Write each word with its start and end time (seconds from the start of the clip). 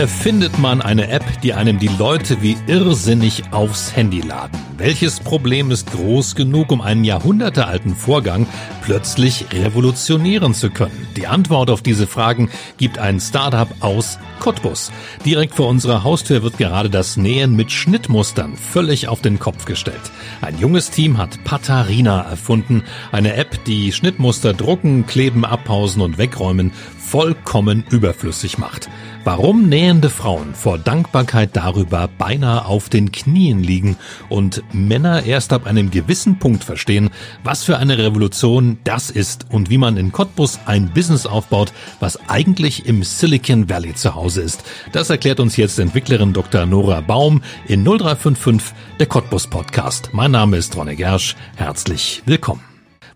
Erfindet 0.00 0.58
man 0.58 0.80
eine 0.80 1.10
App, 1.10 1.42
die 1.42 1.52
einem 1.52 1.78
die 1.78 1.88
Leute 1.98 2.40
wie 2.40 2.56
irrsinnig 2.66 3.52
aufs 3.52 3.94
Handy 3.94 4.22
laden? 4.22 4.58
Welches 4.78 5.20
Problem 5.20 5.70
ist 5.70 5.92
groß 5.92 6.36
genug, 6.36 6.72
um 6.72 6.80
einen 6.80 7.04
jahrhundertealten 7.04 7.94
Vorgang 7.94 8.46
plötzlich 8.80 9.44
revolutionieren 9.52 10.54
zu 10.54 10.70
können? 10.70 11.06
Die 11.16 11.26
Antwort 11.26 11.68
auf 11.68 11.82
diese 11.82 12.06
Fragen 12.06 12.48
gibt 12.78 12.98
ein 12.98 13.20
Startup 13.20 13.68
aus 13.80 14.18
Cottbus. 14.38 14.90
Direkt 15.26 15.54
vor 15.54 15.68
unserer 15.68 16.02
Haustür 16.02 16.42
wird 16.42 16.56
gerade 16.56 16.88
das 16.88 17.18
Nähen 17.18 17.54
mit 17.54 17.70
Schnittmustern 17.70 18.56
völlig 18.56 19.06
auf 19.06 19.20
den 19.20 19.38
Kopf 19.38 19.66
gestellt. 19.66 20.00
Ein 20.40 20.58
junges 20.58 20.90
Team 20.90 21.18
hat 21.18 21.44
Patarina 21.44 22.22
erfunden, 22.22 22.84
eine 23.12 23.34
App, 23.34 23.62
die 23.66 23.92
Schnittmuster 23.92 24.54
drucken, 24.54 25.04
kleben, 25.06 25.44
abpausen 25.44 26.00
und 26.00 26.16
wegräumen 26.16 26.72
vollkommen 27.10 27.84
überflüssig 27.90 28.56
macht. 28.58 28.88
Warum 29.24 29.68
nähende 29.68 30.10
Frauen 30.10 30.54
vor 30.54 30.78
Dankbarkeit 30.78 31.50
darüber 31.54 32.08
beinahe 32.18 32.64
auf 32.66 32.88
den 32.88 33.10
Knien 33.10 33.64
liegen 33.64 33.96
und 34.28 34.62
Männer 34.72 35.24
erst 35.24 35.52
ab 35.52 35.66
einem 35.66 35.90
gewissen 35.90 36.38
Punkt 36.38 36.62
verstehen, 36.62 37.10
was 37.42 37.64
für 37.64 37.78
eine 37.78 37.98
Revolution 37.98 38.78
das 38.84 39.10
ist 39.10 39.46
und 39.50 39.70
wie 39.70 39.76
man 39.76 39.96
in 39.96 40.12
Cottbus 40.12 40.60
ein 40.66 40.92
Business 40.94 41.26
aufbaut, 41.26 41.72
was 41.98 42.28
eigentlich 42.28 42.86
im 42.86 43.02
Silicon 43.02 43.68
Valley 43.68 43.94
zu 43.94 44.14
Hause 44.14 44.42
ist. 44.42 44.62
Das 44.92 45.10
erklärt 45.10 45.40
uns 45.40 45.56
jetzt 45.56 45.80
Entwicklerin 45.80 46.32
Dr. 46.32 46.64
Nora 46.64 47.00
Baum 47.00 47.42
in 47.66 47.82
0355, 47.82 48.72
der 49.00 49.06
Cottbus 49.06 49.48
Podcast. 49.48 50.10
Mein 50.12 50.30
Name 50.30 50.58
ist 50.58 50.76
Ronne 50.76 50.94
Gersch. 50.94 51.34
Herzlich 51.56 52.22
willkommen. 52.24 52.62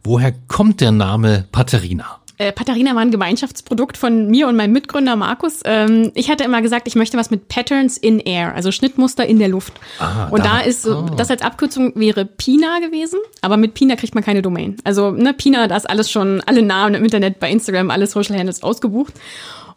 Woher 0.03 0.33
kommt 0.49 0.81
der 0.81 0.91
Name 0.91 1.47
Paterina? 1.53 2.24
Äh, 2.39 2.53
Patharina 2.53 2.95
war 2.95 3.03
ein 3.03 3.11
Gemeinschaftsprodukt 3.11 3.97
von 3.97 4.29
mir 4.29 4.49
und 4.49 4.57
meinem 4.57 4.73
Mitgründer 4.73 5.15
Markus. 5.15 5.61
Ähm, 5.65 6.11
ich 6.15 6.31
hatte 6.31 6.43
immer 6.45 6.63
gesagt, 6.63 6.89
ich 6.89 6.97
möchte 6.97 7.17
was 7.17 7.31
mit 7.31 7.49
Patterns 7.49 7.97
in 7.97 8.19
Air, 8.19 8.55
also 8.55 8.73
Schnittmuster 8.73 9.25
in 9.25 9.39
der 9.39 9.49
Luft. 9.49 9.75
Ah, 10.01 10.29
und 10.31 10.45
da, 10.45 10.59
da 10.59 10.61
ist 10.61 10.83
so, 10.83 10.99
oh. 10.99 11.15
das 11.17 11.31
als 11.31 11.43
Abkürzung 11.43 11.93
wäre 11.95 12.25
Pina 12.25 12.81
gewesen, 12.81 13.21
aber 13.41 13.57
mit 13.57 13.75
Pina 13.75 13.95
kriegt 13.95 14.15
man 14.15 14.25
keine 14.25 14.43
Domain. 14.43 14.77
Also 14.85 15.13
ne, 15.13 15.33
Pina, 15.33 15.69
da 15.69 15.77
ist 15.77 15.89
alles 15.89 16.11
schon, 16.11 16.43
alle 16.47 16.63
Namen 16.63 16.95
im 16.95 17.05
Internet, 17.05 17.39
bei 17.39 17.51
Instagram, 17.51 17.91
alle 17.91 18.07
Social 18.07 18.37
Handles 18.37 18.63
ausgebucht. 18.63 19.15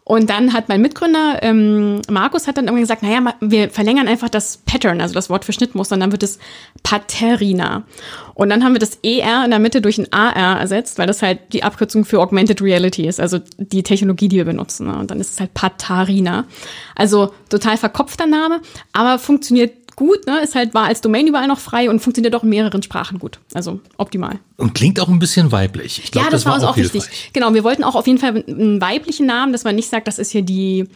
Und 0.08 0.30
dann 0.30 0.54
hat 0.54 0.70
mein 0.70 0.80
Mitgründer 0.80 1.40
ähm, 1.42 2.00
Markus 2.08 2.46
hat 2.46 2.56
dann 2.56 2.64
irgendwie 2.64 2.80
gesagt, 2.80 3.02
naja, 3.02 3.34
wir 3.40 3.68
verlängern 3.68 4.08
einfach 4.08 4.30
das 4.30 4.56
Pattern, 4.56 5.02
also 5.02 5.12
das 5.12 5.28
Wort 5.28 5.44
für 5.44 5.52
Schnittmuster, 5.52 5.96
und 5.96 6.00
dann 6.00 6.12
wird 6.12 6.22
es 6.22 6.38
Paterina. 6.82 7.84
Und 8.32 8.48
dann 8.48 8.64
haben 8.64 8.72
wir 8.72 8.78
das 8.78 9.00
ER 9.02 9.44
in 9.44 9.50
der 9.50 9.58
Mitte 9.58 9.82
durch 9.82 9.98
ein 9.98 10.10
AR 10.10 10.60
ersetzt, 10.60 10.96
weil 10.96 11.06
das 11.06 11.20
halt 11.20 11.52
die 11.52 11.62
Abkürzung 11.62 12.06
für 12.06 12.20
Augmented 12.20 12.62
Reality 12.62 13.06
ist, 13.06 13.20
also 13.20 13.38
die 13.58 13.82
Technologie, 13.82 14.28
die 14.28 14.36
wir 14.36 14.46
benutzen. 14.46 14.86
Ne? 14.86 14.96
Und 14.96 15.10
dann 15.10 15.20
ist 15.20 15.32
es 15.32 15.40
halt 15.40 15.52
Patarina. 15.52 16.46
Also 16.94 17.34
total 17.50 17.76
verkopfter 17.76 18.26
Name, 18.26 18.62
aber 18.94 19.18
funktioniert 19.18 19.72
gut, 19.98 20.26
ne? 20.28 20.40
Ist 20.42 20.54
halt, 20.54 20.74
war 20.74 20.84
als 20.84 21.00
Domain 21.00 21.26
überall 21.26 21.48
noch 21.48 21.58
frei 21.58 21.90
und 21.90 21.98
funktioniert 21.98 22.34
auch 22.36 22.44
in 22.44 22.50
mehreren 22.50 22.84
Sprachen 22.84 23.18
gut. 23.18 23.40
Also 23.52 23.80
optimal. 23.96 24.38
Und 24.56 24.74
klingt 24.74 25.00
auch 25.00 25.08
ein 25.08 25.18
bisschen 25.18 25.50
weiblich. 25.50 26.00
Ich 26.04 26.12
glaub, 26.12 26.24
ja, 26.24 26.30
das, 26.30 26.44
das 26.44 26.46
war 26.46 26.54
uns 26.54 26.64
auch, 26.64 26.76
wichtig. 26.76 27.30
Genau, 27.32 27.52
wir 27.52 27.64
wollten 27.64 27.82
auch 27.82 27.96
auf 27.96 28.06
jeden 28.06 28.20
Fall 28.20 28.44
einen 28.46 28.80
weiblichen 28.80 29.26
Namen, 29.26 29.52
dass 29.52 29.64
man 29.64 29.74
nicht 29.74 29.90
sagt, 29.90 30.06
das 30.06 30.20
ist 30.20 30.30
hier 30.30 30.42
die 30.42 30.86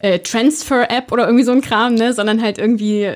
äh, 0.00 0.18
Transfer-App 0.18 1.12
oder 1.12 1.26
irgendwie 1.26 1.44
so 1.44 1.52
ein 1.52 1.60
Kram, 1.60 1.94
ne? 1.94 2.12
Sondern 2.12 2.42
halt 2.42 2.58
irgendwie 2.58 3.08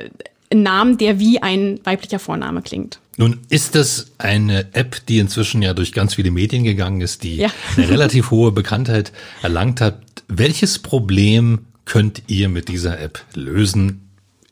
ein 0.53 0.63
Namen, 0.63 0.99
der 0.99 1.19
wie 1.19 1.43
ein 1.43 1.81
weiblicher 1.83 2.21
Vorname 2.21 2.63
klingt. 2.63 3.01
Nun 3.17 3.41
ist 3.49 3.75
das 3.75 4.13
eine 4.19 4.73
App, 4.73 5.05
die 5.09 5.19
inzwischen 5.19 5.63
ja 5.63 5.75
durch 5.75 5.93
ganz 5.93 6.15
viele 6.15 6.31
Medien 6.31 6.63
gegangen 6.63 7.01
ist, 7.01 7.25
die 7.25 7.39
ja. 7.39 7.49
eine 7.77 7.89
relativ 7.91 8.31
hohe 8.31 8.53
Bekanntheit 8.53 9.11
erlangt 9.43 9.81
hat. 9.81 9.99
Welches 10.29 10.79
Problem 10.79 11.67
könnt 11.87 12.23
ihr 12.29 12.49
mit 12.49 12.69
dieser 12.69 13.01
App 13.01 13.21
lösen? 13.35 14.04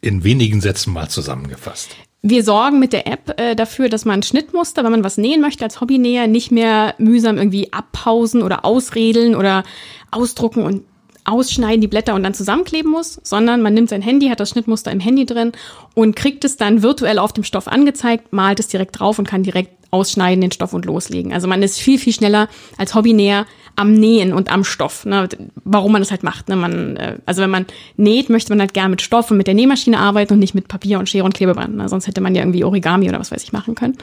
In 0.02 0.24
wenigen 0.24 0.60
Sätzen 0.60 0.92
mal 0.92 1.08
zusammengefasst. 1.08 1.96
Wir 2.20 2.44
sorgen 2.44 2.78
mit 2.78 2.92
der 2.92 3.06
App 3.06 3.40
äh, 3.40 3.56
dafür, 3.56 3.88
dass 3.88 4.04
man 4.04 4.22
Schnittmuster, 4.22 4.84
wenn 4.84 4.92
man 4.92 5.04
was 5.04 5.16
nähen 5.16 5.40
möchte 5.40 5.64
als 5.64 5.80
Hobbynäher, 5.80 6.26
nicht 6.26 6.52
mehr 6.52 6.94
mühsam 6.98 7.38
irgendwie 7.38 7.72
abpausen 7.72 8.42
oder 8.42 8.64
ausredeln 8.64 9.34
oder 9.34 9.64
ausdrucken 10.10 10.62
und 10.62 10.82
ausschneiden 11.24 11.80
die 11.80 11.88
Blätter 11.88 12.14
und 12.14 12.22
dann 12.22 12.34
zusammenkleben 12.34 12.90
muss, 12.90 13.20
sondern 13.22 13.62
man 13.62 13.74
nimmt 13.74 13.88
sein 13.88 14.02
Handy, 14.02 14.28
hat 14.28 14.40
das 14.40 14.50
Schnittmuster 14.50 14.90
im 14.90 15.00
Handy 15.00 15.24
drin 15.24 15.52
und 15.94 16.16
kriegt 16.16 16.44
es 16.44 16.56
dann 16.56 16.82
virtuell 16.82 17.18
auf 17.18 17.32
dem 17.32 17.44
Stoff 17.44 17.68
angezeigt, 17.68 18.32
malt 18.32 18.60
es 18.60 18.68
direkt 18.68 18.98
drauf 18.98 19.18
und 19.18 19.28
kann 19.28 19.42
direkt 19.42 19.81
ausschneiden, 19.92 20.40
den 20.40 20.50
Stoff 20.50 20.72
und 20.72 20.84
loslegen. 20.86 21.32
Also 21.32 21.46
man 21.46 21.62
ist 21.62 21.78
viel, 21.78 21.98
viel 21.98 22.12
schneller 22.12 22.48
als 22.78 22.94
Hobbynäher 22.94 23.46
am 23.76 23.92
Nähen 23.92 24.32
und 24.32 24.50
am 24.50 24.64
Stoff. 24.64 25.04
Ne? 25.04 25.28
Warum 25.64 25.92
man 25.92 26.02
das 26.02 26.10
halt 26.10 26.22
macht. 26.22 26.48
Ne? 26.48 26.56
Man, 26.56 26.96
äh, 26.96 27.18
also 27.26 27.42
wenn 27.42 27.50
man 27.50 27.66
näht, 27.96 28.28
möchte 28.30 28.50
man 28.50 28.60
halt 28.60 28.74
gerne 28.74 28.90
mit 28.90 29.02
Stoff 29.02 29.30
und 29.30 29.36
mit 29.36 29.46
der 29.46 29.54
Nähmaschine 29.54 29.98
arbeiten 29.98 30.34
und 30.34 30.40
nicht 30.40 30.54
mit 30.54 30.66
Papier 30.66 30.98
und 30.98 31.08
Schere 31.08 31.24
und 31.24 31.34
Klebeband. 31.34 31.76
Ne? 31.76 31.88
Sonst 31.88 32.06
hätte 32.06 32.20
man 32.20 32.34
ja 32.34 32.42
irgendwie 32.42 32.64
Origami 32.64 33.08
oder 33.08 33.20
was 33.20 33.30
weiß 33.30 33.42
ich 33.42 33.52
machen 33.52 33.74
können. 33.74 33.96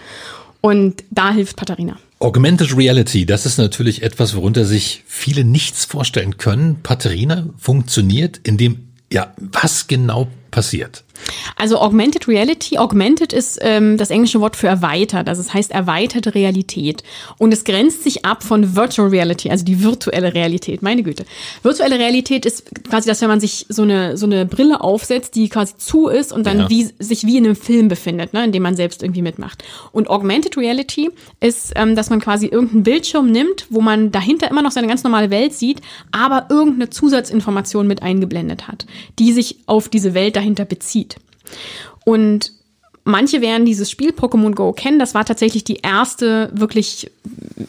Und 0.62 1.04
da 1.10 1.32
hilft 1.32 1.58
Patarina. 1.58 1.98
Augmented 2.20 2.76
Reality, 2.76 3.26
das 3.26 3.46
ist 3.46 3.58
natürlich 3.58 4.04
etwas, 4.04 4.36
worunter 4.36 4.66
sich 4.66 5.04
viele 5.08 5.44
nichts 5.44 5.86
vorstellen 5.86 6.38
können. 6.38 6.82
Patarina 6.84 7.48
funktioniert, 7.58 8.42
indem 8.44 8.90
ja, 9.12 9.34
was 9.38 9.88
genau 9.88 10.28
passiert? 10.52 11.04
Also 11.56 11.80
Augmented 11.80 12.28
Reality, 12.28 12.78
Augmented 12.78 13.34
ist 13.34 13.60
ähm, 13.62 13.98
das 13.98 14.10
englische 14.10 14.40
Wort 14.42 14.56
für 14.56 14.68
erweitert, 14.68 15.28
also 15.28 15.42
es 15.42 15.54
heißt 15.54 15.72
erweiterte 15.72 16.36
Realität. 16.36 17.04
Und 17.38 17.54
es 17.54 17.64
grenzt 17.64 18.04
sich 18.04 18.26
ab 18.26 18.44
von 18.44 18.76
Virtual 18.76 19.10
Reality, 19.10 19.50
also 19.50 19.66
die 19.66 19.84
virtuelle 19.84 20.34
Realität, 20.34 20.82
meine 20.82 21.04
Güte. 21.04 21.26
Virtuelle 21.64 22.00
Realität 22.00 22.46
ist 22.46 22.70
quasi 22.90 23.08
das, 23.08 23.22
wenn 23.22 23.30
man 23.30 23.40
sich 23.40 23.66
so 23.70 23.84
eine, 23.84 24.18
so 24.18 24.26
eine 24.26 24.46
Brille 24.46 24.82
aufsetzt, 24.82 25.36
die 25.36 25.50
quasi 25.50 25.76
zu 25.78 26.08
ist 26.08 26.32
und 26.32 26.46
dann 26.46 26.60
ja. 26.60 26.70
wie, 26.70 26.90
sich 27.00 27.26
wie 27.26 27.38
in 27.38 27.46
einem 27.46 27.56
Film 27.56 27.88
befindet, 27.88 28.34
ne, 28.34 28.46
in 28.46 28.52
dem 28.52 28.64
man 28.64 28.76
selbst 28.76 29.04
irgendwie 29.04 29.22
mitmacht. 29.22 29.64
Und 29.92 30.10
Augmented 30.10 30.58
Reality 30.58 31.10
ist, 31.40 31.74
ähm, 31.76 31.96
dass 31.96 32.10
man 32.10 32.20
quasi 32.20 32.48
irgendeinen 32.48 32.84
Bildschirm 32.84 33.32
nimmt, 33.32 33.68
wo 33.70 33.82
man 33.82 34.12
dahinter 34.12 34.50
immer 34.50 34.62
noch 34.62 34.72
seine 34.72 34.88
ganz 34.88 35.04
normale 35.04 35.30
Welt 35.30 35.54
sieht, 35.54 35.82
aber 36.12 36.48
irgendeine 36.50 36.90
Zusatzinformation 36.90 37.88
mit 37.88 38.02
eingeblendet 38.02 38.68
hat, 38.68 38.86
die 39.18 39.34
sich 39.34 39.58
auf 39.66 39.90
diese 39.90 40.14
Welt 40.14 40.36
dahinter 40.36 40.66
bezieht. 40.66 41.09
Und 42.06 42.54
manche 43.04 43.42
werden 43.42 43.66
dieses 43.66 43.90
Spiel 43.90 44.12
Pokémon 44.12 44.54
Go 44.54 44.72
kennen. 44.72 45.00
Das 45.00 45.16
war 45.16 45.26
tatsächlich 45.26 45.64
die 45.64 45.78
erste 45.78 46.50
wirklich 46.54 47.12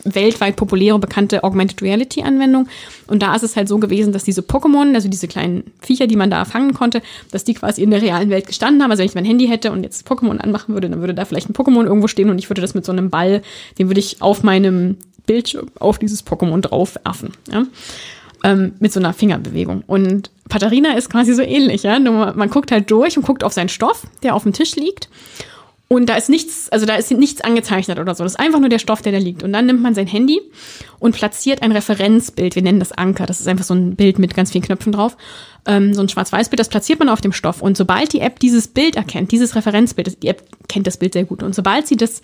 weltweit 0.05 0.57
populäre, 0.57 0.99
bekannte 0.99 1.43
Augmented 1.45 1.83
Reality 1.83 2.23
Anwendung. 2.23 2.69
Und 3.07 3.23
da 3.23 3.35
ist 3.35 3.43
es 3.43 3.57
halt 3.57 3.69
so 3.69 3.79
gewesen, 3.79 4.13
dass 4.13 4.25
diese 4.25 4.43
Pokémon, 4.43 4.95
also 4.95 5.09
diese 5.09 5.29
kleinen 5.29 5.65
Viecher, 5.81 6.07
die 6.07 6.17
man 6.17 6.31
da 6.31 6.45
fangen 6.45 6.75
konnte, 6.75 7.03
dass 7.31 7.45
die 7.45 7.55
quasi 7.55 7.83
in 7.83 7.91
der 7.91 8.03
realen 8.03 8.31
Welt 8.31 8.47
gestanden 8.47 8.83
haben. 8.83 8.91
Also 8.91 9.01
wenn 9.01 9.09
ich 9.09 9.15
mein 9.15 9.25
Handy 9.25 9.49
hätte 9.49 9.73
und 9.73 9.83
jetzt 9.83 10.07
Pokémon 10.07 10.39
anmachen 10.39 10.75
würde, 10.75 10.91
dann 10.91 11.01
würde 11.01 11.15
da 11.15 11.25
vielleicht 11.25 11.49
ein 11.49 11.55
Pokémon 11.55 11.85
irgendwo 11.85 12.09
stehen 12.09 12.31
und 12.31 12.39
ich 12.39 12.49
würde 12.51 12.61
das 12.61 12.75
mit 12.75 12.85
so 12.85 12.93
einem 12.93 13.11
Ball, 13.11 13.43
den 13.79 13.89
würde 13.89 14.01
ich 14.01 14.23
auf 14.23 14.43
meinem 14.43 14.97
Bildschirm 15.27 15.69
auf 15.79 15.99
dieses 15.99 16.27
Pokémon 16.27 16.61
drauf 16.61 16.97
werfen. 17.05 17.33
Ja? 17.51 17.67
Ähm, 18.45 18.75
mit 18.81 18.93
so 18.93 19.01
einer 19.01 19.13
Fingerbewegung. 19.13 19.83
Und 19.87 20.31
Patarina 20.49 20.95
ist 20.95 21.11
quasi 21.11 21.35
so 21.35 21.43
ähnlich, 21.43 21.83
ja. 21.83 21.99
Nur 21.99 22.35
man 22.35 22.51
guckt 22.51 22.73
halt 22.73 22.91
durch 22.91 23.17
und 23.17 23.25
guckt 23.25 23.45
auf 23.45 23.53
seinen 23.53 23.69
Stoff, 23.69 24.07
der 24.23 24.35
auf 24.35 24.43
dem 24.43 24.53
Tisch 24.53 24.77
liegt. 24.77 25.09
Und 25.93 26.07
da 26.07 26.15
ist 26.15 26.29
nichts, 26.29 26.69
also 26.71 26.87
da 26.87 26.95
ist 26.95 27.11
nichts 27.11 27.41
angezeichnet 27.41 27.99
oder 27.99 28.15
so. 28.15 28.23
Das 28.23 28.35
ist 28.35 28.39
einfach 28.39 28.61
nur 28.61 28.69
der 28.69 28.79
Stoff, 28.79 29.03
der 29.03 29.11
da 29.11 29.19
liegt. 29.19 29.43
Und 29.43 29.53
dann 29.53 29.67
nimmt 29.67 29.83
man 29.83 29.93
sein 29.93 30.07
Handy 30.07 30.41
und 31.01 31.17
platziert 31.17 31.63
ein 31.63 31.73
Referenzbild. 31.73 32.55
Wir 32.55 32.63
nennen 32.63 32.79
das 32.79 32.93
Anker. 32.93 33.27
Das 33.27 33.41
ist 33.41 33.49
einfach 33.49 33.65
so 33.65 33.75
ein 33.75 33.97
Bild 33.97 34.21
mit 34.21 34.37
ganz 34.37 34.53
vielen 34.53 34.63
Knöpfen 34.63 34.93
drauf. 34.93 35.17
Ähm, 35.67 35.93
so 35.93 36.01
ein 36.01 36.09
Schwarz-Weiß-Bild, 36.09 36.61
das 36.61 36.69
platziert 36.69 37.01
man 37.01 37.09
auf 37.09 37.21
dem 37.21 37.33
Stoff. 37.33 37.61
Und 37.61 37.77
sobald 37.77 38.13
die 38.13 38.21
App 38.21 38.39
dieses 38.39 38.69
Bild 38.69 38.95
erkennt, 38.95 39.33
dieses 39.33 39.57
Referenzbild, 39.57 40.23
die 40.23 40.29
App 40.29 40.45
kennt 40.69 40.87
das 40.87 40.97
Bild 40.97 41.15
sehr 41.15 41.25
gut. 41.25 41.43
Und 41.43 41.57
sobald 41.57 41.89
sie 41.89 41.97
das 41.97 42.23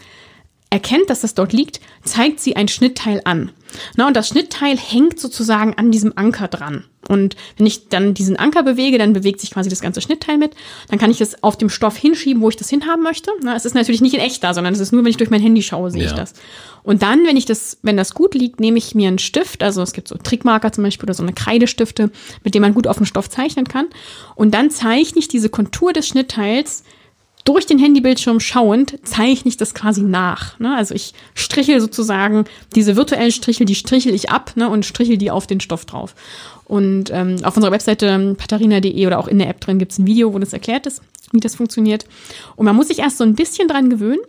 erkennt, 0.70 1.08
dass 1.10 1.20
das 1.20 1.34
dort 1.34 1.52
liegt, 1.52 1.80
zeigt 2.04 2.40
sie 2.40 2.56
ein 2.56 2.68
Schnittteil 2.68 3.20
an. 3.24 3.52
Na, 3.96 4.06
und 4.06 4.16
das 4.16 4.28
Schnittteil 4.28 4.76
hängt 4.76 5.20
sozusagen 5.20 5.74
an 5.74 5.90
diesem 5.90 6.12
Anker 6.16 6.48
dran. 6.48 6.84
Und 7.08 7.36
wenn 7.56 7.66
ich 7.66 7.88
dann 7.88 8.14
diesen 8.14 8.36
Anker 8.36 8.64
bewege, 8.64 8.98
dann 8.98 9.12
bewegt 9.12 9.40
sich 9.40 9.52
quasi 9.52 9.70
das 9.70 9.80
ganze 9.80 10.00
Schnittteil 10.00 10.38
mit. 10.38 10.52
Dann 10.88 10.98
kann 10.98 11.10
ich 11.10 11.20
es 11.20 11.42
auf 11.42 11.56
dem 11.56 11.68
Stoff 11.68 11.96
hinschieben, 11.96 12.42
wo 12.42 12.48
ich 12.48 12.56
das 12.56 12.68
hinhaben 12.68 13.02
möchte. 13.02 13.30
Na, 13.42 13.54
es 13.54 13.64
ist 13.64 13.74
natürlich 13.74 14.00
nicht 14.00 14.14
in 14.14 14.20
echt 14.20 14.42
da, 14.42 14.54
sondern 14.54 14.74
es 14.74 14.80
ist 14.80 14.92
nur, 14.92 15.04
wenn 15.04 15.10
ich 15.10 15.16
durch 15.16 15.30
mein 15.30 15.40
Handy 15.40 15.62
schaue, 15.62 15.90
sehe 15.90 16.02
ja. 16.02 16.08
ich 16.08 16.14
das. 16.14 16.34
Und 16.82 17.02
dann, 17.02 17.24
wenn 17.24 17.36
ich 17.36 17.44
das, 17.44 17.78
wenn 17.82 17.96
das 17.96 18.14
gut 18.14 18.34
liegt, 18.34 18.58
nehme 18.58 18.78
ich 18.78 18.94
mir 18.94 19.08
einen 19.08 19.18
Stift. 19.18 19.62
Also 19.62 19.82
es 19.82 19.92
gibt 19.92 20.08
so 20.08 20.16
Trickmarker 20.16 20.72
zum 20.72 20.82
Beispiel 20.82 21.04
oder 21.04 21.14
so 21.14 21.22
eine 21.22 21.32
Kreidestifte, 21.32 22.10
mit 22.42 22.54
dem 22.54 22.62
man 22.62 22.74
gut 22.74 22.88
auf 22.88 22.96
dem 22.96 23.06
Stoff 23.06 23.30
zeichnen 23.30 23.68
kann. 23.68 23.86
Und 24.34 24.52
dann 24.52 24.70
zeichne 24.70 25.20
ich 25.20 25.28
diese 25.28 25.48
Kontur 25.48 25.92
des 25.92 26.08
Schnittteils 26.08 26.82
durch 27.46 27.64
den 27.64 27.78
Handybildschirm 27.78 28.40
schauend 28.40 28.98
zeichne 29.04 29.48
ich 29.48 29.56
das 29.56 29.72
quasi 29.72 30.02
nach. 30.02 30.58
Ne? 30.58 30.76
Also 30.76 30.94
ich 30.94 31.14
strichel 31.34 31.80
sozusagen 31.80 32.44
diese 32.74 32.96
virtuellen 32.96 33.30
Strichel, 33.30 33.64
die 33.64 33.74
strichel 33.74 34.14
ich 34.14 34.30
ab 34.30 34.52
ne? 34.56 34.68
und 34.68 34.84
strichel 34.84 35.16
die 35.16 35.30
auf 35.30 35.46
den 35.46 35.60
Stoff 35.60 35.86
drauf. 35.86 36.14
Und 36.64 37.10
ähm, 37.12 37.36
auf 37.44 37.56
unserer 37.56 37.72
Webseite 37.72 38.34
patarina.de 38.36 39.06
oder 39.06 39.18
auch 39.18 39.28
in 39.28 39.38
der 39.38 39.48
App 39.48 39.60
drin 39.60 39.78
gibt 39.78 39.92
es 39.92 39.98
ein 39.98 40.06
Video, 40.06 40.34
wo 40.34 40.38
das 40.38 40.52
erklärt 40.52 40.86
ist. 40.86 41.00
wie 41.32 41.40
das 41.40 41.54
funktioniert. 41.54 42.04
Und 42.56 42.66
man 42.66 42.74
muss 42.74 42.88
sich 42.88 42.98
erst 42.98 43.18
so 43.18 43.24
ein 43.24 43.36
bisschen 43.36 43.68
dran 43.68 43.90
gewöhnen 43.90 44.20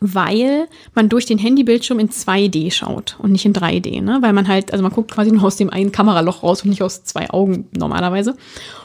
weil 0.00 0.68
man 0.94 1.08
durch 1.08 1.26
den 1.26 1.38
Handybildschirm 1.38 2.00
in 2.00 2.08
2D 2.08 2.72
schaut 2.72 3.16
und 3.20 3.30
nicht 3.30 3.44
in 3.44 3.52
3D, 3.52 4.02
ne? 4.02 4.18
Weil 4.20 4.32
man 4.32 4.48
halt, 4.48 4.72
also 4.72 4.82
man 4.82 4.90
guckt 4.90 5.12
quasi 5.12 5.30
nur 5.30 5.44
aus 5.44 5.56
dem 5.56 5.70
einen 5.70 5.92
Kameraloch 5.92 6.42
raus 6.42 6.62
und 6.62 6.70
nicht 6.70 6.82
aus 6.82 7.04
zwei 7.04 7.30
Augen 7.30 7.68
normalerweise. 7.76 8.36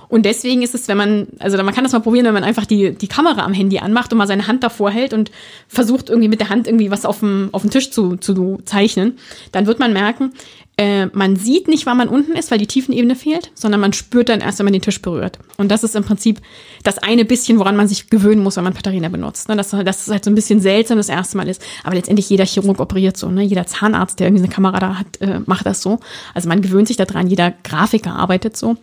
Und 0.10 0.26
deswegen 0.26 0.62
ist 0.62 0.74
es, 0.74 0.88
wenn 0.88 0.98
man, 0.98 1.28
also 1.40 1.58
man 1.58 1.74
kann 1.74 1.84
das 1.84 1.94
mal 1.94 2.00
probieren, 2.00 2.26
wenn 2.26 2.34
man 2.34 2.44
einfach 2.44 2.66
die, 2.66 2.94
die 2.94 3.08
Kamera 3.08 3.44
am 3.44 3.54
Handy 3.54 3.80
anmacht 3.80 4.12
und 4.12 4.18
mal 4.18 4.28
seine 4.28 4.48
Hand 4.48 4.64
davor 4.64 4.90
hält 4.90 5.14
und 5.14 5.32
versucht 5.68 6.10
irgendwie 6.10 6.30
mit 6.30 6.40
der 6.40 6.50
Hand 6.50 6.68
irgendwie 6.68 6.92
was 6.92 7.06
auf 7.06 7.20
dem, 7.20 7.50
auf 7.52 7.62
dem 7.62 7.72
Tisch 7.72 7.92
zu, 7.92 8.16
zu 8.16 8.60
zeichnen, 8.66 9.18
dann 9.52 9.66
wird 9.68 9.80
man 9.80 9.94
merken, 9.94 10.32
äh, 10.80 11.08
man 11.08 11.36
sieht 11.36 11.68
nicht, 11.68 11.88
wann 11.88 11.98
man 11.98 12.08
unten 12.08 12.34
ist, 12.34 12.52
weil 12.52 12.60
die 12.60 12.68
Tiefenebene 12.68 13.16
fehlt, 13.16 13.52
sondern 13.56 13.82
man 13.82 13.94
spürt 13.94 14.30
dann 14.30 14.42
erst, 14.42 14.60
wenn 14.60 14.66
man 14.66 14.74
den 14.74 14.82
Tisch 14.82 15.02
berührt. 15.02 15.40
Und 15.58 15.72
das 15.72 15.84
ist 15.84 15.96
im 15.96 16.04
Prinzip 16.04 16.40
das 16.84 17.00
eine 17.00 17.26
bisschen, 17.26 17.58
woran 17.58 17.76
man 17.76 17.88
sich 17.88 18.12
gewöhnen 18.12 18.44
muss, 18.44 18.58
wenn 18.58 18.64
man 18.64 18.76
Patharina 18.76 19.10
benutzt. 19.10 19.50
Ne? 19.50 19.56
Dass, 19.56 19.72
dass 19.72 20.06
es 20.06 20.14
halt 20.14 20.24
so 20.24 20.30
ein 20.30 20.36
bisschen 20.36 20.62
seltsam 20.62 20.98
das 20.98 21.10
erste 21.10 21.36
Mal 21.36 21.50
ist. 21.50 21.64
Aber 21.84 21.96
letztendlich 21.96 22.30
jeder 22.30 22.46
Chirurg 22.46 22.80
operiert 22.80 23.18
so. 23.18 23.30
Ne? 23.30 23.42
Jeder 23.42 23.66
Zahnarzt, 23.66 24.20
der 24.20 24.28
irgendwie 24.28 24.44
eine 24.44 24.54
Kamera 24.54 24.80
da 24.80 25.00
hat, 25.00 25.20
äh, 25.20 25.40
macht 25.48 25.66
das 25.66 25.82
so. 25.82 26.00
Also 26.36 26.48
man 26.48 26.62
gewöhnt 26.62 26.88
sich 26.88 26.98
daran. 26.98 27.26
Jeder 27.26 27.52
Grafiker 27.64 28.16
arbeitet 28.16 28.56
so. 28.56 28.78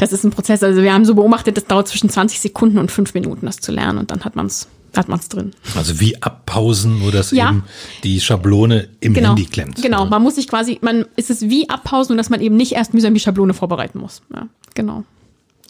Das 0.00 0.14
ist 0.14 0.24
ein 0.24 0.30
Prozess. 0.30 0.62
Also 0.62 0.82
wir 0.82 0.94
haben 0.94 1.04
so 1.04 1.14
beobachtet, 1.14 1.58
das 1.58 1.66
dauert 1.66 1.86
zwischen 1.86 2.08
20 2.08 2.40
Sekunden 2.40 2.78
und 2.78 2.90
5 2.90 3.12
Minuten, 3.12 3.44
das 3.44 3.58
zu 3.58 3.70
lernen. 3.70 3.98
Und 3.98 4.10
dann 4.10 4.24
hat 4.24 4.34
man 4.34 4.46
es 4.46 4.66
hat 4.96 5.08
man 5.08 5.20
es 5.20 5.28
drin. 5.28 5.52
Also 5.76 6.00
wie 6.00 6.20
abpausen, 6.20 6.98
nur 6.98 7.12
dass 7.12 7.30
ja. 7.30 7.50
eben 7.50 7.64
die 8.02 8.20
Schablone 8.20 8.88
im 8.98 9.14
genau. 9.14 9.28
Handy 9.28 9.44
klemmt. 9.44 9.80
Genau, 9.80 10.06
man 10.06 10.20
muss 10.20 10.34
sich 10.34 10.48
quasi, 10.48 10.78
man 10.82 11.04
ist 11.14 11.30
es 11.30 11.42
wie 11.42 11.68
abpausen, 11.68 12.14
nur 12.14 12.16
dass 12.16 12.30
man 12.30 12.40
eben 12.40 12.56
nicht 12.56 12.72
erst 12.72 12.92
mühsam 12.92 13.14
die 13.14 13.20
Schablone 13.20 13.54
vorbereiten 13.54 14.00
muss. 14.00 14.22
Ja, 14.34 14.48
genau. 14.74 15.04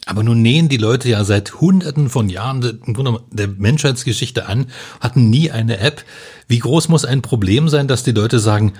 Aber 0.07 0.23
nun 0.23 0.41
nähen 0.41 0.69
die 0.69 0.77
Leute 0.77 1.09
ja 1.09 1.23
seit 1.23 1.61
Hunderten 1.61 2.09
von 2.09 2.29
Jahren 2.29 2.79
der 3.29 3.47
Menschheitsgeschichte 3.47 4.47
an, 4.47 4.67
hatten 5.01 5.29
nie 5.29 5.51
eine 5.51 5.77
App. 5.77 6.03
Wie 6.47 6.57
groß 6.57 6.89
muss 6.89 7.05
ein 7.05 7.21
Problem 7.21 7.69
sein, 7.69 7.87
dass 7.87 8.03
die 8.03 8.13
Leute 8.13 8.39
sagen, 8.39 8.73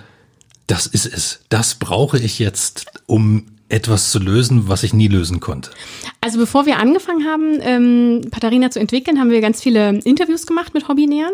das 0.66 0.88
ist 0.88 1.06
es, 1.06 1.42
das 1.50 1.76
brauche 1.76 2.18
ich 2.18 2.40
jetzt, 2.40 2.86
um 3.06 3.46
etwas 3.72 4.12
zu 4.12 4.20
lösen, 4.20 4.68
was 4.68 4.84
ich 4.84 4.94
nie 4.94 5.08
lösen 5.08 5.40
konnte? 5.40 5.72
Also 6.20 6.38
bevor 6.38 6.66
wir 6.66 6.78
angefangen 6.78 7.26
haben, 7.26 7.60
ähm, 7.62 8.22
Patharina 8.30 8.70
zu 8.70 8.80
entwickeln, 8.80 9.20
haben 9.20 9.32
wir 9.32 9.42
ganz 9.42 9.62
viele 9.62 10.00
Interviews 10.04 10.46
gemacht 10.46 10.74
mit 10.74 10.88
Hobbynähern 10.88 11.34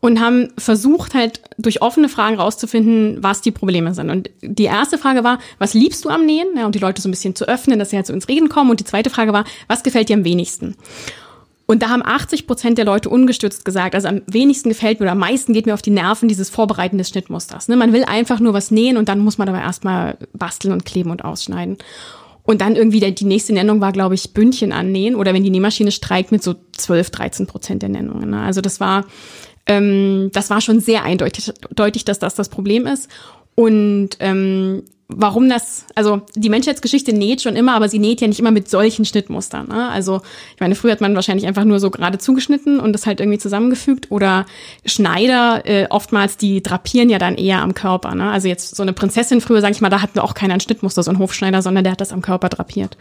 und 0.00 0.20
haben 0.20 0.48
versucht 0.58 1.14
halt 1.14 1.40
durch 1.58 1.82
offene 1.82 2.08
Fragen 2.08 2.36
rauszufinden, 2.36 3.22
was 3.22 3.40
die 3.40 3.50
Probleme 3.50 3.94
sind. 3.94 4.10
Und 4.10 4.30
die 4.42 4.64
erste 4.64 4.98
Frage 4.98 5.24
war, 5.24 5.38
was 5.58 5.74
liebst 5.74 6.04
du 6.04 6.10
am 6.10 6.26
Nähen? 6.26 6.48
Ja, 6.56 6.66
und 6.66 6.74
die 6.74 6.80
Leute 6.80 7.00
so 7.00 7.08
ein 7.08 7.12
bisschen 7.12 7.34
zu 7.34 7.48
öffnen, 7.48 7.78
dass 7.78 7.90
sie 7.90 7.96
halt 7.96 8.06
so 8.06 8.12
ins 8.12 8.28
Reden 8.28 8.48
kommen. 8.48 8.70
Und 8.70 8.80
die 8.80 8.84
zweite 8.84 9.10
Frage 9.10 9.32
war, 9.32 9.44
was 9.68 9.82
gefällt 9.82 10.08
dir 10.08 10.16
am 10.16 10.24
wenigsten? 10.24 10.76
Und 11.66 11.82
da 11.82 11.88
haben 11.88 12.02
80 12.04 12.46
Prozent 12.46 12.78
der 12.78 12.84
Leute 12.84 13.08
ungestützt 13.08 13.64
gesagt, 13.64 13.96
also 13.96 14.06
am 14.06 14.22
wenigsten 14.26 14.68
gefällt 14.68 15.00
mir 15.00 15.04
oder 15.04 15.12
am 15.12 15.18
meisten 15.18 15.52
geht 15.52 15.66
mir 15.66 15.74
auf 15.74 15.82
die 15.82 15.90
Nerven 15.90 16.28
dieses 16.28 16.48
Vorbereiten 16.48 16.96
des 16.96 17.08
Schnittmusters. 17.08 17.66
Ne? 17.66 17.76
Man 17.76 17.92
will 17.92 18.04
einfach 18.04 18.38
nur 18.38 18.54
was 18.54 18.70
nähen 18.70 18.96
und 18.96 19.08
dann 19.08 19.18
muss 19.18 19.36
man 19.36 19.48
aber 19.48 19.60
erstmal 19.60 20.16
basteln 20.32 20.72
und 20.72 20.84
kleben 20.84 21.10
und 21.10 21.24
ausschneiden. 21.24 21.76
Und 22.44 22.60
dann 22.60 22.76
irgendwie 22.76 23.00
der, 23.00 23.10
die 23.10 23.24
nächste 23.24 23.52
Nennung 23.52 23.80
war, 23.80 23.90
glaube 23.90 24.14
ich, 24.14 24.32
Bündchen 24.32 24.72
annähen 24.72 25.16
oder 25.16 25.34
wenn 25.34 25.42
die 25.42 25.50
Nähmaschine 25.50 25.90
streikt 25.90 26.30
mit 26.30 26.44
so 26.44 26.54
12, 26.76 27.10
13 27.10 27.46
Prozent 27.48 27.82
der 27.82 27.88
Nennungen. 27.88 28.30
Ne? 28.30 28.40
Also 28.40 28.60
das 28.60 28.78
war, 28.78 29.04
ähm, 29.66 30.30
das 30.32 30.50
war 30.50 30.60
schon 30.60 30.78
sehr 30.78 31.02
eindeutig, 31.02 31.52
deutlich, 31.74 32.04
dass 32.04 32.20
das 32.20 32.36
das 32.36 32.48
Problem 32.48 32.86
ist. 32.86 33.10
Und 33.56 34.10
ähm, 34.20 34.84
warum 35.08 35.48
das, 35.48 35.84
also 35.94 36.22
die 36.34 36.48
Menschheitsgeschichte 36.48 37.12
näht 37.12 37.40
schon 37.40 37.54
immer, 37.54 37.74
aber 37.74 37.88
sie 37.88 37.98
näht 37.98 38.20
ja 38.20 38.26
nicht 38.26 38.40
immer 38.40 38.50
mit 38.50 38.68
solchen 38.68 39.04
Schnittmustern. 39.04 39.68
Ne? 39.68 39.88
Also 39.88 40.20
ich 40.54 40.60
meine, 40.60 40.74
früher 40.74 40.92
hat 40.92 41.00
man 41.00 41.14
wahrscheinlich 41.14 41.46
einfach 41.46 41.64
nur 41.64 41.78
so 41.78 41.90
gerade 41.90 42.18
zugeschnitten 42.18 42.80
und 42.80 42.92
das 42.92 43.06
halt 43.06 43.20
irgendwie 43.20 43.38
zusammengefügt 43.38 44.10
oder 44.10 44.46
Schneider, 44.84 45.62
äh, 45.64 45.86
oftmals, 45.90 46.36
die 46.36 46.62
drapieren 46.62 47.08
ja 47.08 47.18
dann 47.18 47.36
eher 47.36 47.62
am 47.62 47.74
Körper. 47.74 48.14
Ne? 48.14 48.30
Also 48.30 48.48
jetzt 48.48 48.74
so 48.74 48.82
eine 48.82 48.92
Prinzessin 48.92 49.40
früher, 49.40 49.60
sag 49.60 49.70
ich 49.70 49.80
mal, 49.80 49.90
da 49.90 50.02
hatten 50.02 50.16
wir 50.16 50.24
auch 50.24 50.34
keinen 50.34 50.58
Schnittmuster, 50.58 51.02
so 51.02 51.10
ein 51.10 51.18
Hofschneider, 51.18 51.62
sondern 51.62 51.84
der 51.84 51.92
hat 51.92 52.00
das 52.00 52.12
am 52.12 52.22
Körper 52.22 52.48
drapiert. 52.48 52.96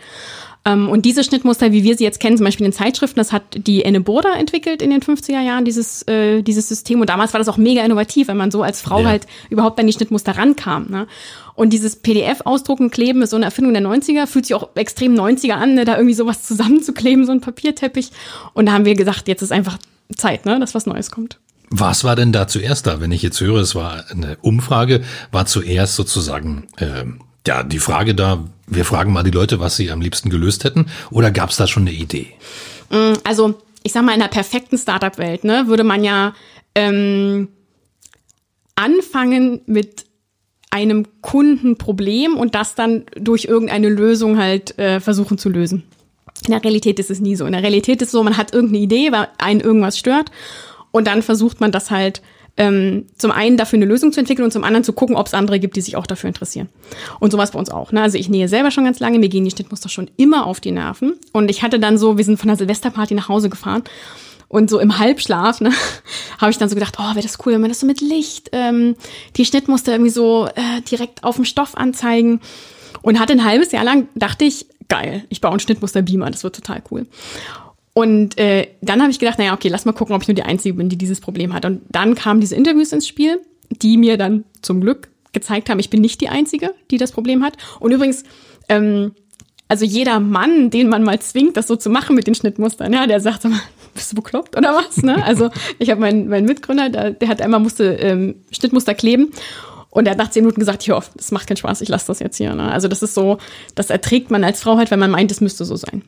Ähm, 0.68 0.90
und 0.90 1.06
diese 1.06 1.24
Schnittmuster, 1.24 1.72
wie 1.72 1.84
wir 1.84 1.96
sie 1.96 2.04
jetzt 2.04 2.20
kennen, 2.20 2.38
zum 2.38 2.46
Beispiel 2.46 2.66
in 2.66 2.74
Zeitschriften, 2.74 3.20
das 3.20 3.32
hat 3.32 3.44
die 3.56 3.86
Enne 3.86 4.02
Burda 4.02 4.34
entwickelt 4.36 4.82
in 4.82 4.90
den 4.90 5.02
50er 5.02 5.42
Jahren, 5.42 5.64
dieses, 5.64 6.02
äh, 6.08 6.42
dieses 6.42 6.68
System. 6.68 7.00
Und 7.02 7.10
damals 7.10 7.34
war 7.34 7.40
das 7.40 7.48
auch 7.48 7.58
mega 7.58 7.84
innovativ, 7.84 8.28
wenn 8.28 8.38
man 8.38 8.50
so 8.50 8.64
als 8.64 8.82
Frau 8.82 9.02
ja. 9.02 9.10
halt 9.10 9.28
überhaupt 9.50 9.80
an 9.80 9.86
die 9.86 9.94
Schnittmuster 9.94 10.38
rankam. 10.38 10.88
Ne? 10.90 11.08
Und 11.54 11.72
dieses 11.72 11.98
PDF-Ausdrucken, 11.98 12.90
Kleben 12.90 13.22
ist 13.22 13.30
so 13.30 13.36
eine 13.36 13.46
Erfindung 13.46 13.74
der 13.74 13.84
90er, 13.84 14.26
fühlt 14.26 14.48
sich 14.48 14.56
auch 14.56 14.70
extrem 14.76 15.14
90er 15.14 15.54
an, 15.54 15.76
ne? 15.76 15.86
da 15.86 15.98
irgendwie 15.98 16.16
sowas 16.16 16.44
zusammenzukleben, 16.44 17.26
so 17.26 17.32
ein 17.32 17.42
Papierteppich. 17.42 18.10
Und 18.54 18.66
da 18.66 18.74
haben 18.74 18.86
wir 18.86 18.96
gesagt, 18.96 19.28
jetzt 19.28 19.44
ist 19.44 19.52
einfach 19.52 19.78
Zeit, 20.16 20.46
ne? 20.46 20.60
dass 20.60 20.74
was 20.74 20.88
Neues 20.88 21.12
kommt. 21.12 21.38
Was 21.70 22.04
war 22.04 22.16
denn 22.16 22.32
da 22.32 22.48
zuerst 22.48 22.88
da? 22.88 23.02
Wenn 23.02 23.12
ich 23.12 23.22
jetzt 23.22 23.40
höre, 23.42 23.60
es 23.60 23.76
war 23.76 24.06
eine 24.10 24.38
Umfrage, 24.42 25.04
war 25.32 25.46
zuerst 25.46 25.96
sozusagen 25.96 26.68
äh, 26.78 27.06
ja 27.48 27.64
die 27.64 27.80
Frage 27.80 28.16
da, 28.16 28.44
wir 28.68 28.86
fragen 28.86 29.14
mal 29.14 29.24
die 29.24 29.32
Leute, 29.32 29.60
was 29.60 29.76
sie 29.76 29.92
am 29.92 30.02
liebsten 30.02 30.30
gelöst 30.30 30.64
hätten, 30.64 30.88
oder 31.12 31.32
gab 31.32 31.50
es 31.50 31.58
da 31.58 31.68
schon 31.68 31.84
eine 31.84 31.92
Idee? 31.92 32.28
Mm, 32.90 33.14
also 33.24 33.56
ich 33.84 33.92
sag 33.92 34.04
mal, 34.04 34.16
in 34.16 34.22
einer 34.22 34.30
perfekten 34.30 34.78
Startup-Welt 34.78 35.44
ne, 35.44 35.68
würde 35.68 35.84
man 35.84 36.04
ja 36.04 36.34
ähm, 36.74 37.50
anfangen 38.76 39.62
mit 39.68 40.06
einem 40.72 41.06
Kundenproblem 41.22 42.36
und 42.36 42.56
das 42.56 42.76
dann 42.76 43.06
durch 43.16 43.46
irgendeine 43.46 43.90
Lösung 43.90 44.38
halt 44.38 44.78
äh, 44.78 45.00
versuchen 45.00 45.38
zu 45.38 45.50
lösen. 45.50 45.84
In 46.46 46.52
der 46.52 46.64
Realität 46.64 47.00
ist 47.00 47.10
es 47.10 47.22
nie 47.22 47.36
so. 47.36 47.46
In 47.46 47.54
der 47.54 47.64
Realität 47.64 48.02
ist 48.02 48.10
es 48.10 48.12
so, 48.12 48.24
man 48.24 48.38
hat 48.38 48.54
irgendeine 48.54 48.84
Idee, 48.84 49.12
weil 49.12 49.30
einen 49.38 49.62
irgendwas 49.62 49.98
stört 49.98 50.32
und 50.92 51.08
dann 51.08 51.22
versucht 51.22 51.62
man 51.62 51.72
das 51.72 51.92
halt 51.92 52.22
ähm, 52.58 53.06
zum 53.18 53.32
einen 53.32 53.58
dafür 53.58 53.78
eine 53.78 53.86
Lösung 53.86 54.14
zu 54.14 54.20
entwickeln 54.20 54.46
und 54.46 54.52
zum 54.52 54.64
anderen 54.64 54.84
zu 54.84 54.94
gucken, 54.94 55.16
ob 55.16 55.28
es 55.28 55.34
andere 55.34 55.60
gibt, 55.60 55.76
die 55.76 55.82
sich 55.82 55.98
auch 55.98 56.08
dafür 56.08 56.30
interessieren. 56.30 56.70
Und 57.20 57.32
sowas 57.32 57.52
bei 57.52 57.60
uns 57.60 57.70
auch. 57.70 57.92
Ne? 57.92 58.02
Also 58.02 58.18
ich 58.18 58.30
nähe 58.30 58.48
selber 58.48 58.72
schon 58.72 58.86
ganz 58.86 59.00
lange, 59.00 59.20
mir 59.20 59.30
gehen 59.30 59.44
die 59.44 59.52
Schnittmuster 59.52 59.90
schon 59.90 60.10
immer 60.18 60.46
auf 60.46 60.60
die 60.60 60.72
Nerven. 60.72 61.16
Und 61.34 61.50
ich 61.50 61.64
hatte 61.64 61.80
dann 61.80 61.98
so, 61.98 62.18
wir 62.18 62.24
sind 62.24 62.38
von 62.38 62.48
der 62.48 62.58
Silvesterparty 62.58 63.14
nach 63.14 63.30
Hause 63.30 63.50
gefahren 63.50 63.84
und 64.48 64.70
so 64.70 64.80
im 64.80 65.00
Halbschlaf, 65.00 65.60
ne, 65.62 65.72
habe 66.38 66.52
ich 66.52 66.58
dann 66.58 66.70
so 66.70 66.76
gedacht, 66.76 66.96
oh, 67.00 67.16
wäre 67.16 67.22
das 67.22 67.38
cool, 67.46 67.54
wenn 67.54 67.62
man 67.62 67.70
das 67.70 67.80
so 67.80 67.88
mit 67.88 68.02
Licht, 68.02 68.50
ähm, 68.52 68.96
die 69.36 69.46
Schnittmuster 69.46 69.92
irgendwie 69.92 70.12
so 70.12 70.48
äh, 70.48 70.82
direkt 70.90 71.24
auf 71.24 71.36
dem 71.36 71.46
Stoff 71.46 71.76
anzeigen. 71.76 72.42
Und 73.02 73.20
hatte 73.20 73.34
ein 73.34 73.46
halbes 73.46 73.72
Jahr 73.72 73.84
lang, 73.84 74.08
dachte 74.16 74.46
ich, 74.46 74.66
geil, 74.88 75.26
ich 75.30 75.40
baue 75.40 75.52
einen 75.52 75.60
Schnittmuster-Beamer, 75.60 76.32
das 76.32 76.44
wird 76.44 76.56
total 76.56 76.82
cool. 76.90 77.06
Und 77.98 78.38
äh, 78.38 78.68
dann 78.82 79.02
habe 79.02 79.10
ich 79.10 79.20
gedacht, 79.20 79.40
naja, 79.40 79.54
okay, 79.54 79.70
lass 79.70 79.86
mal 79.86 79.94
gucken, 79.94 80.14
ob 80.14 80.22
ich 80.22 80.28
nur 80.28 80.36
die 80.36 80.44
Einzige 80.44 80.76
bin, 80.76 80.90
die 80.90 80.98
dieses 80.98 81.22
Problem 81.22 81.54
hat. 81.54 81.64
Und 81.64 81.82
dann 81.90 82.14
kamen 82.14 82.42
diese 82.42 82.54
Interviews 82.54 82.92
ins 82.92 83.08
Spiel, 83.08 83.40
die 83.70 83.96
mir 83.96 84.18
dann 84.18 84.44
zum 84.62 84.82
Glück 84.82 85.08
gezeigt 85.32 85.70
haben, 85.70 85.80
ich 85.80 85.90
bin 85.90 86.02
nicht 86.02 86.20
die 86.20 86.28
Einzige, 86.28 86.74
die 86.92 86.98
das 86.98 87.14
Problem 87.14 87.42
hat. 87.42 87.54
Und 87.80 87.94
übrigens, 87.94 88.24
ähm, 88.68 89.14
also 89.70 89.86
jeder 89.86 90.20
Mann, 90.20 90.70
den 90.72 90.90
man 90.90 91.04
mal 91.04 91.20
zwingt, 91.20 91.56
das 91.56 91.68
so 91.68 91.78
zu 91.78 91.90
machen 91.90 92.18
mit 92.18 92.28
den 92.28 92.36
Schnittmustern, 92.36 92.92
ja, 92.92 93.08
der 93.08 93.22
sagt 93.22 93.46
immer, 93.46 93.62
bist 93.94 94.12
du 94.12 94.16
bekloppt 94.18 94.58
oder 94.58 94.76
was? 94.76 95.02
Ne? 95.02 95.24
Also 95.24 95.50
ich 95.80 95.90
habe 95.90 96.02
meinen 96.02 96.28
mein 96.28 96.44
Mitgründer, 96.44 96.90
der, 96.90 97.12
der 97.12 97.30
hat 97.30 97.42
einmal 97.42 97.62
musste 97.62 97.94
ähm, 97.94 98.36
Schnittmuster 98.52 98.94
kleben. 98.94 99.32
Und 99.90 100.06
er 100.06 100.12
hat 100.12 100.18
nach 100.18 100.30
zehn 100.30 100.44
Minuten 100.44 100.60
gesagt, 100.60 100.86
ja, 100.86 101.02
das 101.16 101.32
macht 101.32 101.48
keinen 101.48 101.56
Spaß, 101.56 101.80
ich 101.80 101.88
lasse 101.88 102.08
das 102.08 102.20
jetzt 102.20 102.36
hier. 102.36 102.54
Ne? 102.54 102.70
Also 102.70 102.90
das 102.90 103.02
ist 103.02 103.14
so, 103.14 103.38
das 103.76 103.90
erträgt 103.90 104.30
man 104.32 104.44
als 104.44 104.62
Frau 104.62 104.76
halt, 104.76 104.92
wenn 104.92 105.00
man 105.00 105.12
meint, 105.12 105.32
es 105.32 105.40
müsste 105.40 105.64
so 105.64 105.78
sein. 105.78 106.04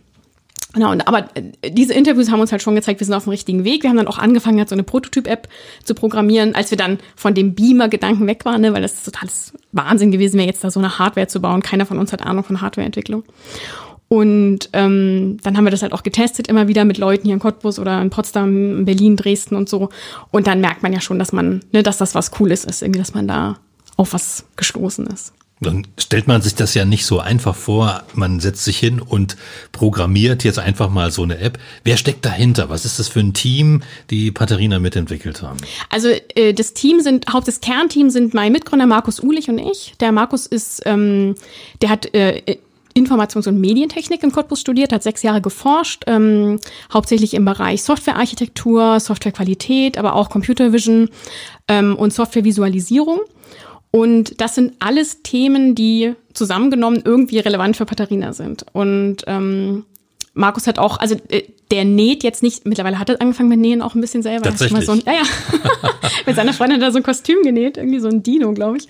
Genau, 0.78 0.92
und 0.92 1.08
aber 1.08 1.28
äh, 1.34 1.72
diese 1.72 1.96
Interviews 1.96 2.30
haben 2.30 2.40
uns 2.40 2.52
halt 2.52 2.62
schon 2.62 2.76
gezeigt, 2.76 3.00
wir 3.00 3.06
sind 3.06 3.16
auf 3.16 3.24
dem 3.24 3.32
richtigen 3.32 3.64
Weg. 3.64 3.82
Wir 3.82 3.90
haben 3.90 3.98
dann 3.98 4.08
auch 4.08 4.20
angefangen, 4.20 4.60
halt 4.60 4.70
so 4.70 4.76
eine 4.76 4.84
Prototyp-App 4.84 5.48
zu 5.84 5.96
programmieren, 5.96 6.54
als 6.54 6.70
wir 6.70 6.78
dann 6.78 7.00
von 7.16 7.34
dem 7.34 7.56
Beamer-Gedanken 7.56 8.28
weg 8.28 8.46
waren, 8.46 8.62
ne, 8.62 8.74
weil 8.76 8.84
das 8.84 8.94
ist 8.94 9.06
totales 9.06 9.54
Wahnsinn 9.72 10.12
gewesen 10.12 10.38
wäre, 10.38 10.46
jetzt 10.46 10.64
da 10.64 10.70
so 10.70 10.80
eine 10.80 11.00
Hardware 11.00 11.26
zu 11.26 11.42
bauen. 11.42 11.64
Keiner 11.64 11.88
von 11.88 11.98
uns 11.98 12.14
hat 12.14 12.22
Ahnung 12.22 12.44
von 12.44 12.62
Hardwareentwicklung. 12.62 13.24
Und 14.08 14.70
ähm, 14.74 15.38
dann 15.42 15.58
haben 15.58 15.64
wir 15.64 15.72
das 15.72 15.82
halt 15.82 15.94
auch 15.94 16.04
getestet, 16.04 16.48
immer 16.48 16.68
wieder 16.68 16.86
mit 16.86 17.00
Leuten 17.00 17.26
hier 17.26 17.34
in 17.34 17.40
Cottbus 17.40 17.80
oder 17.80 18.00
in 18.00 18.12
Potsdam, 18.12 18.86
Berlin, 18.86 19.16
Dresden 19.16 19.56
und 19.56 19.70
so. 19.70 19.90
Und 20.30 20.46
dann 20.46 20.62
merkt 20.62 20.84
man 20.84 20.94
ja 20.94 21.02
schon, 21.02 21.18
dass 21.18 21.34
man, 21.34 21.62
ne, 21.72 21.82
dass 21.82 21.98
das 21.98 22.14
was 22.14 22.30
Cooles 22.30 22.66
ist, 22.66 22.84
irgendwie, 22.84 23.00
dass 23.00 23.16
man 23.16 23.28
da 23.28 23.58
auf 23.96 24.14
was 24.14 24.46
gestoßen 24.58 25.08
ist. 25.08 25.34
Dann 25.60 25.88
stellt 25.98 26.28
man 26.28 26.42
sich 26.42 26.54
das 26.54 26.76
ja 26.76 26.86
nicht 26.86 27.06
so 27.06 27.20
einfach 27.20 27.56
vor. 27.56 28.04
Man 28.14 28.40
setzt 28.40 28.64
sich 28.64 28.78
hin 28.78 29.02
und 29.02 29.38
programmiert 29.72 30.44
jetzt 30.44 30.60
einfach 30.60 30.90
mal 30.90 31.12
so 31.12 31.24
eine 31.24 31.40
App. 31.40 31.58
Wer 31.84 31.98
steckt 31.98 32.26
dahinter? 32.26 32.70
Was 32.70 32.86
ist 32.86 33.00
das 33.00 33.08
für 33.08 33.22
ein 33.22 33.34
Team, 33.34 33.82
die 34.12 34.32
Patharina 34.32 34.78
mitentwickelt 34.78 35.42
haben? 35.42 35.58
Also 35.90 36.10
äh, 36.36 36.54
das 36.54 36.74
Team 36.74 37.00
sind, 37.00 37.34
Haupt 37.34 37.48
des 37.48 37.60
Kernteams 37.60 38.14
sind 38.14 38.36
mein 38.36 38.52
Mitgründer 38.52 38.86
Markus 38.86 39.20
Uhlich 39.20 39.50
und 39.50 39.58
ich. 39.58 39.96
Der 40.00 40.12
Markus 40.12 40.46
ist, 40.46 40.84
ähm, 40.86 41.34
der 41.82 41.90
hat 41.90 42.14
äh, 42.14 42.58
Informations- 42.98 43.48
und 43.48 43.60
Medientechnik 43.60 44.24
in 44.24 44.32
Cottbus 44.32 44.60
studiert, 44.60 44.92
hat 44.92 45.04
sechs 45.04 45.22
Jahre 45.24 45.42
geforscht, 45.42 46.04
ähm, 46.08 46.60
hauptsächlich 46.92 47.34
im 47.34 47.46
Bereich 47.46 47.84
Softwarearchitektur, 47.84 49.00
Softwarequalität, 49.00 49.98
aber 49.98 50.16
auch 50.16 50.30
Computer 50.30 50.74
Vision 50.74 51.10
ähm, 51.68 51.96
und 51.96 52.12
Softwarevisualisierung. 52.14 53.20
Und 53.92 54.42
das 54.42 54.56
sind 54.56 54.74
alles 54.80 55.24
Themen, 55.24 55.74
die 55.74 56.14
zusammengenommen 56.34 57.02
irgendwie 57.04 57.40
relevant 57.40 57.78
für 57.78 57.86
Patharina 57.86 58.34
sind. 58.34 58.66
Und 58.74 59.24
ähm, 59.28 59.86
Markus 60.34 60.68
hat 60.68 60.78
auch, 60.78 61.00
also 61.00 61.16
äh, 61.30 61.44
der 61.72 61.84
näht 61.84 62.24
jetzt 62.24 62.44
nicht, 62.44 62.66
mittlerweile 62.66 63.00
hat 63.00 63.10
er 63.10 63.20
angefangen 63.22 63.50
mit 63.50 63.60
Nähen 63.60 63.82
auch 63.82 63.96
ein 63.96 64.02
bisschen 64.02 64.24
selber. 64.24 64.44
Tatsächlich. 64.44 64.86
So 64.86 64.94
ein, 64.94 65.02
ja, 65.06 65.14
ja. 65.14 65.22
mit 66.26 66.36
seiner 66.36 66.54
Freundin 66.54 66.78
hat 66.78 66.88
er 66.88 66.92
so 66.92 66.98
ein 66.98 67.04
Kostüm 67.04 67.42
genäht, 67.44 67.78
irgendwie 67.78 68.00
so 68.00 68.08
ein 68.08 68.24
Dino, 68.24 68.54
glaube 68.54 68.78
ich. 68.78 68.88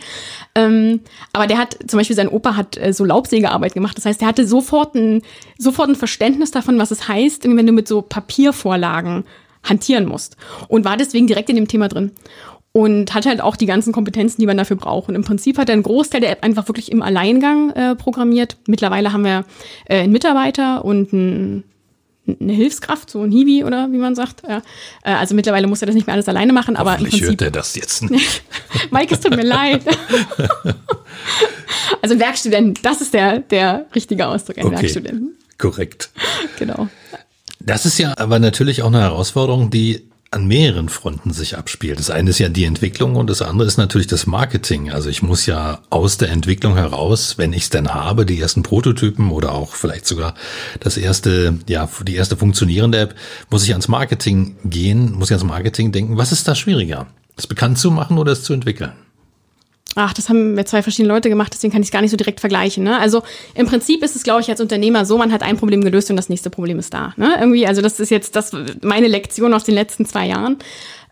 Ähm, 0.53 0.99
aber 1.33 1.47
der 1.47 1.57
hat, 1.57 1.77
zum 1.87 1.97
Beispiel 1.97 2.15
sein 2.15 2.27
Opa 2.27 2.55
hat 2.55 2.77
äh, 2.77 2.93
so 2.93 3.05
Laubsägearbeit 3.05 3.73
gemacht. 3.73 3.97
Das 3.97 4.05
heißt, 4.05 4.21
der 4.21 4.27
hatte 4.27 4.45
sofort 4.47 4.93
ein, 4.95 5.21
sofort 5.57 5.89
ein 5.89 5.95
Verständnis 5.95 6.51
davon, 6.51 6.77
was 6.77 6.91
es 6.91 7.07
heißt, 7.07 7.45
wenn 7.45 7.65
du 7.65 7.71
mit 7.71 7.87
so 7.87 8.01
Papiervorlagen 8.01 9.23
hantieren 9.63 10.05
musst. 10.05 10.37
Und 10.67 10.85
war 10.85 10.97
deswegen 10.97 11.27
direkt 11.27 11.49
in 11.49 11.55
dem 11.55 11.67
Thema 11.67 11.87
drin 11.87 12.11
und 12.77 13.15
hat 13.15 13.25
halt 13.25 13.41
auch 13.41 13.55
die 13.55 13.65
ganzen 13.65 13.91
Kompetenzen, 13.91 14.39
die 14.39 14.45
man 14.45 14.55
dafür 14.55 14.75
braucht. 14.77 15.09
Und 15.09 15.15
im 15.15 15.23
Prinzip 15.23 15.57
hat 15.57 15.67
er 15.67 15.73
einen 15.73 15.81
Großteil 15.81 16.21
der 16.21 16.29
App 16.29 16.43
einfach 16.43 16.67
wirklich 16.69 16.91
im 16.91 17.01
Alleingang 17.01 17.71
äh, 17.71 17.95
programmiert. 17.95 18.55
Mittlerweile 18.67 19.11
haben 19.13 19.23
wir 19.23 19.45
äh, 19.85 20.01
einen 20.01 20.13
Mitarbeiter 20.13 20.85
und 20.85 21.11
ein, 21.11 21.63
eine 22.27 22.53
Hilfskraft, 22.53 23.09
so 23.09 23.23
ein 23.23 23.31
Hiwi 23.31 23.63
oder 23.63 23.91
wie 23.91 23.97
man 23.97 24.13
sagt. 24.13 24.43
Ja. 24.47 24.61
Äh, 25.01 25.13
also 25.13 25.33
mittlerweile 25.33 25.65
muss 25.65 25.81
er 25.81 25.87
das 25.87 25.95
nicht 25.95 26.05
mehr 26.05 26.13
alles 26.13 26.29
alleine 26.29 26.53
machen, 26.53 26.75
aber 26.75 26.95
im 26.99 27.05
Prinzip. 27.05 27.23
hört 27.23 27.41
er 27.41 27.49
das 27.49 27.73
jetzt 27.73 28.11
nicht. 28.11 28.43
Mike, 28.91 29.15
es 29.15 29.21
tut 29.21 29.35
mir 29.35 29.41
leid. 29.41 29.81
also 32.03 32.13
ein 32.13 32.19
Werkstudent, 32.19 32.85
das 32.85 33.01
ist 33.01 33.11
der, 33.11 33.39
der 33.39 33.87
richtige 33.95 34.27
Ausdruck, 34.27 34.59
ein 34.59 34.67
Okay. 34.67 34.81
Werkstudent. 34.83 35.31
Korrekt. 35.57 36.11
Genau. 36.59 36.89
Das 37.59 37.87
ist 37.87 37.97
ja 37.97 38.15
aber 38.19 38.37
natürlich 38.37 38.83
auch 38.83 38.87
eine 38.89 39.01
Herausforderung, 39.01 39.71
die 39.71 40.06
an 40.31 40.47
mehreren 40.47 40.89
Fronten 40.89 41.31
sich 41.31 41.57
abspielt. 41.57 41.99
Das 41.99 42.09
eine 42.09 42.29
ist 42.29 42.39
ja 42.39 42.49
die 42.49 42.65
Entwicklung 42.65 43.15
und 43.15 43.29
das 43.29 43.41
andere 43.41 43.67
ist 43.67 43.77
natürlich 43.77 44.07
das 44.07 44.27
Marketing. 44.27 44.91
Also 44.91 45.09
ich 45.09 45.23
muss 45.23 45.45
ja 45.45 45.79
aus 45.89 46.17
der 46.17 46.29
Entwicklung 46.29 46.75
heraus, 46.75 47.37
wenn 47.37 47.53
ich 47.53 47.63
es 47.63 47.69
denn 47.69 47.93
habe, 47.93 48.25
die 48.25 48.39
ersten 48.39 48.63
Prototypen 48.63 49.31
oder 49.31 49.53
auch 49.53 49.75
vielleicht 49.75 50.05
sogar 50.05 50.33
das 50.79 50.97
erste, 50.97 51.57
ja, 51.69 51.89
die 52.05 52.15
erste 52.15 52.35
funktionierende 52.35 52.99
App, 52.99 53.15
muss 53.49 53.63
ich 53.63 53.71
ans 53.71 53.87
Marketing 53.87 54.57
gehen, 54.65 55.13
muss 55.13 55.29
ich 55.29 55.35
ans 55.35 55.47
Marketing 55.47 55.91
denken. 55.91 56.17
Was 56.17 56.31
ist 56.31 56.47
da 56.47 56.55
schwieriger? 56.55 57.07
Das 57.35 57.47
bekannt 57.47 57.77
zu 57.77 57.91
machen 57.91 58.17
oder 58.17 58.33
es 58.33 58.43
zu 58.43 58.53
entwickeln? 58.53 58.91
Ach, 59.97 60.13
das 60.13 60.29
haben 60.29 60.55
wir 60.55 60.63
zwei 60.67 60.83
verschiedene 60.83 61.11
Leute 61.11 61.27
gemacht, 61.27 61.51
deswegen 61.53 61.73
kann 61.73 61.81
ich 61.81 61.87
es 61.87 61.91
gar 61.91 62.01
nicht 62.01 62.11
so 62.11 62.17
direkt 62.17 62.39
vergleichen. 62.39 62.83
Ne? 62.83 62.99
Also 62.99 63.23
im 63.55 63.65
Prinzip 63.65 64.03
ist 64.03 64.15
es, 64.15 64.21
glaube 64.21 64.41
ich, 64.41 64.49
als 64.49 64.61
Unternehmer 64.61 65.05
so, 65.05 65.17
man 65.17 65.31
hat 65.31 65.41
ein 65.41 65.57
Problem 65.57 65.83
gelöst 65.83 66.11
und 66.11 66.17
das 66.17 66.29
nächste 66.29 66.51
Problem 66.51 66.77
ist 66.77 66.93
da. 66.93 67.13
Ne? 67.17 67.35
Irgendwie, 67.39 67.65
also 67.65 67.81
das 67.81 67.99
ist 67.99 68.11
jetzt 68.11 68.35
das 68.35 68.51
meine 68.83 69.07
Lektion 69.07 69.55
aus 69.55 69.63
den 69.63 69.73
letzten 69.73 70.05
zwei 70.05 70.27
Jahren. 70.27 70.57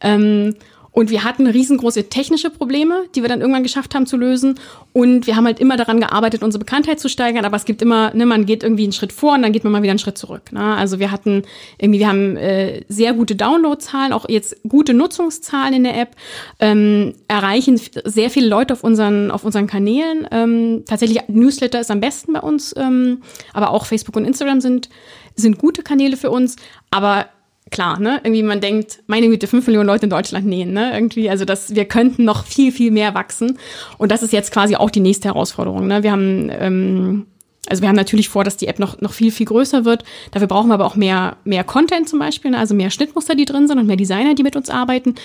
Ähm, 0.01 0.55
und 0.95 1.09
wir 1.09 1.25
hatten 1.25 1.45
riesengroße 1.45 2.07
technische 2.07 2.49
Probleme, 2.49 3.03
die 3.13 3.21
wir 3.21 3.27
dann 3.27 3.41
irgendwann 3.41 3.63
geschafft 3.63 3.93
haben 3.93 4.05
zu 4.05 4.15
lösen. 4.15 4.57
Und 4.93 5.27
wir 5.27 5.35
haben 5.35 5.45
halt 5.45 5.59
immer 5.59 5.75
daran 5.75 5.99
gearbeitet, 5.99 6.41
unsere 6.41 6.63
Bekanntheit 6.63 7.01
zu 7.01 7.09
steigern. 7.09 7.43
Aber 7.43 7.57
es 7.57 7.65
gibt 7.65 7.81
immer, 7.81 8.13
ne, 8.13 8.25
man 8.25 8.45
geht 8.45 8.63
irgendwie 8.63 8.83
einen 8.83 8.93
Schritt 8.93 9.11
vor 9.11 9.33
und 9.33 9.41
dann 9.41 9.51
geht 9.51 9.65
man 9.65 9.73
mal 9.73 9.81
wieder 9.81 9.91
einen 9.91 9.99
Schritt 9.99 10.17
zurück. 10.17 10.53
Ne? 10.53 10.61
Also 10.61 10.97
wir 10.97 11.11
hatten 11.11 11.43
irgendwie, 11.77 11.99
wir 11.99 12.07
haben 12.07 12.37
äh, 12.37 12.85
sehr 12.87 13.11
gute 13.11 13.35
Downloadzahlen, 13.35 14.13
auch 14.13 14.29
jetzt 14.29 14.55
gute 14.69 14.93
Nutzungszahlen 14.93 15.73
in 15.73 15.83
der 15.83 15.99
App, 15.99 16.15
ähm, 16.61 17.13
erreichen 17.27 17.77
sehr 18.05 18.29
viele 18.29 18.47
Leute 18.47 18.71
auf 18.71 18.85
unseren, 18.85 19.31
auf 19.31 19.43
unseren 19.43 19.67
Kanälen. 19.67 20.25
Ähm, 20.31 20.83
tatsächlich 20.85 21.23
Newsletter 21.27 21.81
ist 21.81 21.91
am 21.91 21.99
besten 21.99 22.31
bei 22.31 22.39
uns, 22.39 22.73
ähm, 22.77 23.21
aber 23.51 23.71
auch 23.71 23.85
Facebook 23.85 24.15
und 24.15 24.23
Instagram 24.23 24.61
sind, 24.61 24.89
sind 25.35 25.57
gute 25.57 25.83
Kanäle 25.83 26.15
für 26.15 26.31
uns. 26.31 26.55
Aber 26.89 27.25
klar, 27.71 27.99
ne? 27.99 28.19
Irgendwie 28.23 28.43
man 28.43 28.61
denkt, 28.61 28.99
meine 29.07 29.27
Güte, 29.27 29.47
fünf 29.47 29.67
Millionen 29.67 29.87
Leute 29.87 30.05
in 30.05 30.09
Deutschland 30.09 30.45
nähen, 30.45 30.73
ne? 30.73 30.93
Irgendwie, 30.93 31.29
also 31.29 31.45
das, 31.45 31.75
wir 31.75 31.85
könnten 31.85 32.23
noch 32.23 32.45
viel, 32.45 32.71
viel 32.71 32.91
mehr 32.91 33.13
wachsen. 33.15 33.57
Und 33.97 34.11
das 34.11 34.23
ist 34.23 34.33
jetzt 34.33 34.51
quasi 34.51 34.75
auch 34.75 34.89
die 34.89 34.99
nächste 34.99 35.29
Herausforderung. 35.29 35.87
Ne? 35.87 36.03
Wir 36.03 36.11
haben, 36.11 36.49
ähm, 36.51 37.25
also 37.67 37.81
wir 37.81 37.89
haben 37.89 37.95
natürlich 37.95 38.29
vor, 38.29 38.43
dass 38.43 38.57
die 38.57 38.67
App 38.67 38.79
noch, 38.79 39.01
noch 39.01 39.13
viel, 39.13 39.31
viel 39.31 39.47
größer 39.47 39.85
wird. 39.85 40.03
Dafür 40.31 40.47
brauchen 40.47 40.67
wir 40.69 40.75
aber 40.75 40.85
auch 40.85 40.95
mehr, 40.95 41.37
mehr 41.43 41.63
Content 41.63 42.07
zum 42.07 42.19
Beispiel, 42.19 42.51
ne? 42.51 42.59
also 42.59 42.75
mehr 42.75 42.91
Schnittmuster, 42.91 43.35
die 43.35 43.45
drin 43.45 43.67
sind 43.67 43.79
und 43.79 43.87
mehr 43.87 43.95
Designer, 43.95 44.35
die 44.35 44.43
mit 44.43 44.55
uns 44.55 44.69
arbeiten. 44.69 45.15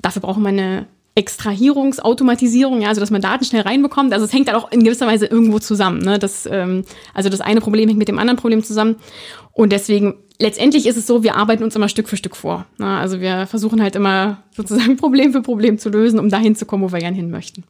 Dafür 0.00 0.22
brauchen 0.22 0.42
wir 0.42 0.50
eine 0.50 0.86
Extrahierungsautomatisierung, 1.16 2.82
ja, 2.82 2.88
also 2.88 3.00
dass 3.00 3.10
man 3.10 3.22
Daten 3.22 3.44
schnell 3.44 3.62
reinbekommt. 3.62 4.12
Also 4.12 4.26
es 4.26 4.32
hängt 4.34 4.48
dann 4.48 4.54
auch 4.54 4.70
in 4.70 4.84
gewisser 4.84 5.06
Weise 5.06 5.24
irgendwo 5.24 5.58
zusammen. 5.58 6.00
Ne? 6.00 6.18
Das, 6.18 6.46
ähm, 6.46 6.84
also 7.14 7.30
das 7.30 7.40
eine 7.40 7.62
Problem 7.62 7.88
hängt 7.88 7.98
mit 7.98 8.08
dem 8.08 8.18
anderen 8.18 8.36
Problem 8.36 8.62
zusammen. 8.62 8.96
Und 9.52 9.72
deswegen, 9.72 10.14
letztendlich 10.38 10.86
ist 10.86 10.96
es 10.96 11.06
so, 11.06 11.22
wir 11.22 11.36
arbeiten 11.36 11.62
uns 11.64 11.76
immer 11.76 11.88
Stück 11.88 12.08
für 12.08 12.16
Stück 12.16 12.36
vor. 12.36 12.66
Ne? 12.78 12.86
Also 12.86 13.20
wir 13.20 13.46
versuchen 13.46 13.82
halt 13.82 13.96
immer 13.96 14.42
sozusagen 14.56 14.96
Problem 14.98 15.32
für 15.32 15.42
Problem 15.42 15.78
zu 15.78 15.88
lösen, 15.88 16.18
um 16.18 16.28
dahin 16.28 16.56
zu 16.56 16.66
kommen, 16.66 16.82
wo 16.82 16.92
wir 16.92 17.00
gern 17.00 17.14
hin 17.14 17.30
möchten. 17.30 17.64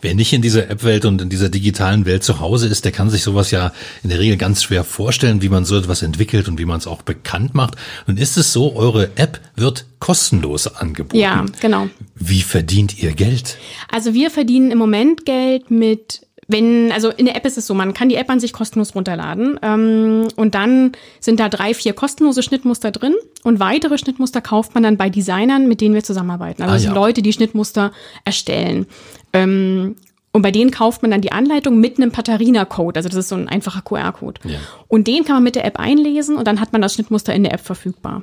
Wer 0.00 0.14
nicht 0.14 0.32
in 0.32 0.42
dieser 0.42 0.68
App-Welt 0.68 1.04
und 1.04 1.22
in 1.22 1.30
dieser 1.30 1.48
digitalen 1.48 2.04
Welt 2.04 2.24
zu 2.24 2.40
Hause 2.40 2.68
ist, 2.68 2.84
der 2.84 2.92
kann 2.92 3.08
sich 3.08 3.22
sowas 3.22 3.50
ja 3.52 3.72
in 4.02 4.10
der 4.10 4.18
Regel 4.18 4.36
ganz 4.36 4.62
schwer 4.62 4.84
vorstellen, 4.84 5.40
wie 5.40 5.48
man 5.48 5.64
so 5.64 5.78
etwas 5.78 6.02
entwickelt 6.02 6.48
und 6.48 6.58
wie 6.58 6.64
man 6.64 6.78
es 6.78 6.86
auch 6.86 7.02
bekannt 7.02 7.54
macht. 7.54 7.76
Und 8.06 8.18
ist 8.18 8.36
es 8.36 8.52
so, 8.52 8.74
eure 8.74 9.16
App 9.16 9.40
wird 9.56 9.86
kostenlos 9.98 10.66
angeboten? 10.66 11.16
Ja, 11.16 11.46
genau. 11.60 11.88
Wie 12.16 12.42
verdient 12.42 13.02
ihr 13.02 13.12
Geld? 13.12 13.56
Also 13.90 14.12
wir 14.12 14.30
verdienen 14.30 14.72
im 14.72 14.78
Moment 14.78 15.24
Geld 15.24 15.70
mit 15.70 16.26
wenn, 16.52 16.92
also 16.92 17.10
in 17.10 17.26
der 17.26 17.36
App 17.36 17.44
ist 17.46 17.58
es 17.58 17.66
so, 17.66 17.74
man 17.74 17.94
kann 17.94 18.08
die 18.08 18.14
App 18.14 18.30
an 18.30 18.38
sich 18.38 18.52
kostenlos 18.52 18.94
runterladen 18.94 19.58
ähm, 19.62 20.28
und 20.36 20.54
dann 20.54 20.92
sind 21.20 21.40
da 21.40 21.48
drei, 21.48 21.74
vier 21.74 21.92
kostenlose 21.94 22.42
Schnittmuster 22.42 22.90
drin 22.90 23.14
und 23.42 23.58
weitere 23.58 23.98
Schnittmuster 23.98 24.40
kauft 24.40 24.74
man 24.74 24.82
dann 24.82 24.96
bei 24.96 25.10
Designern, 25.10 25.66
mit 25.66 25.80
denen 25.80 25.94
wir 25.94 26.04
zusammenarbeiten. 26.04 26.62
Also 26.62 26.88
Ah, 26.88 26.90
ja. 26.90 26.94
Leute, 26.94 27.22
die 27.22 27.32
Schnittmuster 27.32 27.92
erstellen. 28.24 28.86
Ähm, 29.32 29.96
und 30.32 30.42
bei 30.42 30.50
denen 30.50 30.70
kauft 30.70 31.02
man 31.02 31.10
dann 31.10 31.20
die 31.20 31.32
Anleitung 31.32 31.78
mit 31.78 31.98
einem 31.98 32.10
Patarina-Code, 32.10 32.98
also 32.98 33.08
das 33.08 33.18
ist 33.18 33.28
so 33.28 33.34
ein 33.34 33.48
einfacher 33.48 33.82
QR-Code. 33.82 34.40
Ja. 34.44 34.58
Und 34.88 35.06
den 35.06 35.24
kann 35.24 35.36
man 35.36 35.42
mit 35.42 35.56
der 35.56 35.64
App 35.66 35.78
einlesen 35.78 36.36
und 36.36 36.46
dann 36.46 36.60
hat 36.60 36.72
man 36.72 36.80
das 36.80 36.94
Schnittmuster 36.94 37.34
in 37.34 37.42
der 37.42 37.52
App 37.52 37.60
verfügbar. 37.60 38.22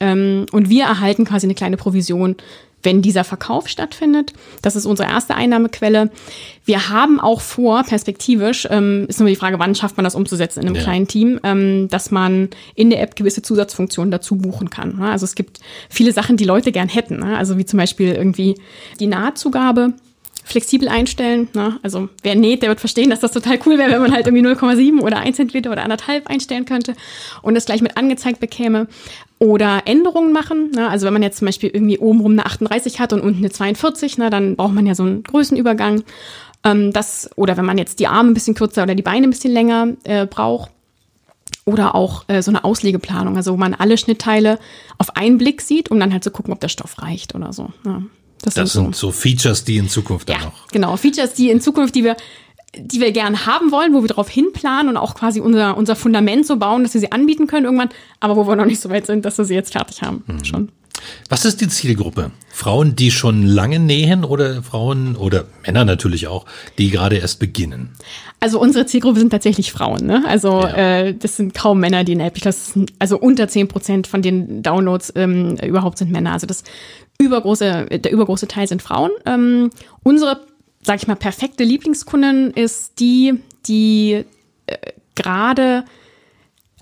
Ähm, 0.00 0.46
und 0.52 0.68
wir 0.68 0.84
erhalten 0.84 1.24
quasi 1.24 1.46
eine 1.46 1.54
kleine 1.54 1.76
Provision, 1.76 2.36
wenn 2.82 3.02
dieser 3.02 3.24
Verkauf 3.24 3.68
stattfindet. 3.68 4.32
Das 4.62 4.76
ist 4.76 4.86
unsere 4.86 5.08
erste 5.08 5.34
Einnahmequelle. 5.34 6.10
Wir 6.64 6.88
haben 6.88 7.18
auch 7.20 7.40
vor, 7.40 7.82
perspektivisch, 7.82 8.66
ähm, 8.70 9.06
ist 9.08 9.18
nur 9.18 9.28
die 9.28 9.34
Frage, 9.36 9.58
wann 9.58 9.74
schafft 9.74 9.96
man 9.96 10.04
das 10.04 10.14
umzusetzen 10.14 10.60
in 10.60 10.66
einem 10.68 10.76
Ja. 10.76 10.82
kleinen 10.82 11.08
Team, 11.08 11.40
ähm, 11.42 11.88
dass 11.88 12.10
man 12.10 12.50
in 12.74 12.90
der 12.90 13.00
App 13.02 13.16
gewisse 13.16 13.42
Zusatzfunktionen 13.42 14.10
dazu 14.10 14.36
buchen 14.36 14.70
kann. 14.70 14.96
ne? 14.98 15.10
Also 15.10 15.24
es 15.24 15.34
gibt 15.34 15.58
viele 15.90 16.12
Sachen, 16.12 16.36
die 16.36 16.44
Leute 16.44 16.70
gern 16.70 16.88
hätten. 16.88 17.18
ne? 17.18 17.36
Also 17.36 17.58
wie 17.58 17.64
zum 17.64 17.78
Beispiel 17.78 18.12
irgendwie 18.12 18.54
die 19.00 19.06
Nahtzugabe 19.06 19.94
flexibel 20.46 20.88
einstellen. 20.88 21.48
Ne? 21.54 21.78
Also 21.82 22.08
wer 22.22 22.36
näht, 22.36 22.62
der 22.62 22.68
wird 22.68 22.78
verstehen, 22.78 23.10
dass 23.10 23.18
das 23.18 23.32
total 23.32 23.58
cool 23.66 23.78
wäre, 23.78 23.90
wenn 23.90 24.00
man 24.00 24.12
halt 24.12 24.28
irgendwie 24.28 24.46
0,7 24.46 25.00
oder 25.00 25.18
1 25.18 25.36
Zentiliter 25.36 25.72
oder 25.72 25.82
anderthalb 25.82 26.28
einstellen 26.28 26.64
könnte 26.64 26.94
und 27.42 27.54
das 27.54 27.66
gleich 27.66 27.82
mit 27.82 27.96
angezeigt 27.96 28.38
bekäme. 28.40 28.86
Oder 29.38 29.82
Änderungen 29.84 30.32
machen. 30.32 30.70
Ne? 30.70 30.88
Also 30.88 31.04
wenn 31.04 31.12
man 31.12 31.22
jetzt 31.22 31.38
zum 31.38 31.46
Beispiel 31.46 31.68
irgendwie 31.68 31.98
obenrum 31.98 32.32
eine 32.32 32.46
38 32.46 33.00
hat 33.00 33.12
und 33.12 33.20
unten 33.20 33.38
eine 33.38 33.50
42, 33.50 34.16
ne, 34.16 34.30
dann 34.30 34.56
braucht 34.56 34.72
man 34.72 34.86
ja 34.86 34.94
so 34.94 35.02
einen 35.02 35.24
Größenübergang. 35.24 36.04
Ähm, 36.64 36.92
das, 36.92 37.28
oder 37.36 37.56
wenn 37.58 37.66
man 37.66 37.76
jetzt 37.76 37.98
die 37.98 38.06
Arme 38.06 38.30
ein 38.30 38.34
bisschen 38.34 38.54
kürzer 38.54 38.84
oder 38.84 38.94
die 38.94 39.02
Beine 39.02 39.26
ein 39.26 39.30
bisschen 39.30 39.52
länger 39.52 39.88
äh, 40.04 40.26
braucht. 40.26 40.70
Oder 41.64 41.96
auch 41.96 42.24
äh, 42.28 42.40
so 42.40 42.52
eine 42.52 42.62
Auslegeplanung, 42.62 43.36
also 43.36 43.52
wo 43.52 43.56
man 43.56 43.74
alle 43.74 43.98
Schnittteile 43.98 44.58
auf 44.98 45.16
einen 45.16 45.36
Blick 45.36 45.60
sieht, 45.60 45.90
um 45.90 45.98
dann 45.98 46.12
halt 46.12 46.22
zu 46.22 46.30
gucken, 46.30 46.52
ob 46.52 46.60
der 46.60 46.68
Stoff 46.68 47.02
reicht 47.02 47.34
oder 47.34 47.52
so. 47.52 47.70
Ja, 47.84 48.02
Das 48.42 48.54
so. 48.54 48.64
sind 48.64 48.96
so 48.96 49.10
Features, 49.12 49.64
die 49.64 49.76
in 49.78 49.88
Zukunft 49.88 50.28
dann 50.28 50.38
Ja, 50.40 50.44
noch. 50.46 50.68
genau. 50.68 50.96
Features, 50.96 51.34
die 51.34 51.50
in 51.50 51.60
Zukunft, 51.60 51.94
die 51.94 52.04
wir, 52.04 52.16
die 52.78 53.00
wir 53.00 53.12
gern 53.12 53.46
haben 53.46 53.72
wollen, 53.72 53.94
wo 53.94 54.02
wir 54.02 54.08
darauf 54.08 54.28
hinplanen 54.28 54.90
und 54.90 54.96
auch 54.96 55.14
quasi 55.14 55.40
unser, 55.40 55.76
unser 55.76 55.96
Fundament 55.96 56.46
so 56.46 56.56
bauen, 56.56 56.82
dass 56.82 56.94
wir 56.94 57.00
sie 57.00 57.12
anbieten 57.12 57.46
können 57.46 57.64
irgendwann, 57.64 57.88
aber 58.20 58.36
wo 58.36 58.46
wir 58.46 58.56
noch 58.56 58.66
nicht 58.66 58.80
so 58.80 58.90
weit 58.90 59.06
sind, 59.06 59.24
dass 59.24 59.38
wir 59.38 59.44
sie 59.44 59.54
jetzt 59.54 59.72
fertig 59.72 60.02
haben. 60.02 60.22
Schon. 60.44 60.70
Was 61.28 61.44
ist 61.44 61.60
die 61.60 61.68
Zielgruppe? 61.68 62.30
Frauen, 62.50 62.96
die 62.96 63.10
schon 63.10 63.42
lange 63.46 63.78
nähen 63.78 64.24
oder 64.24 64.62
Frauen 64.62 65.14
oder 65.14 65.44
Männer 65.64 65.84
natürlich 65.84 66.26
auch, 66.26 66.46
die 66.78 66.90
gerade 66.90 67.16
erst 67.16 67.38
beginnen? 67.38 67.90
Also 68.40 68.58
unsere 68.60 68.86
Zielgruppe 68.86 69.18
sind 69.20 69.30
tatsächlich 69.30 69.72
Frauen, 69.72 70.06
ne? 70.06 70.24
Also 70.26 70.62
Ja. 70.62 70.68
äh, 71.04 71.14
das 71.14 71.36
sind 71.36 71.54
kaum 71.54 71.80
Männer, 71.80 72.02
die 72.04 72.12
in 72.12 72.18
der 72.18 72.28
App, 72.28 72.40
das 72.40 72.72
also 72.98 73.18
unter 73.18 73.46
10 73.46 73.68
Prozent 73.68 74.06
von 74.06 74.22
den 74.22 74.62
Downloads 74.62 75.12
ähm, 75.16 75.56
überhaupt 75.62 75.98
sind 75.98 76.10
Männer. 76.10 76.32
Also 76.32 76.46
das 76.46 76.64
übergroße, 77.18 77.86
der 77.86 78.12
übergroße 78.12 78.48
Teil 78.48 78.66
sind 78.66 78.82
Frauen. 78.82 79.10
Ähm, 79.24 79.70
unsere, 80.02 80.46
sag 80.82 80.96
ich 80.96 81.06
mal, 81.06 81.16
perfekte 81.16 81.64
Lieblingskundin 81.64 82.50
ist 82.50 83.00
die, 83.00 83.40
die 83.66 84.24
äh, 84.66 84.92
gerade 85.14 85.84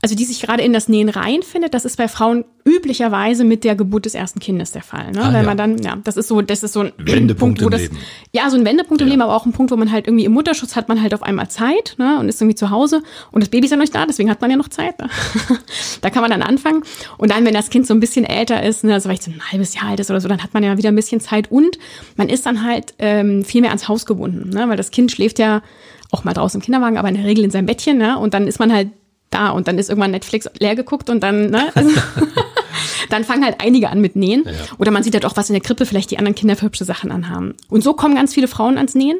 also 0.05 0.15
die 0.15 0.27
sich 0.27 0.43
gerade 0.43 0.63
in 0.63 0.75
das 0.75 0.87
Nähen 0.91 1.09
reinfindet, 1.09 1.73
das 1.73 1.87
ist 1.87 1.97
bei 1.97 2.09
Frauen 2.09 2.45
üblicherweise 2.67 3.43
mit 3.43 3.65
der 3.65 3.75
Geburt 3.75 4.05
des 4.05 4.15
ersten 4.15 4.39
Kindes 4.39 4.71
der 4.71 4.83
Fall. 4.83 5.13
Ne? 5.13 5.23
Ah, 5.23 5.29
Wenn 5.29 5.37
ja. 5.37 5.43
man 5.45 5.57
dann, 5.57 5.79
ja, 5.79 5.97
das 6.05 6.19
ist 6.19 6.29
so, 6.29 6.43
das 6.43 6.63
ist 6.63 6.75
so 6.75 6.81
ein 6.81 6.93
Wendepunkt 6.99 7.39
Punkt, 7.59 7.63
wo 7.63 7.65
im 7.65 7.71
das, 7.71 7.81
Leben. 7.81 7.97
ja, 8.31 8.51
so 8.51 8.59
ein 8.59 8.67
Wendepunkt 8.67 9.01
im 9.01 9.09
Ja. 9.09 9.13
Leben, 9.13 9.23
aber 9.23 9.35
auch 9.35 9.47
ein 9.47 9.53
Punkt, 9.53 9.73
wo 9.73 9.77
man 9.77 9.91
halt 9.91 10.07
irgendwie 10.07 10.27
im 10.27 10.33
Mutterschutz 10.33 10.77
hat 10.77 10.89
man 10.89 11.01
halt 11.01 11.15
auf 11.15 11.23
einmal 11.23 11.49
Zeit 11.49 11.95
ne? 11.97 12.19
und 12.21 12.29
ist 12.29 12.39
irgendwie 12.39 12.55
zu 12.55 12.69
Hause 12.69 13.03
und 13.33 13.41
das 13.43 13.49
Baby 13.49 13.65
ist 13.65 13.71
ja 13.71 13.79
noch 13.79 13.83
nicht 13.85 13.95
da, 13.95 14.05
deswegen 14.05 14.29
hat 14.29 14.43
man 14.43 14.51
ja 14.51 14.59
noch 14.59 14.69
Zeit. 14.69 14.99
Ne? 14.99 15.09
da 16.03 16.11
kann 16.11 16.21
man 16.21 16.31
dann 16.31 16.43
anfangen 16.43 16.83
und 17.17 17.31
dann, 17.31 17.47
wenn 17.47 17.55
das 17.55 17.71
Kind 17.71 17.87
so 17.87 17.95
ein 17.95 18.01
bisschen 18.01 18.27
älter 18.27 18.63
ist, 18.63 18.85
ne, 18.85 18.93
also 18.93 19.09
vielleicht 19.09 19.23
so 19.23 19.31
ein 19.31 19.41
halbes 19.53 19.75
Jahr 19.75 19.87
alt 19.87 20.01
ist 20.01 20.11
oder 20.11 20.21
so, 20.21 20.29
dann 20.29 20.43
hat 20.43 20.53
man 20.53 20.63
ja 20.63 20.77
wieder 20.77 20.91
ein 20.91 20.97
bisschen 20.97 21.21
Zeit 21.23 21.51
und 21.51 21.79
man 22.17 22.29
ist 22.29 22.45
dann 22.45 22.63
halt 22.63 22.93
ähm, 22.99 23.43
viel 23.43 23.63
mehr 23.63 23.71
ans 23.71 23.89
Haus 23.89 24.05
gebunden, 24.05 24.51
ne? 24.51 24.69
weil 24.69 24.77
das 24.77 24.91
Kind 24.91 25.11
schläft 25.13 25.39
ja 25.39 25.63
auch 26.11 26.25
mal 26.25 26.35
draußen 26.35 26.61
im 26.61 26.65
Kinderwagen, 26.65 26.99
aber 26.99 27.09
in 27.09 27.15
der 27.15 27.25
Regel 27.25 27.43
in 27.43 27.51
seinem 27.51 27.65
Bettchen 27.67 27.97
ne? 27.97 28.19
und 28.19 28.35
dann 28.35 28.47
ist 28.47 28.59
man 28.59 28.71
halt 28.71 28.89
da 29.35 29.51
und 29.51 29.69
dann 29.69 29.79
ist 29.79 29.89
irgendwann 29.89 30.13
Netflix 30.13 30.49
leer 30.59 30.77
geguckt 30.77 31.11
und 31.11 31.23
dann, 31.23 31.51
ne? 31.51 31.71
Also, 31.75 31.91
dann 33.11 33.25
fangen 33.25 33.45
halt 33.45 33.57
einige 33.61 33.91
an 33.91 34.01
mit 34.01 34.17
Nähen. 34.17 34.45
Ja. 34.45 34.53
Oder 34.79 34.91
man 34.91 35.03
sieht 35.03 35.15
halt 35.15 35.27
auch, 35.27 35.37
was 35.37 35.51
in 35.51 35.55
der 35.55 35.63
Krippe 35.63 35.87
vielleicht 35.87 36.11
die 36.11 36.19
anderen 36.19 36.35
Kinder 36.35 36.57
für 36.57 36.67
hübsche 36.67 36.85
Sachen 36.85 37.11
anhaben. 37.11 37.55
Und 37.69 37.83
so 37.83 37.95
kommen 37.95 38.15
ganz 38.15 38.35
viele 38.35 38.49
Frauen 38.49 38.77
ans 38.77 38.95
Nähen. 38.95 39.19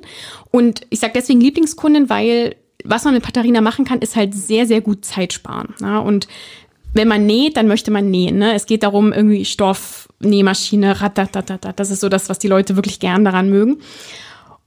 Und 0.51 0.83
ich 0.91 1.01
sage 1.01 1.13
deswegen 1.15 1.41
Lieblingskundin, 1.41 2.09
weil 2.09 2.57
was 2.85 3.05
man 3.05 3.15
mit 3.15 3.25
Katharina 3.25 3.61
machen 3.61 3.85
kann, 3.85 4.01
ist 4.01 4.15
halt 4.15 4.35
sehr, 4.35 4.67
sehr 4.67 4.81
gut 4.81 5.05
Zeit 5.05 5.33
sparen. 5.33 5.75
Ja? 5.81 5.99
Und 5.99 6.29
wenn 6.93 7.09
man 7.09 7.27
näht, 7.27 7.57
dann 7.57 7.67
möchte 7.67 7.91
man 7.91 8.11
nähen. 8.11 8.39
Ne? 8.39 8.55
Es 8.55 8.67
geht 8.67 8.83
darum, 8.83 9.13
irgendwie 9.13 9.45
Stoff, 9.45 10.09
Nähmaschine, 10.21 11.01
ratatatata. 11.01 11.73
Das 11.73 11.91
ist 11.91 12.01
so 12.01 12.09
das, 12.09 12.29
was 12.29 12.39
die 12.39 12.49
Leute 12.49 12.77
wirklich 12.77 13.01
gern 13.01 13.25
daran 13.25 13.51
mögen. 13.51 13.79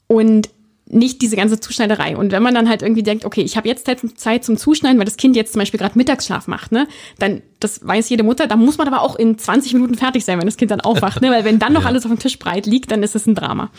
Und 0.07 0.49
nicht 0.89 1.21
diese 1.21 1.35
ganze 1.35 1.59
Zuschneiderei. 1.59 2.15
Und 2.15 2.31
wenn 2.31 2.43
man 2.43 2.53
dann 2.53 2.69
halt 2.69 2.81
irgendwie 2.81 3.03
denkt, 3.03 3.25
okay, 3.25 3.41
ich 3.41 3.57
habe 3.57 3.67
jetzt 3.67 3.87
Zeit 4.15 4.43
zum 4.43 4.57
Zuschneiden, 4.57 4.97
weil 4.97 5.05
das 5.05 5.17
Kind 5.17 5.35
jetzt 5.35 5.53
zum 5.53 5.59
Beispiel 5.59 5.79
gerade 5.79 5.97
Mittagsschlaf 5.97 6.47
macht, 6.47 6.71
ne, 6.71 6.87
dann, 7.19 7.41
das 7.59 7.85
weiß 7.85 8.09
jede 8.09 8.23
Mutter, 8.23 8.47
da 8.47 8.55
muss 8.55 8.77
man 8.77 8.87
aber 8.87 9.01
auch 9.01 9.15
in 9.15 9.37
20 9.37 9.73
Minuten 9.73 9.95
fertig 9.95 10.23
sein, 10.25 10.39
wenn 10.39 10.45
das 10.45 10.57
Kind 10.57 10.71
dann 10.71 10.81
aufwacht, 10.81 11.21
ne, 11.21 11.29
weil 11.31 11.45
wenn 11.45 11.59
dann 11.59 11.73
noch 11.73 11.81
ja. 11.83 11.87
alles 11.87 12.05
auf 12.05 12.11
dem 12.11 12.19
Tisch 12.19 12.39
breit 12.39 12.65
liegt, 12.65 12.91
dann 12.91 13.03
ist 13.03 13.15
es 13.15 13.27
ein 13.27 13.35
Drama. 13.35 13.69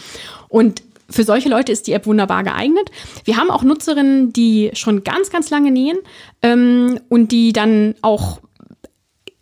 Und 0.48 0.82
für 1.10 1.24
solche 1.24 1.48
Leute 1.48 1.72
ist 1.72 1.86
die 1.86 1.92
App 1.92 2.06
wunderbar 2.06 2.44
geeignet. 2.44 2.90
Wir 3.24 3.38
haben 3.38 3.50
auch 3.50 3.62
Nutzerinnen, 3.62 4.32
die 4.32 4.70
schon 4.74 5.04
ganz, 5.04 5.30
ganz 5.30 5.48
lange 5.48 5.70
nähen 5.70 5.98
ähm, 6.42 7.00
und 7.08 7.32
die 7.32 7.52
dann 7.52 7.94
auch 8.02 8.40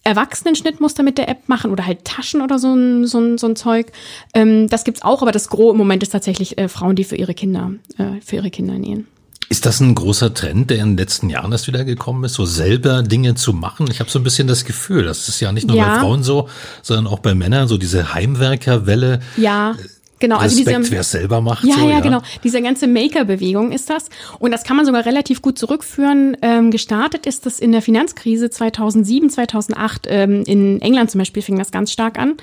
Erwachsenen-Schnittmuster 0.07 1.03
mit 1.03 1.19
der 1.19 1.29
App 1.29 1.49
machen 1.49 1.71
oder 1.71 1.85
halt 1.85 2.05
Taschen 2.05 2.41
oder 2.41 2.59
so 2.59 2.75
ein, 2.75 3.07
so 3.07 3.19
ein, 3.19 3.39
so 3.39 3.47
ein 3.47 3.57
Zeug. 3.57 3.93
Ähm, 4.35 4.69
das 4.69 4.85
gibt's 4.85 5.03
auch, 5.03 5.23
aber 5.23 5.33
das 5.33 5.49
Gros 5.49 5.73
im 5.73 5.79
Moment 5.79 6.03
ist 6.03 6.11
tatsächlich 6.11 6.57
äh, 6.59 6.69
Frauen, 6.69 6.97
die 6.97 7.05
für 7.05 7.17
ihre 7.17 7.35
Kinder, 7.35 7.73
äh, 7.99 8.21
für 8.25 8.37
ihre 8.37 8.51
Kinder 8.51 8.79
nähen. 8.79 9.07
Ist 9.49 9.65
das 9.65 9.79
ein 9.79 9.95
großer 9.95 10.35
Trend, 10.35 10.71
der 10.71 10.79
in 10.79 10.91
den 10.91 10.97
letzten 10.97 11.31
Jahren 11.31 11.53
erst 11.53 11.69
wieder 11.69 11.85
gekommen 11.85 12.25
ist, 12.25 12.35
so 12.35 12.45
selber 12.45 13.05
Dinge 13.05 13.37
zu 13.37 13.53
machen? 13.53 13.89
Ich 13.91 14.01
habe 14.01 14.11
so 14.11 14.19
ein 14.19 14.25
bisschen 14.25 14.49
das 14.49 14.65
Gefühl, 14.65 15.05
das 15.05 15.29
ist 15.29 15.39
ja 15.39 15.53
nicht 15.53 15.69
nur 15.69 15.77
ja. 15.77 15.95
bei 15.95 16.01
Frauen 16.01 16.25
so, 16.25 16.49
sondern 16.83 17.07
auch 17.07 17.21
bei 17.21 17.35
Männern, 17.35 17.69
so 17.69 17.79
diese 17.79 18.13
Heimwerkerwelle. 18.13 19.21
Ja. 19.37 19.77
Genau, 20.19 20.37
also 20.37 20.57
Respekt, 20.57 20.77
also 20.77 20.93
wer 20.93 21.01
es 21.01 21.11
selber 21.11 21.41
macht. 21.41 21.65
Ja, 21.65 21.75
so, 21.75 21.89
ja, 21.89 21.97
ja, 21.97 22.01
genau. 22.01 22.23
Diese 22.43 22.63
ganze 22.63 22.87
Maker-Bewegung 22.87 23.73
ist 23.73 23.91
das. 23.91 24.09
Und 24.39 24.51
das 24.51 24.65
kann 24.65 24.77
man 24.77 24.87
sogar 24.87 25.05
relativ 25.05 25.43
gut 25.43 25.59
zurückführen. 25.59 26.37
Ähm, 26.41 26.71
gestartet 26.71 27.27
ist 27.27 27.45
das 27.45 27.61
in 27.61 27.73
der 27.73 27.83
Finanzkrise 27.83 28.49
2007, 28.49 29.29
2008. 29.29 30.07
Ähm, 30.09 30.43
in 30.47 30.81
England 30.81 31.11
zum 31.11 31.19
Beispiel 31.19 31.43
fing 31.43 31.59
das 31.59 31.71
ganz 31.71 31.93
stark 31.93 32.19
an, 32.19 32.37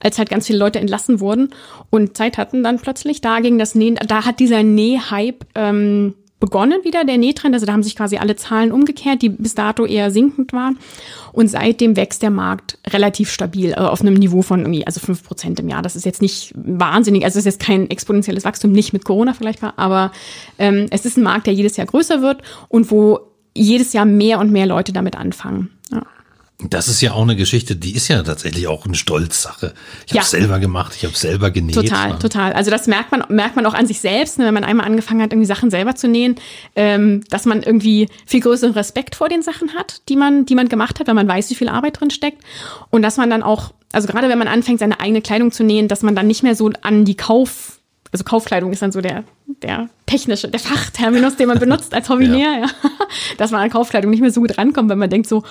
als 0.00 0.18
halt 0.18 0.28
ganz 0.28 0.48
viele 0.48 0.58
Leute 0.58 0.80
entlassen 0.80 1.20
wurden 1.20 1.50
und 1.90 2.16
Zeit 2.16 2.36
hatten 2.36 2.64
dann 2.64 2.78
plötzlich. 2.78 3.20
Da 3.20 3.38
ging 3.40 3.58
das 3.58 3.76
Nähen, 3.76 3.96
da 4.06 4.24
hat 4.24 4.40
dieser 4.40 4.64
Näh-Hype 4.64 5.44
ähm, 5.54 6.14
begonnen 6.40 6.82
wieder, 6.84 7.04
der 7.04 7.18
Nähtrend. 7.18 7.54
Also 7.54 7.66
da 7.66 7.72
haben 7.72 7.82
sich 7.82 7.94
quasi 7.94 8.16
alle 8.16 8.34
Zahlen 8.34 8.72
umgekehrt, 8.72 9.22
die 9.22 9.28
bis 9.28 9.54
dato 9.54 9.84
eher 9.84 10.10
sinkend 10.10 10.52
waren. 10.52 10.78
Und 11.32 11.48
seitdem 11.48 11.96
wächst 11.96 12.22
der 12.22 12.30
Markt 12.30 12.78
relativ 12.88 13.30
stabil, 13.30 13.74
also 13.74 13.90
auf 13.90 14.00
einem 14.00 14.14
Niveau 14.14 14.42
von 14.42 14.60
irgendwie, 14.60 14.86
also 14.86 14.98
fünf 14.98 15.22
Prozent 15.22 15.60
im 15.60 15.68
Jahr. 15.68 15.82
Das 15.82 15.94
ist 15.94 16.06
jetzt 16.06 16.22
nicht 16.22 16.52
wahnsinnig, 16.56 17.24
also 17.24 17.38
es 17.38 17.46
ist 17.46 17.52
jetzt 17.52 17.60
kein 17.60 17.88
exponentielles 17.90 18.44
Wachstum, 18.44 18.72
nicht 18.72 18.92
mit 18.92 19.04
Corona 19.04 19.34
vergleichbar, 19.34 19.74
aber 19.76 20.10
ähm, 20.58 20.86
es 20.90 21.04
ist 21.04 21.16
ein 21.16 21.22
Markt, 21.22 21.46
der 21.46 21.54
jedes 21.54 21.76
Jahr 21.76 21.86
größer 21.86 22.22
wird 22.22 22.42
und 22.68 22.90
wo 22.90 23.20
jedes 23.54 23.92
Jahr 23.92 24.06
mehr 24.06 24.38
und 24.40 24.50
mehr 24.50 24.66
Leute 24.66 24.92
damit 24.92 25.16
anfangen. 25.16 25.70
Das 26.62 26.88
ist 26.88 27.00
ja 27.00 27.12
auch 27.12 27.22
eine 27.22 27.36
Geschichte, 27.36 27.76
die 27.76 27.94
ist 27.94 28.08
ja 28.08 28.22
tatsächlich 28.22 28.66
auch 28.66 28.84
eine 28.84 28.94
Stolzsache. 28.94 29.74
Ich 30.06 30.12
ja. 30.12 30.20
habe 30.20 30.28
selber 30.28 30.58
gemacht, 30.58 30.92
ich 30.96 31.04
habe 31.04 31.16
selber 31.16 31.50
genäht. 31.50 31.74
Total, 31.74 32.18
total. 32.18 32.52
Also 32.52 32.70
das 32.70 32.86
merkt 32.86 33.12
man, 33.12 33.24
merkt 33.28 33.56
man 33.56 33.64
auch 33.66 33.74
an 33.74 33.86
sich 33.86 34.00
selbst, 34.00 34.38
ne, 34.38 34.44
wenn 34.44 34.54
man 34.54 34.64
einmal 34.64 34.86
angefangen 34.86 35.22
hat, 35.22 35.32
irgendwie 35.32 35.46
Sachen 35.46 35.70
selber 35.70 35.94
zu 35.94 36.08
nähen, 36.08 36.36
ähm, 36.76 37.22
dass 37.30 37.46
man 37.46 37.62
irgendwie 37.62 38.08
viel 38.26 38.40
größeren 38.40 38.74
Respekt 38.74 39.14
vor 39.14 39.28
den 39.28 39.42
Sachen 39.42 39.74
hat, 39.74 40.02
die 40.08 40.16
man, 40.16 40.44
die 40.44 40.54
man 40.54 40.68
gemacht 40.68 41.00
hat, 41.00 41.06
weil 41.06 41.14
man 41.14 41.28
weiß, 41.28 41.50
wie 41.50 41.54
viel 41.54 41.68
Arbeit 41.68 42.00
drin 42.00 42.10
steckt. 42.10 42.42
Und 42.90 43.02
dass 43.02 43.16
man 43.16 43.30
dann 43.30 43.42
auch, 43.42 43.72
also 43.92 44.06
gerade 44.08 44.28
wenn 44.28 44.38
man 44.38 44.48
anfängt, 44.48 44.80
seine 44.80 45.00
eigene 45.00 45.22
Kleidung 45.22 45.52
zu 45.52 45.64
nähen, 45.64 45.88
dass 45.88 46.02
man 46.02 46.14
dann 46.14 46.26
nicht 46.26 46.42
mehr 46.42 46.54
so 46.54 46.70
an 46.82 47.04
die 47.04 47.16
Kauf 47.16 47.80
also 48.12 48.24
Kaufkleidung 48.24 48.72
ist 48.72 48.82
dann 48.82 48.92
so 48.92 49.00
der, 49.00 49.24
der 49.46 49.88
technische, 50.06 50.48
der 50.48 50.60
Fachterminus, 50.60 51.36
den 51.36 51.48
man 51.48 51.58
benutzt 51.58 51.94
als 51.94 52.08
Hobbynäher, 52.08 52.52
ja. 52.52 52.60
ja. 52.60 52.90
dass 53.38 53.50
man 53.50 53.60
an 53.60 53.70
Kaufkleidung 53.70 54.10
nicht 54.10 54.20
mehr 54.20 54.32
so 54.32 54.40
gut 54.40 54.58
rankommt, 54.58 54.90
wenn 54.90 54.98
man 54.98 55.10
denkt 55.10 55.28
so, 55.28 55.44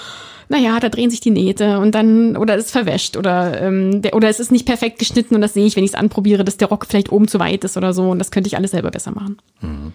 naja, 0.49 0.79
da 0.79 0.89
drehen 0.89 1.11
sich 1.11 1.21
die 1.21 1.29
Nähte 1.29 1.77
und 1.77 1.93
dann, 1.93 2.35
oder 2.35 2.57
es 2.57 2.65
ist 2.65 2.71
verwäscht 2.71 3.17
oder, 3.17 3.61
ähm, 3.61 4.01
der, 4.01 4.15
oder 4.15 4.29
es 4.29 4.39
ist 4.39 4.51
nicht 4.51 4.65
perfekt 4.65 4.97
geschnitten 4.97 5.35
und 5.35 5.41
das 5.41 5.53
sehe 5.53 5.65
ich, 5.65 5.75
wenn 5.75 5.83
ich 5.83 5.91
es 5.91 5.95
anprobiere, 5.95 6.43
dass 6.43 6.57
der 6.57 6.67
Rock 6.67 6.87
vielleicht 6.89 7.11
oben 7.11 7.27
zu 7.27 7.39
weit 7.39 7.63
ist 7.63 7.77
oder 7.77 7.93
so 7.93 8.09
und 8.09 8.17
das 8.17 8.31
könnte 8.31 8.47
ich 8.47 8.57
alles 8.57 8.71
selber 8.71 8.89
besser 8.89 9.11
machen. 9.11 9.37
Mhm. 9.61 9.93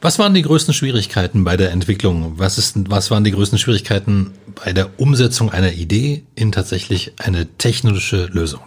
Was 0.00 0.20
waren 0.20 0.34
die 0.34 0.42
größten 0.42 0.72
Schwierigkeiten 0.72 1.42
bei 1.42 1.56
der 1.56 1.72
Entwicklung? 1.72 2.34
Was, 2.36 2.58
ist, 2.58 2.88
was 2.88 3.10
waren 3.10 3.24
die 3.24 3.32
größten 3.32 3.58
Schwierigkeiten 3.58 4.34
bei 4.64 4.72
der 4.72 5.00
Umsetzung 5.00 5.50
einer 5.50 5.72
Idee 5.72 6.22
in 6.36 6.52
tatsächlich 6.52 7.12
eine 7.18 7.46
technische 7.58 8.26
Lösung? 8.26 8.62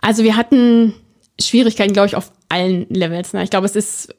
Also 0.00 0.24
wir 0.24 0.36
hatten 0.36 0.94
Schwierigkeiten, 1.38 1.92
glaube 1.92 2.08
ich, 2.08 2.16
auf 2.16 2.32
allen 2.48 2.86
Levels. 2.88 3.34
Ne? 3.34 3.44
Ich 3.44 3.50
glaube, 3.50 3.66
es 3.66 3.76
ist 3.76 4.14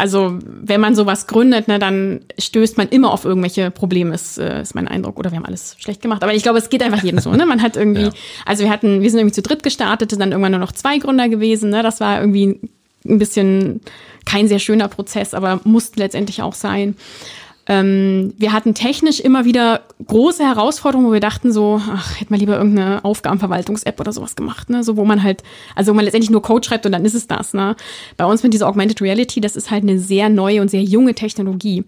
also 0.00 0.38
wenn 0.42 0.80
man 0.80 0.94
sowas 0.94 1.26
gründet, 1.26 1.68
ne, 1.68 1.78
dann 1.78 2.20
stößt 2.38 2.78
man 2.78 2.88
immer 2.88 3.12
auf 3.12 3.26
irgendwelche 3.26 3.70
Probleme, 3.70 4.14
ist, 4.14 4.38
äh, 4.38 4.62
ist 4.62 4.74
mein 4.74 4.88
Eindruck. 4.88 5.18
Oder 5.18 5.30
wir 5.30 5.36
haben 5.36 5.44
alles 5.44 5.76
schlecht 5.78 6.00
gemacht. 6.00 6.22
Aber 6.22 6.32
ich 6.32 6.42
glaube, 6.42 6.58
es 6.58 6.70
geht 6.70 6.82
einfach 6.82 7.02
jedem 7.02 7.20
so. 7.20 7.30
Ne? 7.32 7.44
Man 7.44 7.60
hat 7.60 7.76
irgendwie, 7.76 8.02
ja. 8.04 8.10
also 8.46 8.64
wir 8.64 8.70
hatten, 8.70 9.02
wir 9.02 9.10
sind 9.10 9.18
irgendwie 9.20 9.34
zu 9.34 9.42
dritt 9.42 9.62
gestartet, 9.62 10.18
dann 10.18 10.32
irgendwann 10.32 10.52
nur 10.52 10.60
noch 10.60 10.72
zwei 10.72 10.96
Gründer 10.96 11.28
gewesen. 11.28 11.68
Ne? 11.68 11.82
Das 11.82 12.00
war 12.00 12.18
irgendwie 12.18 12.60
ein 13.04 13.18
bisschen 13.18 13.82
kein 14.24 14.48
sehr 14.48 14.58
schöner 14.58 14.88
Prozess, 14.88 15.34
aber 15.34 15.60
musste 15.64 16.00
letztendlich 16.00 16.40
auch 16.40 16.54
sein. 16.54 16.96
Ähm, 17.70 18.34
wir 18.36 18.52
hatten 18.52 18.74
technisch 18.74 19.20
immer 19.20 19.44
wieder 19.44 19.82
große 20.04 20.42
Herausforderungen, 20.42 21.06
wo 21.06 21.12
wir 21.12 21.20
dachten 21.20 21.52
so, 21.52 21.80
ach, 21.80 22.18
hätte 22.18 22.32
man 22.32 22.40
lieber 22.40 22.56
irgendeine 22.56 23.04
Aufgabenverwaltungs-App 23.04 24.00
oder 24.00 24.10
sowas 24.10 24.34
gemacht, 24.34 24.70
ne? 24.70 24.82
So, 24.82 24.96
wo 24.96 25.04
man 25.04 25.22
halt, 25.22 25.44
also 25.76 25.92
wo 25.92 25.94
man 25.94 26.04
letztendlich 26.04 26.32
nur 26.32 26.42
Code 26.42 26.66
schreibt 26.66 26.84
und 26.84 26.90
dann 26.90 27.04
ist 27.04 27.14
es 27.14 27.28
das, 27.28 27.54
ne? 27.54 27.76
Bei 28.16 28.24
uns 28.24 28.42
mit 28.42 28.52
dieser 28.52 28.66
Augmented 28.66 29.00
Reality, 29.00 29.40
das 29.40 29.54
ist 29.54 29.70
halt 29.70 29.84
eine 29.84 30.00
sehr 30.00 30.28
neue 30.28 30.62
und 30.62 30.68
sehr 30.68 30.82
junge 30.82 31.14
Technologie. 31.14 31.84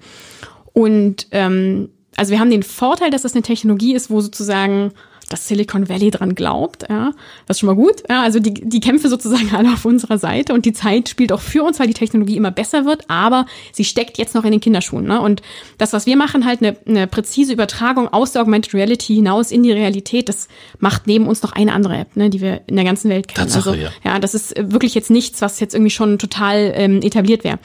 Und 0.73 1.27
ähm, 1.33 1.89
also 2.15 2.31
wir 2.31 2.39
haben 2.39 2.51
den 2.51 2.63
Vorteil, 2.63 3.11
dass 3.11 3.23
das 3.23 3.35
eine 3.35 3.43
Technologie 3.43 3.97
ist, 3.97 4.09
wo 4.09 4.21
sozusagen 4.21 4.93
das 5.29 5.49
Silicon 5.49 5.89
Valley 5.89 6.11
dran 6.11 6.35
glaubt. 6.35 6.85
Ja, 6.89 7.13
das 7.47 7.57
ist 7.57 7.61
schon 7.61 7.69
mal 7.69 7.77
gut. 7.77 8.03
Ja, 8.09 8.23
also 8.23 8.39
die, 8.39 8.55
die 8.55 8.81
Kämpfe 8.81 9.09
sozusagen 9.09 9.51
alle 9.57 9.73
auf 9.73 9.85
unserer 9.85 10.19
Seite 10.19 10.53
und 10.53 10.65
die 10.65 10.73
Zeit 10.73 11.09
spielt 11.09 11.33
auch 11.33 11.41
für 11.41 11.63
uns, 11.63 11.79
weil 11.81 11.87
die 11.87 11.95
Technologie 11.95 12.37
immer 12.37 12.51
besser 12.51 12.85
wird, 12.85 13.09
aber 13.09 13.47
sie 13.73 13.85
steckt 13.85 14.19
jetzt 14.19 14.35
noch 14.35 14.45
in 14.45 14.53
den 14.53 14.61
Kinderschuhen. 14.61 15.05
Ne? 15.05 15.21
Und 15.21 15.43
das, 15.79 15.93
was 15.93 16.07
wir 16.07 16.17
machen, 16.17 16.45
halt 16.45 16.61
eine, 16.61 16.77
eine 16.87 17.07
präzise 17.07 17.53
Übertragung 17.53 18.09
aus 18.09 18.33
der 18.33 18.43
Augmented 18.43 18.75
Reality 18.75 19.15
hinaus 19.15 19.51
in 19.51 19.63
die 19.63 19.73
Realität, 19.73 20.29
das 20.29 20.49
macht 20.79 21.07
neben 21.07 21.27
uns 21.27 21.43
noch 21.43 21.53
eine 21.53 21.73
andere 21.73 21.97
App, 21.97 22.17
ne, 22.17 22.31
die 22.31 22.41
wir 22.41 22.63
in 22.67 22.77
der 22.77 22.85
ganzen 22.85 23.11
Welt 23.11 23.29
kennen. 23.29 23.49
Tatsache, 23.49 23.71
also, 23.71 23.83
ja. 23.83 23.91
ja, 24.05 24.19
das 24.19 24.35
ist 24.35 24.55
wirklich 24.57 24.95
jetzt 24.95 25.11
nichts, 25.11 25.41
was 25.43 25.61
jetzt 25.61 25.75
irgendwie 25.75 25.91
schon 25.91 26.19
total 26.19 26.73
ähm, 26.75 27.01
etabliert 27.03 27.45
wäre. 27.45 27.59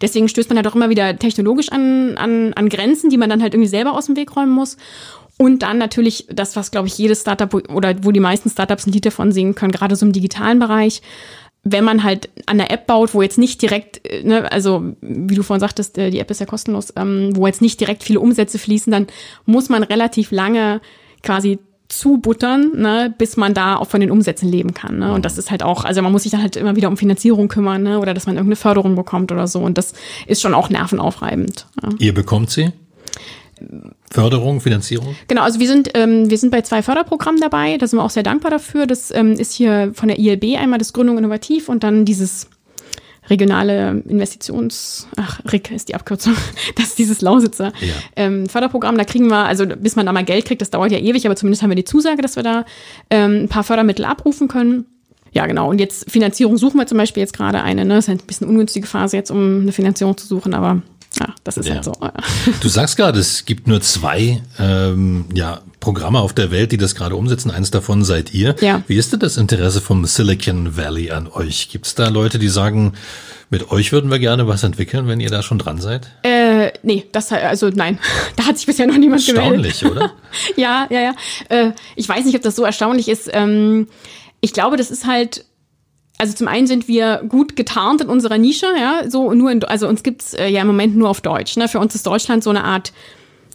Deswegen 0.00 0.28
stößt 0.28 0.48
man 0.48 0.56
ja 0.56 0.58
halt 0.58 0.66
doch 0.66 0.74
immer 0.74 0.90
wieder 0.90 1.18
technologisch 1.18 1.70
an, 1.70 2.16
an, 2.16 2.52
an 2.54 2.68
Grenzen, 2.68 3.10
die 3.10 3.16
man 3.16 3.30
dann 3.30 3.42
halt 3.42 3.54
irgendwie 3.54 3.68
selber 3.68 3.94
aus 3.94 4.06
dem 4.06 4.16
Weg 4.16 4.34
räumen 4.36 4.52
muss. 4.52 4.76
Und 5.38 5.62
dann 5.62 5.78
natürlich 5.78 6.26
das, 6.30 6.56
was, 6.56 6.70
glaube 6.70 6.88
ich, 6.88 6.98
jedes 6.98 7.22
Startup 7.22 7.52
oder 7.70 7.94
wo 8.02 8.12
die 8.12 8.20
meisten 8.20 8.50
Startups 8.50 8.86
ein 8.86 8.92
Lied 8.92 9.06
davon 9.06 9.32
singen 9.32 9.54
können, 9.54 9.72
gerade 9.72 9.96
so 9.96 10.06
im 10.06 10.12
digitalen 10.12 10.58
Bereich. 10.58 11.02
Wenn 11.64 11.84
man 11.84 12.02
halt 12.02 12.28
an 12.46 12.58
der 12.58 12.72
App 12.72 12.86
baut, 12.86 13.14
wo 13.14 13.22
jetzt 13.22 13.38
nicht 13.38 13.62
direkt, 13.62 14.04
äh, 14.06 14.24
ne, 14.24 14.50
also 14.50 14.94
wie 15.00 15.34
du 15.34 15.42
vorhin 15.42 15.60
sagtest, 15.60 15.96
äh, 15.96 16.10
die 16.10 16.18
App 16.18 16.30
ist 16.30 16.40
ja 16.40 16.46
kostenlos, 16.46 16.92
ähm, 16.96 17.30
wo 17.34 17.46
jetzt 17.46 17.62
nicht 17.62 17.80
direkt 17.80 18.02
viele 18.02 18.20
Umsätze 18.20 18.58
fließen, 18.58 18.90
dann 18.90 19.06
muss 19.46 19.68
man 19.68 19.82
relativ 19.84 20.32
lange 20.32 20.80
quasi 21.22 21.58
zubuttern, 21.92 22.72
ne, 22.74 23.14
bis 23.16 23.36
man 23.36 23.54
da 23.54 23.76
auch 23.76 23.88
von 23.88 24.00
den 24.00 24.10
Umsätzen 24.10 24.48
leben 24.48 24.74
kann. 24.74 24.98
Ne? 24.98 25.12
Und 25.12 25.24
das 25.24 25.38
ist 25.38 25.50
halt 25.50 25.62
auch, 25.62 25.84
also 25.84 26.02
man 26.02 26.10
muss 26.10 26.22
sich 26.22 26.32
dann 26.32 26.42
halt 26.42 26.56
immer 26.56 26.74
wieder 26.74 26.88
um 26.88 26.96
Finanzierung 26.96 27.48
kümmern, 27.48 27.82
ne? 27.82 27.98
oder 28.00 28.14
dass 28.14 28.26
man 28.26 28.36
irgendeine 28.36 28.56
Förderung 28.56 28.96
bekommt 28.96 29.30
oder 29.30 29.46
so. 29.46 29.60
Und 29.60 29.78
das 29.78 29.92
ist 30.26 30.40
schon 30.40 30.54
auch 30.54 30.70
nervenaufreibend. 30.70 31.66
Ja. 31.82 31.90
Ihr 31.98 32.14
bekommt 32.14 32.50
sie? 32.50 32.72
Förderung, 34.10 34.60
Finanzierung? 34.60 35.14
Genau, 35.28 35.42
also 35.42 35.60
wir 35.60 35.66
sind, 35.66 35.90
ähm, 35.94 36.30
wir 36.30 36.38
sind 36.38 36.50
bei 36.50 36.62
zwei 36.62 36.82
Förderprogrammen 36.82 37.40
dabei, 37.40 37.76
da 37.78 37.86
sind 37.86 37.98
wir 37.98 38.04
auch 38.04 38.10
sehr 38.10 38.22
dankbar 38.22 38.50
dafür. 38.50 38.86
Das 38.86 39.10
ähm, 39.10 39.32
ist 39.32 39.52
hier 39.52 39.92
von 39.94 40.08
der 40.08 40.18
ILB 40.18 40.58
einmal 40.58 40.78
das 40.78 40.92
Gründung 40.92 41.18
Innovativ 41.18 41.68
und 41.68 41.82
dann 41.82 42.04
dieses 42.04 42.48
regionale 43.30 44.02
Investitions, 44.08 45.06
ach, 45.16 45.40
RIC 45.50 45.70
ist 45.70 45.88
die 45.88 45.94
Abkürzung, 45.94 46.34
das 46.76 46.88
ist 46.88 46.98
dieses 46.98 47.20
Lausitzer 47.20 47.72
ja. 47.80 47.94
ähm, 48.16 48.48
Förderprogramm. 48.48 48.98
Da 48.98 49.04
kriegen 49.04 49.28
wir, 49.28 49.46
also 49.46 49.66
bis 49.66 49.96
man 49.96 50.06
da 50.06 50.12
mal 50.12 50.24
Geld 50.24 50.44
kriegt, 50.44 50.60
das 50.60 50.70
dauert 50.70 50.92
ja 50.92 50.98
ewig, 50.98 51.24
aber 51.24 51.36
zumindest 51.36 51.62
haben 51.62 51.70
wir 51.70 51.76
die 51.76 51.84
Zusage, 51.84 52.20
dass 52.22 52.36
wir 52.36 52.42
da 52.42 52.64
ähm, 53.10 53.44
ein 53.44 53.48
paar 53.48 53.64
Fördermittel 53.64 54.04
abrufen 54.04 54.48
können. 54.48 54.86
Ja, 55.32 55.46
genau. 55.46 55.70
Und 55.70 55.78
jetzt 55.78 56.10
Finanzierung 56.10 56.58
suchen 56.58 56.78
wir 56.78 56.86
zum 56.86 56.98
Beispiel 56.98 57.22
jetzt 57.22 57.32
gerade 57.32 57.62
eine. 57.62 57.84
Ne? 57.84 57.94
Das 57.94 58.06
ist 58.06 58.10
ein 58.10 58.18
bisschen 58.26 58.46
ungünstige 58.48 58.86
Phase 58.86 59.16
jetzt, 59.16 59.30
um 59.30 59.62
eine 59.62 59.72
Finanzierung 59.72 60.16
zu 60.16 60.26
suchen, 60.26 60.52
aber 60.52 60.82
ja, 61.18 61.34
das 61.44 61.56
ist 61.56 61.68
ja. 61.68 61.74
halt 61.74 61.84
so. 61.84 61.92
Du 62.60 62.68
sagst 62.68 62.96
gerade, 62.96 63.18
es 63.18 63.44
gibt 63.44 63.66
nur 63.66 63.80
zwei 63.80 64.42
ähm, 64.58 65.26
ja, 65.34 65.60
Programme 65.80 66.20
auf 66.20 66.32
der 66.32 66.50
Welt, 66.50 66.72
die 66.72 66.78
das 66.78 66.94
gerade 66.94 67.16
umsetzen. 67.16 67.50
Eins 67.50 67.70
davon 67.70 68.04
seid 68.04 68.32
ihr. 68.32 68.54
Ja. 68.60 68.82
Wie 68.86 68.96
ist 68.96 69.12
denn 69.12 69.20
das 69.20 69.36
Interesse 69.36 69.80
vom 69.80 70.04
Silicon 70.06 70.76
Valley 70.76 71.10
an 71.10 71.28
euch? 71.28 71.68
Gibt 71.70 71.86
es 71.86 71.94
da 71.94 72.08
Leute, 72.08 72.38
die 72.38 72.48
sagen, 72.48 72.94
mit 73.50 73.70
euch 73.70 73.92
würden 73.92 74.10
wir 74.10 74.18
gerne 74.18 74.48
was 74.48 74.62
entwickeln, 74.62 75.08
wenn 75.08 75.20
ihr 75.20 75.28
da 75.28 75.42
schon 75.42 75.58
dran 75.58 75.78
seid? 75.78 76.10
Äh, 76.22 76.72
nee, 76.82 77.04
das 77.12 77.30
also 77.32 77.68
nein, 77.68 77.98
da 78.36 78.46
hat 78.46 78.56
sich 78.56 78.66
bisher 78.66 78.86
noch 78.86 78.96
niemand 78.96 79.28
Erstaunlich, 79.28 79.80
gemeldet. 79.80 80.02
oder? 80.04 80.12
ja, 80.56 80.86
ja, 80.88 81.00
ja. 81.00 81.14
Äh, 81.48 81.72
ich 81.94 82.08
weiß 82.08 82.24
nicht, 82.24 82.34
ob 82.34 82.42
das 82.42 82.56
so 82.56 82.64
erstaunlich 82.64 83.08
ist. 83.08 83.28
Ähm, 83.32 83.88
ich 84.40 84.52
glaube, 84.54 84.76
das 84.78 84.90
ist 84.90 85.06
halt 85.06 85.44
also 86.22 86.34
zum 86.34 86.46
einen 86.46 86.68
sind 86.68 86.86
wir 86.86 87.24
gut 87.28 87.56
getarnt 87.56 88.00
in 88.00 88.08
unserer 88.08 88.38
Nische, 88.38 88.66
ja, 88.78 89.10
so 89.10 89.32
nur 89.32 89.50
in, 89.50 89.64
also 89.64 89.88
uns 89.88 90.04
gibt's 90.04 90.34
äh, 90.34 90.46
ja 90.46 90.60
im 90.60 90.68
Moment 90.68 90.96
nur 90.96 91.10
auf 91.10 91.20
Deutsch. 91.20 91.56
Ne? 91.56 91.66
Für 91.66 91.80
uns 91.80 91.96
ist 91.96 92.06
Deutschland 92.06 92.44
so 92.44 92.50
eine 92.50 92.62
Art, 92.62 92.92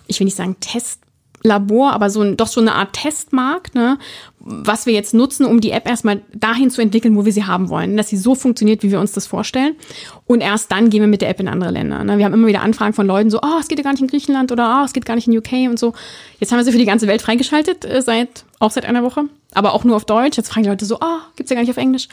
ich 0.08 0.20
will 0.20 0.26
nicht 0.26 0.36
sagen 0.36 0.58
Testlabor, 0.60 1.94
aber 1.94 2.10
so 2.10 2.22
ein, 2.24 2.36
doch 2.36 2.48
so 2.48 2.60
eine 2.60 2.76
Art 2.76 2.92
Testmarkt, 2.92 3.74
ne? 3.74 3.98
was 4.40 4.86
wir 4.86 4.92
jetzt 4.92 5.14
nutzen, 5.14 5.46
um 5.46 5.62
die 5.62 5.72
App 5.72 5.88
erstmal 5.88 6.24
dahin 6.34 6.70
zu 6.70 6.82
entwickeln, 6.82 7.16
wo 7.16 7.24
wir 7.24 7.32
sie 7.32 7.46
haben 7.46 7.70
wollen, 7.70 7.96
dass 7.96 8.10
sie 8.10 8.18
so 8.18 8.36
funktioniert, 8.36 8.84
wie 8.84 8.92
wir 8.92 9.00
uns 9.00 9.14
das 9.14 9.28
vorstellen. 9.28 9.78
Und 10.26 10.42
erst 10.42 10.70
dann 10.70 10.90
gehen 10.90 11.00
wir 11.00 11.08
mit 11.08 11.22
der 11.22 11.30
App 11.30 11.40
in 11.40 11.48
andere 11.48 11.72
Länder. 11.72 12.04
Ne? 12.04 12.18
Wir 12.18 12.26
haben 12.26 12.34
immer 12.34 12.48
wieder 12.48 12.64
Anfragen 12.64 12.92
von 12.92 13.08
Leuten 13.08 13.30
so, 13.30 13.40
oh, 13.42 13.60
es 13.62 13.70
geht 13.70 13.78
ja 13.78 13.84
gar 13.86 13.94
nicht 13.94 14.02
in 14.02 14.08
Griechenland 14.08 14.52
oder 14.52 14.82
oh, 14.82 14.86
es 14.86 14.92
geht 14.92 15.06
gar 15.06 15.16
nicht 15.16 15.30
in 15.30 15.38
UK 15.38 15.70
und 15.70 15.80
so. 15.80 15.94
Jetzt 16.42 16.52
haben 16.52 16.60
wir 16.60 16.66
sie 16.66 16.74
für 16.74 16.78
die 16.78 16.84
ganze 16.84 17.08
Welt 17.08 17.22
freigeschaltet, 17.22 17.86
äh, 17.86 18.02
seit 18.02 18.44
auch 18.60 18.72
seit 18.72 18.84
einer 18.84 19.04
Woche, 19.04 19.24
aber 19.54 19.74
auch 19.74 19.86
nur 19.86 19.96
auf 19.96 20.04
Deutsch. 20.04 20.36
Jetzt 20.36 20.50
fragen 20.50 20.64
die 20.64 20.70
Leute 20.70 20.86
so, 20.86 20.98
oh, 21.00 21.20
gibt's 21.38 21.50
ja 21.50 21.56
gar 21.56 21.62
nicht 21.62 21.72
auf 21.72 21.78
Englisch. 21.78 22.10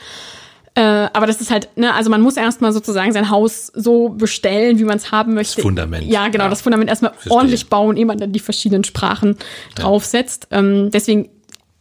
Äh, 0.77 0.81
aber 1.13 1.25
das 1.25 1.39
ist 1.39 1.51
halt, 1.51 1.69
ne, 1.77 1.93
also 1.93 2.09
man 2.09 2.19
muss 2.21 2.35
erstmal 2.35 2.73
sozusagen 2.73 3.13
sein 3.13 3.29
Haus 3.29 3.71
so 3.73 4.09
bestellen, 4.09 4.77
wie 4.77 4.83
man 4.83 4.97
es 4.97 5.11
haben 5.11 5.33
möchte. 5.33 5.55
Das 5.55 5.63
Fundament. 5.63 6.05
Ja, 6.05 6.27
genau, 6.27 6.43
Ja. 6.45 6.49
das 6.49 6.61
Fundament 6.61 6.89
erstmal 6.89 7.13
Verstehe. 7.13 7.31
ordentlich 7.31 7.67
bauen, 7.69 7.95
ehe 7.95 8.05
man 8.05 8.17
dann 8.17 8.33
die 8.33 8.39
verschiedenen 8.41 8.83
Sprachen 8.83 9.37
draufsetzt. 9.75 10.47
Ähm, 10.51 10.89
deswegen 10.91 11.29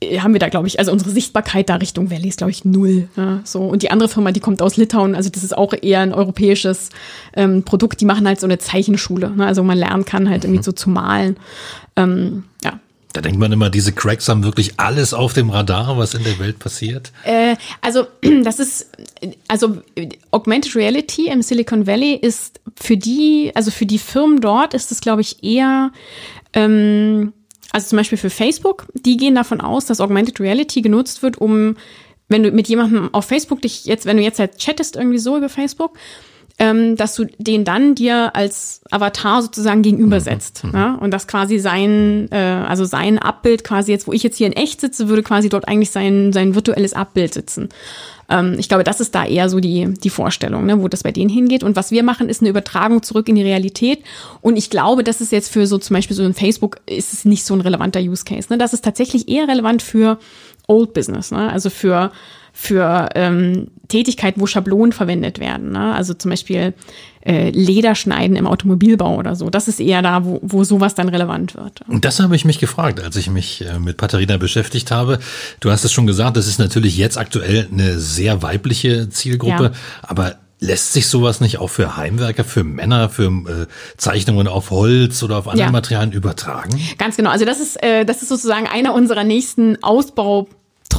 äh, 0.01 0.21
haben 0.21 0.33
wir 0.33 0.39
da, 0.39 0.49
glaube 0.49 0.69
ich, 0.69 0.79
also 0.79 0.93
unsere 0.93 1.11
Sichtbarkeit 1.11 1.69
da 1.71 1.75
Richtung 1.77 2.09
Valley 2.11 2.29
ist, 2.29 2.39
glaube 2.39 2.53
ich, 2.53 2.65
null. 2.65 3.09
Ja, 3.17 3.41
so. 3.43 3.63
Und 3.63 3.83
die 3.83 3.91
andere 3.91 4.09
Firma, 4.09 4.31
die 4.31 4.39
kommt 4.41 4.63
aus 4.63 4.77
Litauen, 4.77 5.17
also 5.17 5.29
das 5.29 5.43
ist 5.43 5.57
auch 5.59 5.73
eher 5.83 5.99
ein 6.01 6.15
europäisches 6.15 6.91
ähm, 7.35 7.65
Produkt, 7.65 8.01
die 8.01 8.05
machen 8.05 8.29
halt 8.29 8.39
so 8.39 8.47
eine 8.47 8.59
Zeichenschule. 8.59 9.31
Ne? 9.31 9.45
Also 9.45 9.65
man 9.65 9.77
lernen 9.77 10.05
kann 10.05 10.29
halt 10.31 10.45
irgendwie 10.45 10.63
so 10.63 10.71
zu 10.73 10.89
malen. 10.89 11.37
Ähm, 11.97 12.45
ja, 12.65 12.79
Da 13.15 13.21
denkt 13.21 13.39
man 13.39 13.53
immer, 13.53 13.71
diese 13.71 13.93
Cracks 13.93 14.29
haben 14.29 14.43
wirklich 14.43 14.73
alles 14.79 15.15
auf 15.15 15.33
dem 15.33 15.49
Radar, 15.49 15.97
was 15.97 16.15
in 16.15 16.25
der 16.25 16.37
Welt 16.41 16.59
passiert. 16.59 17.13
Äh, 17.23 17.55
also 17.81 18.09
das 18.43 18.59
ist, 18.59 18.91
also 19.47 19.79
Augmented 20.33 20.75
Reality 20.75 21.29
im 21.29 21.41
Silicon 21.41 21.87
Valley 21.87 22.15
ist 22.15 22.61
für 22.77 22.97
die, 22.97 23.53
also 23.55 23.71
für 23.71 23.87
die 23.87 24.01
Firmen 24.01 24.41
dort 24.41 24.75
ist 24.75 24.91
es, 24.91 25.01
glaube 25.01 25.21
ich, 25.21 25.45
eher, 25.45 25.93
ähm, 26.55 27.33
also 27.71 27.87
zum 27.87 27.99
Beispiel 27.99 28.19
für 28.19 28.31
Facebook, 28.31 28.87
die 28.95 29.17
gehen 29.17 29.37
davon 29.37 29.61
aus, 29.61 29.87
dass 29.87 30.01
Augmented 30.01 30.41
Reality 30.41 30.83
genutzt 30.83 31.23
wird, 31.23 31.39
um, 31.39 31.77
wenn 32.29 32.43
du 32.43 32.51
mit 32.51 32.69
jemandem 32.69 33.15
auf 33.15 33.27
Facebook 33.27 33.63
dich 33.63 33.85
jetzt, 33.85 34.07
wenn 34.07 34.17
du 34.17 34.25
jetzt 34.25 34.41
halt 34.41 34.59
chattest 34.59 34.97
irgendwie 34.97 35.19
so 35.19 35.37
über 35.37 35.49
Facebook, 35.49 35.97
ähm, 36.65 36.97
dass 36.97 37.15
du 37.15 37.27
den 37.39 37.65
dann 37.65 37.95
dir 37.95 38.35
als 38.35 38.81
Avatar 38.91 39.43
sozusagen 39.43 39.83
gegenübersetzt. 39.83 40.63
Ja? 40.73 40.95
Und 40.95 41.11
das 41.11 41.27
quasi 41.27 41.59
sein, 41.59 42.29
äh, 42.31 42.37
also 42.37 42.85
sein 42.85 43.19
Abbild 43.19 43.65
quasi 43.65 43.93
jetzt, 43.93 44.07
wo 44.07 44.13
ich 44.13 44.23
jetzt 44.23 44.39
hier 44.39 44.47
in 44.47 44.55
echt 44.55 44.81
sitze, 44.81 45.09
würde 45.09 45.23
quasi 45.23 45.49
dort 45.49 45.69
eigentlich 45.69 45.91
sein, 45.91 46.33
sein 46.33 46.55
virtuelles 46.55 46.95
Abbild 46.95 47.35
sitzen. 47.35 47.69
Ähm, 48.31 48.57
ich 48.59 48.69
glaube, 48.69 48.85
das 48.85 49.01
ist 49.01 49.15
da 49.15 49.27
eher 49.27 49.51
so 49.51 49.61
die, 49.61 49.93
die 49.93 50.11
Vorstellung, 50.11 50.65
ne, 50.65 50.81
wo 50.81 50.89
das 50.89 51.03
bei 51.03 51.13
denen 51.13 51.29
hingeht. 51.29 51.63
Und 51.63 51.77
was 51.77 51.91
wir 51.91 52.03
machen, 52.03 52.31
ist 52.31 52.41
eine 52.41 52.51
Übertragung 52.51 53.03
zurück 53.03 53.29
in 53.29 53.35
die 53.35 53.43
Realität. 53.43 54.03
Und 54.41 54.57
ich 54.57 54.71
glaube, 54.71 55.05
das 55.05 55.21
ist 55.21 55.33
jetzt 55.33 55.53
für 55.53 55.67
so 55.67 55.77
zum 55.77 55.95
Beispiel 55.95 56.17
so 56.17 56.23
ein 56.23 56.35
Facebook, 56.35 56.81
ist 56.87 57.13
es 57.13 57.25
nicht 57.27 57.45
so 57.45 57.55
ein 57.55 57.61
relevanter 57.61 58.01
Use 58.01 58.25
Case. 58.25 58.49
Ne? 58.51 58.57
Das 58.57 58.73
ist 58.73 58.85
tatsächlich 58.85 59.29
eher 59.29 59.49
relevant 59.49 59.83
für 59.83 60.19
Old 60.67 60.95
Business, 60.95 61.31
ne? 61.31 61.53
also 61.53 61.69
für 61.69 62.11
für 62.57 63.09
ähm, 63.17 63.67
Tätigkeiten, 63.89 64.41
wo 64.41 64.47
Schablonen 64.47 64.93
verwendet 64.93 65.41
werden. 65.41 65.73
Ne? 65.73 65.93
Also 65.93 66.15
zum 66.15 66.31
Beispiel 66.31 66.73
äh, 67.27 67.51
Lederschneiden 67.51 68.37
im 68.37 68.47
Automobilbau 68.47 69.17
oder 69.17 69.35
so. 69.35 69.51
Das 69.51 69.67
ist 69.67 69.81
eher 69.81 70.03
da, 70.03 70.25
wo, 70.25 70.39
wo 70.41 70.63
sowas 70.63 70.95
dann 70.95 71.09
relevant 71.09 71.57
wird. 71.57 71.81
Und 71.89 72.05
das 72.05 72.21
habe 72.21 72.37
ich 72.37 72.45
mich 72.45 72.61
gefragt, 72.61 73.01
als 73.03 73.17
ich 73.17 73.29
mich 73.29 73.65
äh, 73.67 73.81
mit 73.81 73.97
Patharina 73.97 74.37
beschäftigt 74.37 74.93
habe. 74.93 75.19
Du 75.59 75.71
hast 75.73 75.85
es 75.85 75.93
schon 75.93 76.07
gesagt, 76.07 76.37
das 76.37 76.47
ist 76.47 76.61
natürlich 76.61 76.97
jetzt 76.97 77.19
aktuell 77.19 77.69
eine 77.73 77.99
sehr 77.99 78.41
weibliche 78.43 79.09
Zielgruppe, 79.11 79.65
Ja. 79.65 79.71
aber 80.03 80.37
lässt 80.61 80.93
sich 80.93 81.09
sowas 81.09 81.41
nicht 81.41 81.59
auch 81.59 81.69
für 81.69 81.97
Heimwerker, 81.97 82.45
für 82.45 82.63
Männer, 82.63 83.09
für 83.11 83.25
äh, 83.27 83.67
Zeichnungen 83.97 84.47
auf 84.47 84.71
Holz 84.71 85.23
oder 85.25 85.39
auf 85.39 85.49
anderen 85.49 85.69
Ja. 85.69 85.73
Materialien 85.73 86.13
übertragen? 86.13 86.81
Ganz 86.99 87.17
genau. 87.17 87.31
Also 87.31 87.45
das 87.45 87.59
ist, 87.61 87.83
äh, 87.83 88.05
das 88.05 88.23
ist 88.23 88.29
sozusagen 88.29 88.69
einer 88.69 88.95
unserer 88.95 89.25
nächsten 89.25 89.77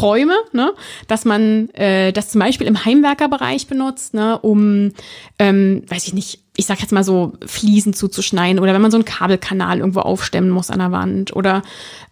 Ausbauträume, 0.06 0.36
ne? 0.54 0.74
dass 1.08 1.26
man 1.26 1.70
äh, 1.70 2.14
das 2.14 2.30
zum 2.30 2.40
Beispiel 2.40 2.68
im 2.68 2.86
Heimwerkerbereich 2.86 3.68
benutzt, 3.68 4.14
ne? 4.14 4.38
um, 4.40 4.92
ähm, 5.40 5.84
weiß 5.88 6.08
ich 6.08 6.14
nicht, 6.14 6.40
ich 6.56 6.66
sag 6.66 6.80
jetzt 6.80 6.92
mal 6.92 7.04
so 7.04 7.34
Fliesen 7.46 7.94
zuzuschneiden 7.94 8.60
oder 8.60 8.74
wenn 8.74 8.82
man 8.82 8.92
so 8.92 8.98
einen 8.98 9.06
Kabelkanal 9.06 9.80
irgendwo 9.80 10.02
aufstemmen 10.02 10.50
muss 10.50 10.70
an 10.70 10.80
der 10.80 10.92
Wand 10.92 11.36
oder 11.36 11.64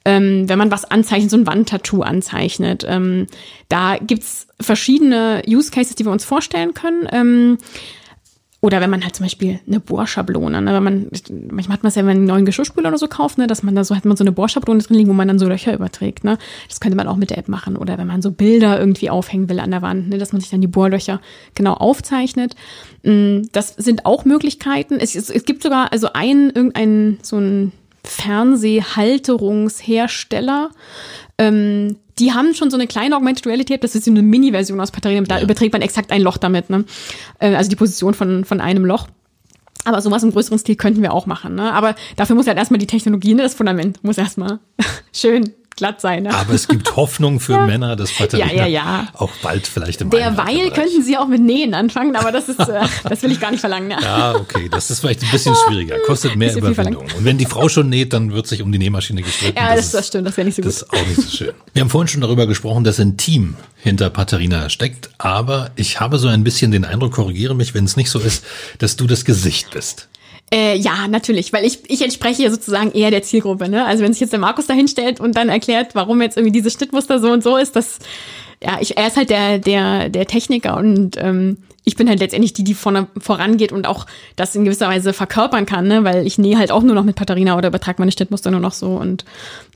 ähm, 0.03 0.49
wenn 0.49 0.57
man 0.57 0.71
was 0.71 0.83
anzeichnet, 0.83 1.31
so 1.31 1.37
ein 1.37 1.47
Wandtattoo 1.47 2.01
anzeichnet. 2.01 2.85
Ähm, 2.87 3.27
da 3.69 3.97
gibt's 3.97 4.47
verschiedene 4.59 5.43
Use 5.47 5.71
Cases, 5.71 5.95
die 5.95 6.05
wir 6.05 6.11
uns 6.11 6.25
vorstellen 6.25 6.73
können. 6.73 7.07
Ähm, 7.11 7.57
oder 8.63 8.79
wenn 8.79 8.89
man 8.89 9.03
halt 9.03 9.13
zum 9.13 9.25
Beispiel 9.25 9.59
eine 9.67 9.81
Bohrschablone, 9.81 10.61
ne, 10.61 10.73
wenn 10.73 10.83
man, 10.83 11.07
manchmal 11.51 11.75
hat 11.75 11.83
man 11.83 11.89
es 11.89 11.95
ja, 11.95 11.99
wenn 11.99 12.07
man 12.07 12.15
einen 12.15 12.27
neuen 12.27 12.45
Geschirrspüler 12.45 12.87
oder 12.87 12.97
so 12.97 13.09
kauft, 13.09 13.37
ne, 13.37 13.45
dass 13.45 13.61
man 13.61 13.75
da 13.75 13.83
so, 13.83 13.93
hat 13.93 14.05
man 14.05 14.15
so 14.15 14.23
eine 14.23 14.31
Bohrschablone 14.31 14.81
drin 14.81 14.95
liegen, 14.95 15.09
wo 15.09 15.13
man 15.13 15.27
dann 15.27 15.37
so 15.37 15.49
Löcher 15.49 15.73
überträgt, 15.73 16.23
ne. 16.23 16.37
Das 16.69 16.79
könnte 16.79 16.95
man 16.95 17.09
auch 17.09 17.17
mit 17.17 17.29
der 17.29 17.39
App 17.39 17.49
machen. 17.49 17.75
Oder 17.75 17.97
wenn 17.97 18.07
man 18.07 18.21
so 18.21 18.31
Bilder 18.31 18.79
irgendwie 18.79 19.09
aufhängen 19.09 19.49
will 19.49 19.59
an 19.59 19.71
der 19.71 19.81
Wand, 19.81 20.07
ne, 20.07 20.17
dass 20.17 20.31
man 20.31 20.39
sich 20.39 20.49
dann 20.49 20.61
die 20.61 20.67
Bohrlöcher 20.67 21.19
genau 21.55 21.73
aufzeichnet. 21.73 22.55
Mm, 23.03 23.41
Das 23.51 23.75
sind 23.75 24.05
auch 24.05 24.23
Möglichkeiten. 24.23 24.95
Es, 24.97 25.13
es, 25.13 25.29
es 25.29 25.43
gibt 25.43 25.61
sogar 25.61 25.91
also 25.91 26.13
einen, 26.13 26.49
irgendeinen, 26.49 27.19
so 27.21 27.39
ein 27.39 27.73
Fernsehhalterungshersteller, 28.05 30.69
ähm, 31.37 31.97
die 32.19 32.31
haben 32.33 32.53
schon 32.53 32.69
so 32.69 32.77
eine 32.77 32.87
kleine 32.87 33.15
Augmented 33.17 33.47
Reality 33.47 33.73
App, 33.73 33.81
das 33.81 33.95
ist 33.95 34.05
so 34.05 34.11
eine 34.11 34.21
Mini-Version 34.21 34.79
aus 34.79 34.91
Patharina, 34.91 35.21
da 35.23 35.37
Ja. 35.37 35.43
überträgt 35.43 35.73
man 35.73 35.81
exakt 35.81 36.11
ein 36.11 36.21
Loch 36.21 36.37
damit, 36.37 36.69
ne? 36.69 36.85
Äh, 37.39 37.55
Also 37.55 37.69
die 37.69 37.75
Position 37.75 38.13
von, 38.13 38.45
von 38.45 38.61
einem 38.61 38.85
Loch. 38.85 39.07
Aber 39.85 39.99
sowas 40.01 40.23
im 40.23 40.31
größeren 40.31 40.59
Stil 40.59 40.75
könnten 40.77 41.01
wir 41.01 41.11
auch 41.13 41.25
machen, 41.25 41.55
ne? 41.55 41.73
Aber 41.73 41.95
dafür 42.15 42.35
muss 42.35 42.47
halt 42.47 42.57
erstmal 42.57 42.77
die 42.77 42.87
Technologie, 42.87 43.33
ne? 43.33 43.41
Das 43.43 43.53
Fundament 43.55 44.03
muss 44.03 44.17
erstmal 44.17 44.59
schön 45.13 45.51
glatt 45.75 46.01
sein, 46.01 46.23
ne? 46.23 46.33
Aber 46.33 46.53
es 46.53 46.67
gibt 46.67 46.95
Hoffnung 46.95 47.39
für 47.39 47.65
Männer, 47.65 47.95
dass 47.95 48.11
Patharina 48.13 48.51
Ja, 48.53 48.65
ja, 48.65 48.67
ja. 48.67 49.07
auch 49.13 49.31
bald 49.41 49.67
vielleicht 49.67 50.01
im 50.01 50.09
Derweil 50.09 50.71
könnten 50.71 51.03
sie 51.03 51.17
auch 51.17 51.27
mit 51.27 51.41
Nähen 51.41 51.73
anfangen, 51.73 52.15
aber 52.15 52.31
das 52.31 52.49
ist, 52.49 52.59
äh, 52.59 52.81
das 53.07 53.21
will 53.23 53.31
ich 53.31 53.39
gar 53.39 53.51
nicht 53.51 53.59
verlangen, 53.61 53.87
ne? 53.89 53.97
Ja, 54.01 54.35
okay, 54.35 54.69
das 54.69 54.89
ist 54.91 54.99
vielleicht 54.99 55.23
ein 55.23 55.31
bisschen 55.31 55.55
schwieriger, 55.67 55.97
kostet 56.05 56.35
mehr 56.35 56.55
Überwindung. 56.55 57.03
Und 57.03 57.25
wenn 57.25 57.37
die 57.37 57.45
Frau 57.45 57.69
schon 57.69 57.89
näht, 57.89 58.13
dann 58.13 58.31
wird 58.33 58.47
sich 58.47 58.61
um 58.61 58.71
die 58.71 58.79
Nähmaschine 58.79 59.21
gestritten. 59.21 59.57
Ja, 59.57 59.75
das, 59.75 59.91
das 59.91 60.07
stimmt, 60.07 60.27
das 60.27 60.37
wäre 60.37 60.45
nicht 60.45 60.55
so 60.55 60.61
gut. 60.61 60.69
Das 60.69 60.81
ist 60.83 60.89
auch 60.91 61.07
nicht 61.07 61.21
so 61.21 61.37
schön. 61.37 61.53
Wir 61.73 61.81
haben 61.81 61.89
vorhin 61.89 62.07
schon 62.07 62.21
darüber 62.21 62.47
gesprochen, 62.47 62.83
dass 62.83 62.99
ein 62.99 63.17
Team 63.17 63.55
hinter 63.77 64.09
Patharina 64.09 64.69
steckt, 64.69 65.09
aber 65.17 65.71
ich 65.75 65.99
habe 65.99 66.17
so 66.17 66.27
ein 66.27 66.43
bisschen 66.43 66.71
den 66.71 66.85
Eindruck, 66.85 67.13
korrigiere 67.13 67.55
mich, 67.55 67.73
wenn 67.73 67.85
es 67.85 67.97
nicht 67.97 68.09
so 68.09 68.19
ist, 68.19 68.45
dass 68.77 68.95
du 68.95 69.07
das 69.07 69.25
Gesicht 69.25 69.71
bist. 69.71 70.07
Äh, 70.53 70.77
ja, 70.77 71.07
natürlich, 71.07 71.51
weil 71.51 71.65
ich, 71.65 71.79
ich 71.89 72.01
entspreche 72.03 72.43
ja 72.43 72.51
sozusagen 72.51 72.91
eher 72.91 73.09
der 73.09 73.23
Zielgruppe. 73.23 73.69
Ne? 73.69 73.85
Also 73.85 74.03
wenn 74.03 74.13
sich 74.13 74.21
jetzt 74.21 74.33
der 74.33 74.39
Markus 74.39 74.67
da 74.67 74.73
hinstellt 74.73 75.19
und 75.19 75.35
dann 75.35 75.49
erklärt, 75.49 75.95
warum 75.95 76.21
jetzt 76.21 76.37
irgendwie 76.37 76.51
dieses 76.51 76.73
Schnittmuster 76.73 77.19
so 77.19 77.31
und 77.31 77.41
so 77.41 77.57
ist, 77.57 77.75
das, 77.75 77.97
ja, 78.61 78.77
ich, 78.79 78.95
er 78.95 79.07
ist 79.07 79.17
halt 79.17 79.31
der, 79.31 79.57
der, 79.57 80.09
der 80.09 80.27
Techniker 80.27 80.77
und 80.77 81.17
ähm, 81.17 81.57
ich 81.85 81.95
bin 81.95 82.07
halt 82.07 82.19
letztendlich 82.19 82.53
die, 82.53 82.63
die 82.63 82.75
vorne, 82.75 83.07
vorangeht 83.17 83.71
und 83.71 83.87
auch 83.87 84.05
das 84.35 84.55
in 84.55 84.63
gewisser 84.63 84.87
Weise 84.87 85.11
verkörpern 85.11 85.65
kann, 85.65 85.87
ne? 85.87 86.03
weil 86.03 86.25
ich 86.25 86.37
nähe 86.37 86.57
halt 86.57 86.71
auch 86.71 86.83
nur 86.83 86.95
noch 86.95 87.03
mit 87.03 87.15
Patharina 87.15 87.57
oder 87.57 87.69
übertrage 87.69 87.99
meine 87.99 88.11
Schnittmuster 88.11 88.51
nur 88.51 88.59
noch 88.59 88.73
so 88.73 88.95
und 88.95 89.25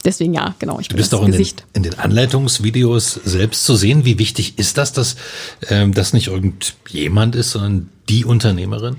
deswegen 0.05 0.33
ja, 0.33 0.55
genau, 0.59 0.79
ich 0.79 0.87
Du 0.87 0.93
bin 0.93 1.01
bist 1.01 1.11
das 1.11 1.19
auch 1.19 1.25
in 1.25 1.31
den, 1.31 1.47
in 1.73 1.83
den 1.83 1.99
Anleitungsvideos 1.99 3.13
selbst 3.25 3.65
zu 3.65 3.75
sehen. 3.75 4.05
Wie 4.05 4.19
wichtig 4.19 4.57
ist 4.57 4.77
das, 4.77 4.93
dass 4.93 5.15
ähm, 5.69 5.93
das 5.93 6.13
nicht 6.13 6.27
irgendjemand 6.27 7.35
ist, 7.35 7.51
sondern 7.51 7.89
die 8.07 8.25
Unternehmerin? 8.25 8.97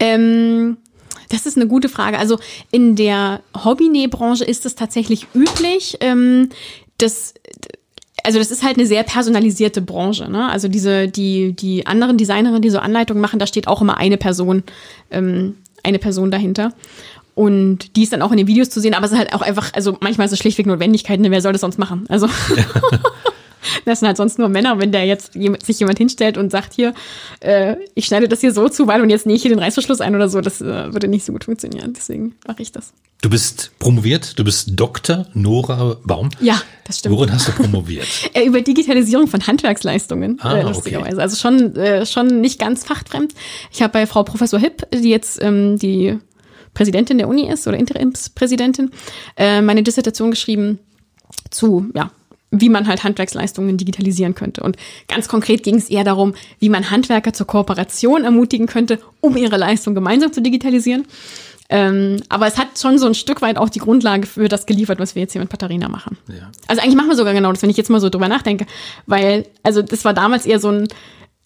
Ähm, 0.00 0.78
das 1.28 1.46
ist 1.46 1.56
eine 1.56 1.66
gute 1.66 1.88
Frage. 1.88 2.18
Also 2.18 2.38
in 2.70 2.96
der 2.96 3.40
Hobbynähbranche 3.64 4.44
ist 4.44 4.66
es 4.66 4.74
tatsächlich 4.74 5.26
üblich, 5.34 5.98
ähm, 6.00 6.50
dass 6.98 7.34
also 8.24 8.38
das 8.38 8.50
ist 8.50 8.62
halt 8.62 8.76
eine 8.76 8.86
sehr 8.86 9.04
personalisierte 9.04 9.80
Branche. 9.80 10.30
Ne? 10.30 10.50
Also 10.50 10.68
diese 10.68 11.08
die 11.08 11.52
die 11.52 11.86
anderen 11.86 12.16
Designerinnen, 12.18 12.62
die 12.62 12.70
so 12.70 12.78
Anleitungen 12.78 13.20
machen, 13.20 13.38
da 13.38 13.46
steht 13.46 13.68
auch 13.68 13.80
immer 13.80 13.96
eine 13.96 14.16
Person 14.16 14.64
ähm, 15.10 15.56
eine 15.82 15.98
Person 15.98 16.30
dahinter. 16.30 16.72
Und 17.34 17.94
die 17.94 18.02
ist 18.02 18.12
dann 18.12 18.22
auch 18.22 18.32
in 18.32 18.36
den 18.36 18.48
Videos 18.48 18.68
zu 18.68 18.80
sehen, 18.80 18.94
aber 18.94 19.06
es 19.06 19.12
ist 19.12 19.18
halt 19.18 19.32
auch 19.32 19.42
einfach, 19.42 19.72
also 19.72 19.96
manchmal 20.00 20.26
ist 20.26 20.32
es 20.32 20.40
schlichtweg 20.40 20.66
Notwendigkeit, 20.66 21.20
ne? 21.20 21.30
wer 21.30 21.40
soll 21.40 21.52
das 21.52 21.60
sonst 21.60 21.78
machen? 21.78 22.04
Also 22.08 22.28
Das 23.84 24.00
sind 24.00 24.08
halt 24.08 24.16
sonst 24.16 24.38
nur 24.38 24.48
Männer, 24.48 24.78
wenn 24.78 24.92
der 24.92 25.04
jetzt 25.04 25.32
sich 25.32 25.80
jemand 25.80 25.98
hinstellt 25.98 26.38
und 26.38 26.50
sagt 26.50 26.72
hier, 26.74 26.94
äh, 27.40 27.76
ich 27.94 28.06
schneide 28.06 28.28
das 28.28 28.40
hier 28.40 28.52
so 28.52 28.68
zu, 28.68 28.86
weil 28.86 29.02
und 29.02 29.10
jetzt 29.10 29.26
nähe 29.26 29.36
ich 29.36 29.42
hier 29.42 29.50
den 29.50 29.58
Reißverschluss 29.58 30.00
ein 30.00 30.14
oder 30.14 30.28
so, 30.28 30.40
das 30.40 30.60
äh, 30.60 30.92
würde 30.92 31.08
nicht 31.08 31.24
so 31.24 31.32
gut 31.32 31.44
funktionieren. 31.44 31.92
Deswegen 31.96 32.34
mache 32.46 32.62
ich 32.62 32.72
das. 32.72 32.92
Du 33.20 33.30
bist 33.30 33.72
promoviert, 33.80 34.38
du 34.38 34.44
bist 34.44 34.70
Dr. 34.74 35.26
Nora 35.34 35.96
Baum. 36.04 36.28
Ja, 36.40 36.62
das 36.84 36.98
stimmt. 37.00 37.16
Worin 37.16 37.32
hast 37.32 37.48
du 37.48 37.52
promoviert? 37.52 38.06
Äh, 38.34 38.44
über 38.44 38.60
Digitalisierung 38.60 39.26
von 39.26 39.46
Handwerksleistungen, 39.46 40.38
Ah, 40.40 40.54
äh, 40.54 40.58
okay. 40.60 40.68
lustigerweise. 40.68 41.20
Also 41.20 41.36
schon, 41.36 41.74
äh, 41.76 42.04
schon 42.06 42.40
nicht 42.40 42.58
ganz 42.60 42.84
fachfremd. 42.84 43.32
Ich 43.72 43.82
habe 43.82 43.92
bei 43.92 44.06
Frau 44.06 44.22
Professor 44.22 44.60
Hipp, 44.60 44.86
die 44.92 45.08
jetzt 45.08 45.42
ähm, 45.42 45.78
die 45.78 46.18
Präsidentin 46.74 47.18
der 47.18 47.26
Uni 47.28 47.50
ist 47.50 47.66
oder 47.66 47.76
Interimspräsidentin, 47.76 48.90
äh, 49.36 49.60
meine 49.62 49.82
Dissertation 49.82 50.30
geschrieben 50.30 50.78
zu, 51.50 51.86
ja, 51.94 52.10
wie 52.50 52.68
man 52.68 52.86
halt 52.86 53.04
Handwerksleistungen 53.04 53.76
digitalisieren 53.76 54.34
könnte. 54.34 54.62
Und 54.62 54.76
ganz 55.06 55.28
konkret 55.28 55.62
ging 55.62 55.76
es 55.76 55.90
eher 55.90 56.04
darum, 56.04 56.34
wie 56.58 56.68
man 56.68 56.90
Handwerker 56.90 57.32
zur 57.32 57.46
Kooperation 57.46 58.24
ermutigen 58.24 58.66
könnte, 58.66 58.98
um 59.20 59.36
ihre 59.36 59.56
Leistung 59.56 59.94
gemeinsam 59.94 60.32
zu 60.32 60.40
digitalisieren. 60.40 61.04
Ähm, 61.70 62.16
aber 62.30 62.46
es 62.46 62.56
hat 62.56 62.78
schon 62.78 62.98
so 62.98 63.06
ein 63.06 63.14
Stück 63.14 63.42
weit 63.42 63.58
auch 63.58 63.68
die 63.68 63.78
Grundlage 63.78 64.26
für 64.26 64.48
das 64.48 64.64
geliefert, 64.64 64.98
was 64.98 65.14
wir 65.14 65.22
jetzt 65.22 65.32
hier 65.32 65.40
mit 65.42 65.50
Patarina 65.50 65.88
machen. 65.88 66.16
Ja. 66.28 66.50
Also 66.66 66.80
eigentlich 66.80 66.96
machen 66.96 67.10
wir 67.10 67.16
sogar 67.16 67.34
genau 67.34 67.52
das, 67.52 67.60
wenn 67.60 67.68
ich 67.68 67.76
jetzt 67.76 67.90
mal 67.90 68.00
so 68.00 68.08
drüber 68.08 68.28
nachdenke. 68.28 68.66
Weil, 69.06 69.44
also 69.62 69.82
das 69.82 70.04
war 70.06 70.14
damals 70.14 70.46
eher 70.46 70.60
so 70.60 70.70
ein, 70.70 70.88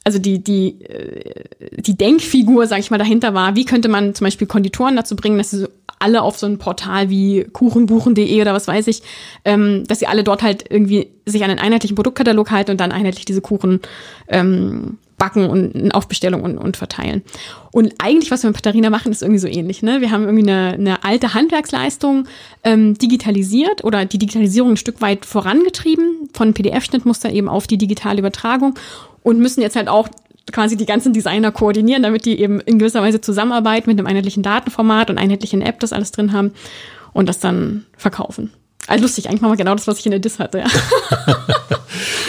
also 0.05 0.19
die, 0.19 0.43
die, 0.43 0.83
äh, 0.83 1.45
die 1.79 1.97
Denkfigur, 1.97 2.67
sag 2.67 2.81
ich 2.81 2.91
mal, 2.91 2.99
dahinter 2.99 3.35
war, 3.35 3.55
wie 3.55 3.65
könnte 3.65 3.89
man 3.89 4.15
zum 4.15 4.25
Beispiel 4.27 4.47
Konditoren 4.47 4.97
dazu 4.97 5.17
bringen, 5.17 5.39
dass 5.39 5.51
sie 5.51 5.59
so 5.59 5.69
alle 5.99 6.23
auf 6.23 6.37
so 6.37 6.47
ein 6.47 6.59
Portal 6.59 7.11
wie 7.11 7.45
kuchenbuchen.de 7.45 8.41
oder 8.41 8.55
was 8.55 8.67
weiß 8.67 8.89
ich, 8.89 9.03
ähm, 9.45 9.85
dass 9.87 10.01
sie 10.01 10.09
alle 10.09 10.25
dort 10.25 10.43
halt 10.43 10.65
irgendwie 10.69 11.09
sich 11.27 11.45
an 11.45 11.51
einen 11.51 11.61
einheitlichen 11.61 11.95
Produktkatalog 11.95 12.51
halten 12.51 12.73
und 12.73 12.81
dann 12.81 12.91
einheitlich 12.91 13.25
diese 13.25 13.41
Kuchen 13.41 13.81
ähm, 14.27 14.99
backen 15.23 15.49
und 15.49 15.95
auf 15.95 16.09
Bestellung 16.09 16.43
und, 16.43 16.59
und 16.59 16.77
verteilen. 16.77 17.23
Und 17.71 17.95
eigentlich, 17.99 18.33
was 18.33 18.43
wir 18.43 18.51
mit 18.51 18.57
Patarina 18.57 18.91
machen, 18.91 19.13
ist 19.13 19.23
irgendwie 19.23 19.39
so 19.39 19.47
ähnlich. 19.47 19.81
Ne? 19.81 20.01
Wir 20.01 20.11
haben 20.11 20.25
irgendwie 20.25 20.51
eine, 20.51 20.73
eine 20.73 21.05
alte 21.05 21.33
Handwerksleistung 21.33 22.27
ähm, 22.65 22.99
digitalisiert 22.99 23.85
oder 23.85 24.05
die 24.05 24.19
Digitalisierung 24.19 24.73
ein 24.73 24.77
Stück 24.77 25.01
weit 25.01 25.25
vorangetrieben, 25.25 26.29
von 26.35 26.55
PDF-Schnittmuster 26.55 27.31
eben 27.31 27.49
auf 27.49 27.69
die 27.69 27.79
digitale 27.79 28.19
Übertragung 28.19 28.75
und 29.23 29.39
müssen 29.39 29.61
jetzt 29.61 29.77
halt 29.77 29.87
auch 29.87 30.09
quasi 30.51 30.77
die 30.77 30.87
ganzen 30.87 31.13
Designer 31.13 31.53
koordinieren, 31.53 32.03
damit 32.03 32.25
die 32.25 32.41
eben 32.41 32.59
in 32.59 32.81
gewisser 32.81 33.01
Weise 33.01 33.21
zusammenarbeiten 33.21 33.89
mit 33.89 34.01
einem 34.01 34.09
einheitlichen 34.09 34.43
Datenformat 34.43 35.09
und 35.09 35.19
einheitlichen 35.19 35.63
App 35.63 35.79
das 35.79 35.93
alles 35.93 36.11
drin 36.11 36.33
haben 36.33 36.51
und 37.13 37.29
das 37.29 37.39
dann 37.39 37.87
verkaufen. 37.97 38.51
Also 38.89 39.03
lustig, 39.05 39.29
eigentlich 39.29 39.41
machen 39.41 39.53
wir 39.53 39.57
genau 39.57 39.75
das, 39.75 39.87
was 39.87 39.99
ich 39.99 40.07
in 40.07 40.11
der 40.11 40.21
Dis 40.21 40.39
hatte, 40.39 40.59
ja. 40.59 40.67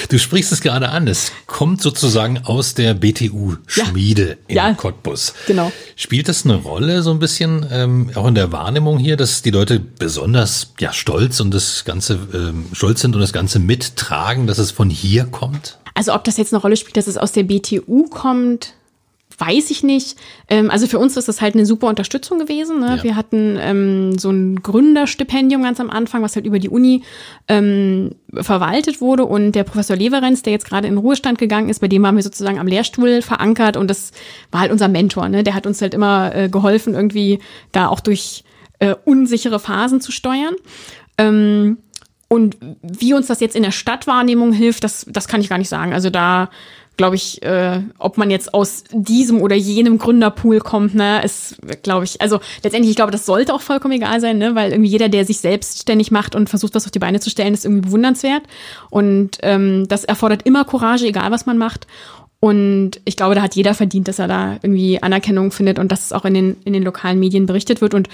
Du 0.10 0.20
sprichst 0.20 0.52
es 0.52 0.62
gerade 0.62 0.90
an. 0.90 1.08
Es 1.08 1.32
kommt 1.48 1.82
sozusagen 1.82 2.40
aus 2.46 2.76
der 2.76 2.94
BTU-Schmiede 2.94 4.38
in 4.48 4.56
Ja. 4.58 4.74
Cottbus. 4.74 5.34
Genau. 5.48 5.72
Spielt 5.96 6.28
das 6.28 6.46
eine 6.46 6.56
Rolle 6.56 7.02
so 7.02 7.12
ein 7.12 7.20
bisschen 7.20 7.66
ähm, 7.72 8.12
auch 8.14 8.28
in 8.28 8.36
der 8.36 8.52
Wahrnehmung 8.52 9.00
hier, 9.00 9.18
dass 9.18 9.42
die 9.42 9.50
Leute 9.50 9.80
besonders 9.80 10.74
ja 10.80 10.94
stolz 10.94 11.40
und 11.40 11.52
das 11.52 11.86
Ganze 11.86 12.20
ähm, 12.34 12.66
stolz 12.74 13.02
sind 13.02 13.16
und 13.16 13.22
das 13.22 13.34
Ganze 13.34 13.58
mittragen, 13.60 14.46
dass 14.46 14.60
es 14.60 14.72
von 14.72 14.90
hier 14.90 15.26
kommt? 15.26 15.80
Also 15.96 16.14
ob 16.14 16.24
das 16.26 16.38
jetzt 16.38 16.54
eine 16.54 16.62
Rolle 16.62 16.76
spielt, 16.78 16.98
dass 16.98 17.08
es 17.08 17.18
aus 17.18 17.32
der 17.32 17.44
BTU 17.44 18.08
kommt, 18.10 18.74
weiß 19.38 19.72
ich 19.72 19.84
nicht. 19.84 20.18
Ähm, 20.50 20.70
also 20.70 20.88
für 20.88 21.00
uns 21.00 21.18
ist 21.18 21.28
das 21.28 21.42
halt 21.42 21.56
eine 21.56 21.66
super 21.66 21.88
Unterstützung 21.88 22.40
gewesen. 22.40 22.80
Ne? 22.80 22.98
Ja. 22.98 23.04
Wir 23.04 23.16
hatten 23.16 23.58
ähm, 23.60 24.18
so 24.18 24.30
ein 24.30 24.62
Gründerstipendium 24.62 25.64
ganz 25.64 25.80
am 25.80 25.90
Anfang, 25.90 26.22
was 26.22 26.36
halt 26.36 26.46
über 26.46 26.60
die 26.60 26.70
Uni 26.70 27.04
ähm, 27.48 28.16
verwaltet 28.34 29.02
wurde. 29.02 29.26
Und 29.26 29.54
der 29.54 29.64
Professor 29.64 29.96
Leverenz, 29.96 30.44
der 30.44 30.54
jetzt 30.54 30.66
gerade 30.66 30.88
in 30.88 30.98
Ruhestand 30.98 31.38
gegangen 31.38 31.70
ist, 31.70 31.80
bei 31.80 31.88
dem 31.88 32.04
waren 32.04 32.16
wir 32.16 32.24
sozusagen 32.24 32.60
am 32.60 32.68
Lehrstuhl 32.68 33.22
verankert 33.22 33.78
und 33.78 33.90
das 33.90 34.12
war 34.52 34.62
halt 34.62 34.72
unser 34.72 34.88
Mentor. 34.88 35.30
Ne? 35.30 35.44
Der 35.44 35.56
hat 35.56 35.68
uns 35.68 35.82
halt 35.82 35.94
immer 35.94 36.36
äh, 36.36 36.50
geholfen, 36.50 36.94
irgendwie 36.94 37.40
da 37.72 37.88
auch 37.88 38.00
durch 38.00 38.44
äh, 38.80 38.96
unsichere 39.06 39.60
Phasen 39.60 40.02
zu 40.02 40.12
steuern. 40.12 40.56
Ähm, 41.18 41.78
und 42.34 42.58
wie 42.82 43.14
uns 43.14 43.28
das 43.28 43.42
jetzt 43.42 43.56
in 43.56 43.62
der 43.62 43.70
Stadtwahrnehmung 43.70 44.54
hilft, 44.54 44.84
das, 44.84 45.06
das 45.08 45.28
kann 45.28 45.40
ich 45.40 45.50
gar 45.50 45.60
nicht 45.60 45.70
sagen. 45.70 45.94
Also 45.94 46.10
da 46.10 46.50
glaube 46.98 47.16
ich, 47.16 47.44
äh, 47.44 47.82
ob 48.00 48.18
man 48.18 48.32
jetzt 48.32 48.56
aus 48.56 48.86
diesem 48.92 49.40
oder 49.40 49.56
jenem 49.56 50.00
Gründerpool 50.00 50.58
kommt, 50.58 50.96
ne, 50.96 51.24
ist, 51.24 51.58
glaube 51.84 52.06
ich, 52.06 52.22
also 52.22 52.40
letztendlich, 52.64 52.90
ich 52.90 52.96
glaube, 52.96 53.12
das 53.12 53.28
sollte 53.28 53.54
auch 53.54 53.62
vollkommen 53.62 53.94
egal 53.94 54.20
sein, 54.20 54.40
ne, 54.40 54.56
weil 54.56 54.72
irgendwie 54.72 54.90
jeder, 54.90 55.10
der 55.10 55.26
sich 55.26 55.38
selbstständig 55.38 56.10
macht 56.10 56.34
und 56.34 56.50
versucht, 56.50 56.74
was 56.74 56.86
auf 56.86 56.92
die 56.92 56.98
Beine 56.98 57.20
zu 57.20 57.30
stellen, 57.30 57.54
ist 57.54 57.66
irgendwie 57.66 57.86
bewundernswert. 57.86 58.42
Und 58.90 59.38
ähm, 59.44 59.88
das 59.88 60.04
erfordert 60.04 60.42
immer 60.44 60.66
Courage, 60.66 61.06
egal 61.06 61.30
was 61.30 61.46
man 61.46 61.60
macht. 61.60 61.86
Und 62.40 63.00
ich 63.06 63.16
glaube, 63.16 63.36
da 63.36 63.44
hat 63.44 63.56
jeder 63.56 63.76
verdient, 63.76 64.08
dass 64.08 64.18
er 64.18 64.28
da 64.28 64.54
irgendwie 64.64 65.02
Anerkennung 65.04 65.52
findet 65.52 65.78
und 65.78 65.92
dass 65.92 66.06
es 66.06 66.14
auch 66.14 66.26
in 66.26 66.34
den, 66.34 66.58
in 66.66 66.74
den 66.74 66.82
lokalen 66.82 67.20
Medien 67.20 67.46
berichtet 67.46 67.80
wird. 67.80 67.94
Und 67.94 68.10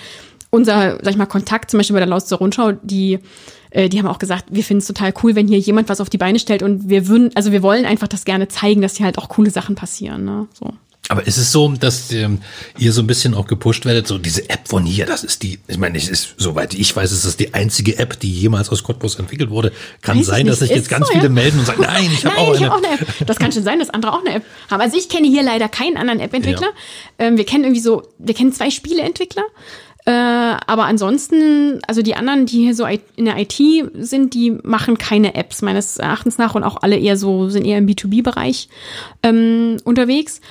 unser, 0.49 0.97
sag 1.01 1.11
ich 1.11 1.17
mal, 1.17 1.25
Kontakt 1.25 1.71
zum 1.71 1.79
Beispiel 1.79 1.93
bei 1.93 1.99
der 1.99 2.09
Lausitzer 2.09 2.37
Rundschau, 2.37 2.71
die, 2.71 3.19
äh, 3.71 3.89
die 3.89 3.99
haben 3.99 4.07
auch 4.07 4.19
gesagt, 4.19 4.45
wir 4.49 4.63
finden 4.63 4.81
es 4.81 4.87
total 4.87 5.13
cool, 5.23 5.35
wenn 5.35 5.47
hier 5.47 5.59
jemand 5.59 5.89
was 5.89 6.01
auf 6.01 6.09
die 6.09 6.17
Beine 6.17 6.39
stellt 6.39 6.63
und 6.63 6.89
wir 6.89 7.07
würden, 7.07 7.31
also 7.35 7.51
wir 7.51 7.61
wollen 7.61 7.85
einfach 7.85 8.07
das 8.07 8.25
gerne 8.25 8.47
zeigen, 8.47 8.81
dass 8.81 8.97
hier 8.97 9.05
halt 9.05 9.17
auch 9.17 9.29
coole 9.29 9.51
Sachen 9.51 9.75
passieren. 9.75 10.25
Ne? 10.25 10.47
So. 10.53 10.73
Aber 11.11 11.25
ist 11.25 11.37
es 11.37 11.51
so, 11.51 11.67
dass 11.69 12.11
ähm, 12.11 12.39
ihr 12.77 12.93
so 12.93 13.01
ein 13.01 13.07
bisschen 13.07 13.33
auch 13.33 13.47
gepusht 13.47 13.83
werdet, 13.85 14.05
so 14.05 14.19
diese 14.19 14.47
App 14.47 14.67
von 14.67 14.85
hier, 14.85 15.07
das 15.07 15.23
ist 15.23 15.41
die, 15.41 15.57
ich 15.67 15.79
meine, 15.79 15.97
es 15.97 16.07
ist, 16.07 16.35
soweit 16.37 16.75
ich 16.75 16.95
weiß, 16.95 17.11
ist 17.11 17.25
das 17.25 17.35
die 17.35 17.55
einzige 17.55 17.97
App, 17.97 18.19
die 18.19 18.31
jemals 18.31 18.69
aus 18.69 18.83
Cottbus 18.83 19.15
entwickelt 19.15 19.49
wurde. 19.49 19.71
Kann 20.03 20.19
Weiß 20.19 20.27
sein, 20.27 20.45
dass 20.45 20.59
sich 20.59 20.69
jetzt 20.69 20.87
ganz 20.87 21.07
so, 21.07 21.13
viele 21.13 21.25
ja. 21.25 21.29
melden 21.31 21.57
und 21.57 21.65
sagen, 21.65 21.81
nein, 21.81 22.11
ich 22.13 22.23
habe 22.25 22.37
auch 22.37 22.55
eine. 22.55 22.69
habe 22.69 22.75
auch 22.75 22.83
eine 22.91 23.01
App. 23.01 23.25
Das 23.25 23.39
kann 23.39 23.51
schon 23.51 23.63
sein, 23.63 23.79
dass 23.79 23.89
andere 23.89 24.13
auch 24.13 24.23
eine 24.23 24.35
App 24.35 24.43
haben. 24.69 24.81
Also 24.81 24.97
ich 24.97 25.09
kenne 25.09 25.27
hier 25.27 25.41
leider 25.41 25.67
keinen 25.67 25.97
anderen 25.97 26.19
App-Entwickler. 26.19 26.69
Ähm, 27.17 27.37
wir 27.37 27.45
kennen 27.45 27.63
irgendwie 27.63 27.81
so, 27.81 28.03
wir 28.19 28.35
kennen 28.35 28.53
zwei 28.53 28.69
Spieleentwickler. 28.69 29.45
Äh, 30.05 30.11
aber 30.11 30.85
ansonsten, 30.85 31.79
also 31.87 32.01
die 32.01 32.15
anderen, 32.15 32.45
die 32.45 32.59
hier 32.59 32.75
so 32.75 32.85
in 33.15 33.25
der 33.25 33.37
IT 33.37 33.61
sind, 33.93 34.33
die 34.33 34.51
machen 34.63 34.97
keine 34.97 35.35
Apps 35.35 35.61
meines 35.61 35.97
Erachtens 35.97 36.37
nach 36.37 36.55
und 36.55 36.63
auch 36.63 36.77
alle 36.81 36.97
eher 36.97 37.17
so, 37.17 37.49
sind 37.49 37.65
eher 37.65 37.77
im 37.77 37.87
B2B-Bereich 37.87 38.69
ähm, 39.23 39.77
unterwegs. 39.83 40.41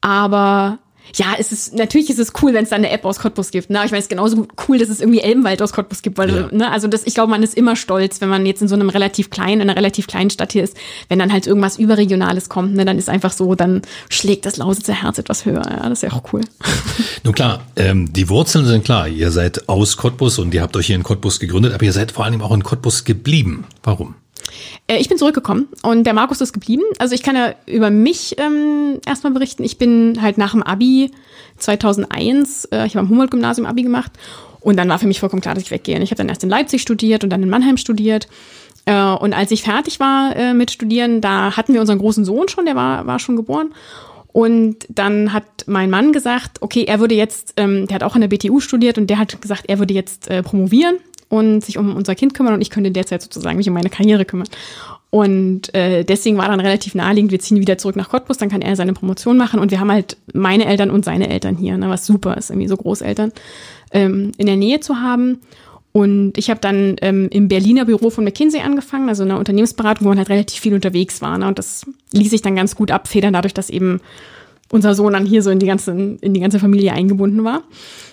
Aber 0.00 0.78
ja, 1.16 1.34
es 1.38 1.52
ist, 1.52 1.74
natürlich 1.74 2.10
ist 2.10 2.18
es 2.18 2.32
cool, 2.42 2.52
wenn 2.54 2.64
es 2.64 2.70
da 2.70 2.76
eine 2.76 2.90
App 2.90 3.04
aus 3.04 3.18
Cottbus 3.18 3.50
gibt. 3.50 3.70
Ne? 3.70 3.80
Ich 3.84 3.90
meine, 3.90 3.98
es 3.98 4.04
ist 4.04 4.10
genauso 4.10 4.46
cool, 4.68 4.78
dass 4.78 4.88
es 4.88 5.00
irgendwie 5.00 5.20
Elbenwald 5.20 5.60
aus 5.62 5.72
Cottbus 5.72 6.02
gibt, 6.02 6.18
weil, 6.18 6.30
Ja. 6.30 6.48
ne, 6.52 6.70
also 6.70 6.88
das, 6.88 7.02
ich 7.06 7.14
glaube, 7.14 7.30
man 7.30 7.42
ist 7.42 7.56
immer 7.56 7.76
stolz, 7.76 8.20
wenn 8.20 8.28
man 8.28 8.46
jetzt 8.46 8.62
in 8.62 8.68
so 8.68 8.74
einem 8.74 8.88
relativ 8.88 9.30
kleinen, 9.30 9.60
in 9.62 9.68
einer 9.70 9.76
relativ 9.76 10.06
kleinen 10.06 10.30
Stadt 10.30 10.52
hier 10.52 10.62
ist, 10.64 10.76
wenn 11.08 11.18
dann 11.18 11.32
halt 11.32 11.46
irgendwas 11.46 11.78
Überregionales 11.78 12.48
kommt, 12.48 12.74
ne, 12.74 12.84
dann 12.84 12.98
ist 12.98 13.08
einfach 13.08 13.32
so, 13.32 13.54
dann 13.54 13.82
schlägt 14.08 14.46
das 14.46 14.56
Lausitzer 14.56 14.94
Herz 14.94 15.18
etwas 15.18 15.44
höher. 15.44 15.62
Ja, 15.68 15.88
das 15.88 16.02
ist 16.02 16.10
ja 16.10 16.12
auch 16.12 16.32
cool. 16.32 16.42
Nun 17.24 17.34
klar, 17.34 17.62
ähm, 17.76 18.12
die 18.12 18.28
Wurzeln 18.28 18.66
sind 18.66 18.84
klar. 18.84 19.08
Ihr 19.08 19.30
seid 19.30 19.68
aus 19.68 19.96
Cottbus 19.96 20.38
und 20.38 20.54
ihr 20.54 20.62
habt 20.62 20.76
euch 20.76 20.86
hier 20.86 20.96
in 20.96 21.02
Cottbus 21.02 21.40
gegründet, 21.40 21.74
aber 21.74 21.84
ihr 21.84 21.92
seid 21.92 22.12
vor 22.12 22.24
allem 22.24 22.40
auch 22.42 22.52
in 22.52 22.62
Cottbus 22.62 23.04
geblieben. 23.04 23.64
Warum? 23.82 24.14
Äh, 24.86 24.98
Ich 24.98 25.08
bin 25.08 25.18
zurückgekommen 25.18 25.68
und 25.82 26.04
der 26.04 26.14
Markus 26.14 26.40
ist 26.40 26.52
geblieben. 26.52 26.82
Also 26.98 27.14
ich 27.14 27.22
kann 27.22 27.36
ja 27.36 27.54
über 27.66 27.90
mich 27.90 28.36
ähm, 28.38 29.00
erstmal 29.06 29.32
berichten. 29.32 29.64
Ich 29.64 29.78
bin 29.78 30.20
halt 30.20 30.38
nach 30.38 30.52
dem 30.52 30.62
Abi 30.62 31.10
2001, 31.58 32.66
äh, 32.66 32.86
ich 32.86 32.96
habe 32.96 33.04
am 33.04 33.10
Humboldt-Gymnasium 33.10 33.66
Abi 33.66 33.82
gemacht 33.82 34.12
und 34.60 34.76
dann 34.76 34.88
war 34.88 34.98
für 34.98 35.06
mich 35.06 35.20
vollkommen 35.20 35.42
klar, 35.42 35.54
dass 35.54 35.64
ich 35.64 35.70
weggehe. 35.70 35.96
Und 35.96 36.02
Ich 36.02 36.10
habe 36.10 36.18
dann 36.18 36.28
erst 36.28 36.42
in 36.44 36.50
Leipzig 36.50 36.82
studiert 36.82 37.24
und 37.24 37.30
dann 37.30 37.42
in 37.42 37.48
Mannheim 37.48 37.76
studiert. 37.76 38.28
Äh, 38.84 39.02
und 39.02 39.32
als 39.34 39.50
ich 39.50 39.62
fertig 39.62 40.00
war 40.00 40.34
äh, 40.36 40.54
mit 40.54 40.70
Studieren, 40.70 41.20
da 41.20 41.56
hatten 41.56 41.74
wir 41.74 41.80
unseren 41.80 41.98
großen 41.98 42.24
Sohn 42.24 42.48
schon, 42.48 42.66
der 42.66 42.76
war, 42.76 43.06
war 43.06 43.18
schon 43.18 43.36
geboren. 43.36 43.74
Und 44.32 44.86
dann 44.88 45.32
hat 45.32 45.44
mein 45.66 45.90
Mann 45.90 46.12
gesagt, 46.12 46.62
okay, 46.62 46.84
er 46.84 47.00
würde 47.00 47.16
jetzt, 47.16 47.54
ähm, 47.56 47.88
der 47.88 47.96
hat 47.96 48.02
auch 48.04 48.14
an 48.14 48.20
der 48.20 48.28
BTU 48.28 48.60
studiert 48.60 48.96
und 48.96 49.08
der 49.10 49.18
hat 49.18 49.40
gesagt, 49.40 49.64
er 49.66 49.80
würde 49.80 49.92
jetzt 49.92 50.30
äh, 50.30 50.42
promovieren 50.42 50.96
und 51.30 51.64
sich 51.64 51.78
um 51.78 51.96
unser 51.96 52.14
Kind 52.14 52.34
kümmern 52.34 52.54
und 52.54 52.60
ich 52.60 52.68
könnte 52.68 52.90
derzeit 52.90 53.22
sozusagen 53.22 53.56
mich 53.56 53.68
um 53.68 53.74
meine 53.74 53.88
Karriere 53.88 54.26
kümmern. 54.26 54.48
Und 55.08 55.74
äh, 55.74 56.04
deswegen 56.04 56.36
war 56.36 56.48
dann 56.48 56.60
relativ 56.60 56.94
naheliegend, 56.94 57.32
wir 57.32 57.40
ziehen 57.40 57.58
wieder 57.58 57.78
zurück 57.78 57.96
nach 57.96 58.10
Cottbus, 58.10 58.36
dann 58.36 58.48
kann 58.48 58.62
er 58.62 58.76
seine 58.76 58.92
Promotion 58.92 59.36
machen 59.36 59.58
und 59.58 59.70
wir 59.70 59.80
haben 59.80 59.90
halt 59.90 60.16
meine 60.34 60.66
Eltern 60.66 60.90
und 60.90 61.04
seine 61.04 61.30
Eltern 61.30 61.56
hier, 61.56 61.76
ne, 61.78 61.88
was 61.88 62.04
super 62.04 62.36
ist, 62.36 62.50
irgendwie 62.50 62.68
so 62.68 62.76
Großeltern 62.76 63.32
ähm, 63.92 64.32
in 64.36 64.46
der 64.46 64.56
Nähe 64.56 64.80
zu 64.80 64.96
haben. 64.96 65.38
Und 65.92 66.38
ich 66.38 66.50
habe 66.50 66.60
dann 66.60 66.96
ähm, 67.00 67.28
im 67.30 67.48
Berliner 67.48 67.84
Büro 67.84 68.10
von 68.10 68.22
McKinsey 68.22 68.60
angefangen, 68.60 69.08
also 69.08 69.24
in 69.24 69.30
einer 69.30 69.40
Unternehmensberatung, 69.40 70.04
wo 70.04 70.10
man 70.10 70.18
halt 70.18 70.28
relativ 70.30 70.60
viel 70.60 70.74
unterwegs 70.74 71.20
war. 71.20 71.36
Ne? 71.38 71.48
Und 71.48 71.58
das 71.58 71.84
ließ 72.12 72.30
sich 72.30 72.42
dann 72.42 72.54
ganz 72.54 72.76
gut 72.76 72.92
abfedern, 72.92 73.32
dadurch, 73.32 73.54
dass 73.54 73.70
eben 73.70 74.00
unser 74.70 74.94
Sohn 74.94 75.12
dann 75.12 75.26
hier 75.26 75.42
so 75.42 75.50
in 75.50 75.58
die 75.58 75.66
ganze, 75.66 75.92
in 75.92 76.34
die 76.34 76.40
ganze 76.40 76.58
Familie 76.58 76.92
eingebunden 76.92 77.44
war. 77.44 77.62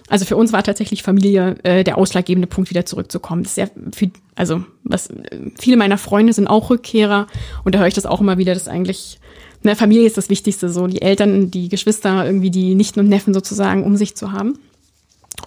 Also 0.10 0.26
für 0.26 0.36
uns 0.36 0.54
war 0.54 0.64
tatsächlich 0.64 1.04
Familie 1.04 1.58
äh, 1.64 1.84
der 1.84 1.98
ausschlaggebende 1.98 2.48
Punkt, 2.48 2.70
wieder 2.70 2.86
zurückzukommen. 2.86 3.44
Das 3.44 3.52
ist 3.52 3.58
ja 3.58 3.68
für, 3.94 4.10
also 4.36 4.64
was, 4.84 5.08
äh, 5.08 5.52
viele 5.60 5.78
meiner 5.78 5.98
Freunde 5.98 6.34
sind 6.34 6.48
auch 6.48 6.70
Rückkehrer 6.70 7.28
und 7.64 7.76
da 7.76 7.80
höre 7.80 7.88
ich 7.88 7.94
das 7.94 8.06
auch 8.06 8.22
immer 8.22 8.38
wieder, 8.38 8.54
dass 8.54 8.68
eigentlich 8.68 9.20
ne, 9.64 9.76
Familie 9.76 10.08
ist 10.08 10.18
das 10.18 10.30
Wichtigste, 10.30 10.70
so 10.70 10.88
die 10.88 11.02
Eltern, 11.02 11.52
die 11.52 11.70
Geschwister, 11.70 12.26
irgendwie 12.26 12.52
die 12.52 12.74
Nichten 12.76 13.00
und 13.00 13.10
Neffen 13.10 13.34
sozusagen 13.34 13.84
um 13.84 13.96
sich 13.98 14.16
zu 14.16 14.32
haben. 14.32 14.58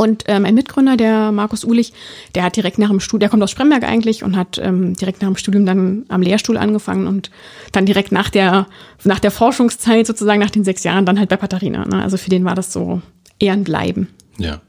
Und 0.01 0.25
ähm, 0.29 0.47
ein 0.47 0.55
Mitgründer, 0.55 0.97
der 0.97 1.31
Markus 1.31 1.63
Ulich, 1.63 1.93
der 2.35 2.45
hat 2.45 2.57
direkt 2.57 2.79
nach 2.79 2.89
dem 2.89 3.01
Studium, 3.01 3.21
der 3.21 3.29
kommt 3.29 3.43
aus 3.43 3.51
Spremberg 3.51 3.85
eigentlich 3.85 4.25
und 4.25 4.35
hat 4.35 4.57
ähm, 4.57 4.95
direkt 4.97 5.21
nach 5.21 5.29
dem 5.29 5.37
Studium 5.37 5.67
dann 5.67 6.07
am 6.09 6.23
Lehrstuhl 6.23 6.57
angefangen 6.57 7.07
und 7.07 7.31
dann 7.73 7.85
direkt 7.85 8.11
nach 8.11 8.31
der, 8.31 8.67
nach 9.05 9.19
der 9.19 9.31
Forschungszeit 9.31 10.07
sozusagen, 10.07 10.41
nach 10.41 10.49
den 10.49 10.65
sechs 10.65 10.85
Jahren, 10.85 11.05
dann 11.05 11.19
halt 11.19 11.29
bei 11.29 11.37
Patharina. 11.37 11.85
Ne? 11.85 12.03
Also 12.03 12.17
für 12.17 12.31
den 12.31 12.47
war 12.47 12.55
das 12.55 12.73
so 12.73 13.03
eher 13.39 13.53
ein 13.53 13.63
Bleiben. 13.63 14.09
Ja. 14.39 14.63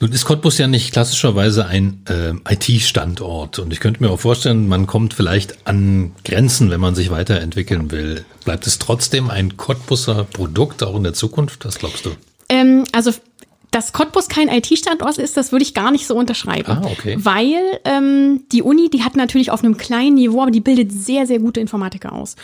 Nun 0.00 0.10
ist 0.10 0.24
Cottbus 0.24 0.58
ja 0.58 0.66
nicht 0.66 0.90
klassischerweise 0.90 1.66
ein 1.66 2.02
äh, 2.08 2.32
IT-Standort 2.52 3.60
und 3.60 3.72
ich 3.72 3.78
könnte 3.78 4.02
mir 4.02 4.10
auch 4.10 4.18
vorstellen, 4.18 4.66
man 4.66 4.88
kommt 4.88 5.14
vielleicht 5.14 5.68
an 5.68 6.10
Grenzen, 6.24 6.70
wenn 6.70 6.80
man 6.80 6.96
sich 6.96 7.12
weiterentwickeln 7.12 7.92
will. 7.92 8.24
Bleibt 8.44 8.66
es 8.66 8.80
trotzdem 8.80 9.30
ein 9.30 9.56
Cottbuser 9.56 10.24
Produkt 10.24 10.82
auch 10.82 10.96
in 10.96 11.04
der 11.04 11.14
Zukunft? 11.14 11.64
Was 11.64 11.78
glaubst 11.78 12.04
du? 12.04 12.10
Ähm, 12.48 12.84
also 12.92 13.12
dass 13.74 13.92
Cottbus 13.92 14.28
kein 14.28 14.48
IT-Standort 14.48 15.18
ist, 15.18 15.36
das 15.36 15.50
würde 15.50 15.64
ich 15.64 15.74
gar 15.74 15.90
nicht 15.90 16.06
so 16.06 16.14
unterschreiben. 16.14 16.70
Ah, 16.70 16.82
okay. 16.84 17.16
Weil 17.18 17.60
ähm, 17.84 18.44
die 18.52 18.62
Uni, 18.62 18.88
die 18.88 19.02
hat 19.02 19.16
natürlich 19.16 19.50
auf 19.50 19.64
einem 19.64 19.76
kleinen 19.76 20.14
Niveau, 20.14 20.42
aber 20.42 20.52
die 20.52 20.60
bildet 20.60 20.92
sehr, 20.92 21.26
sehr 21.26 21.40
gute 21.40 21.58
Informatiker 21.58 22.12
aus. 22.12 22.36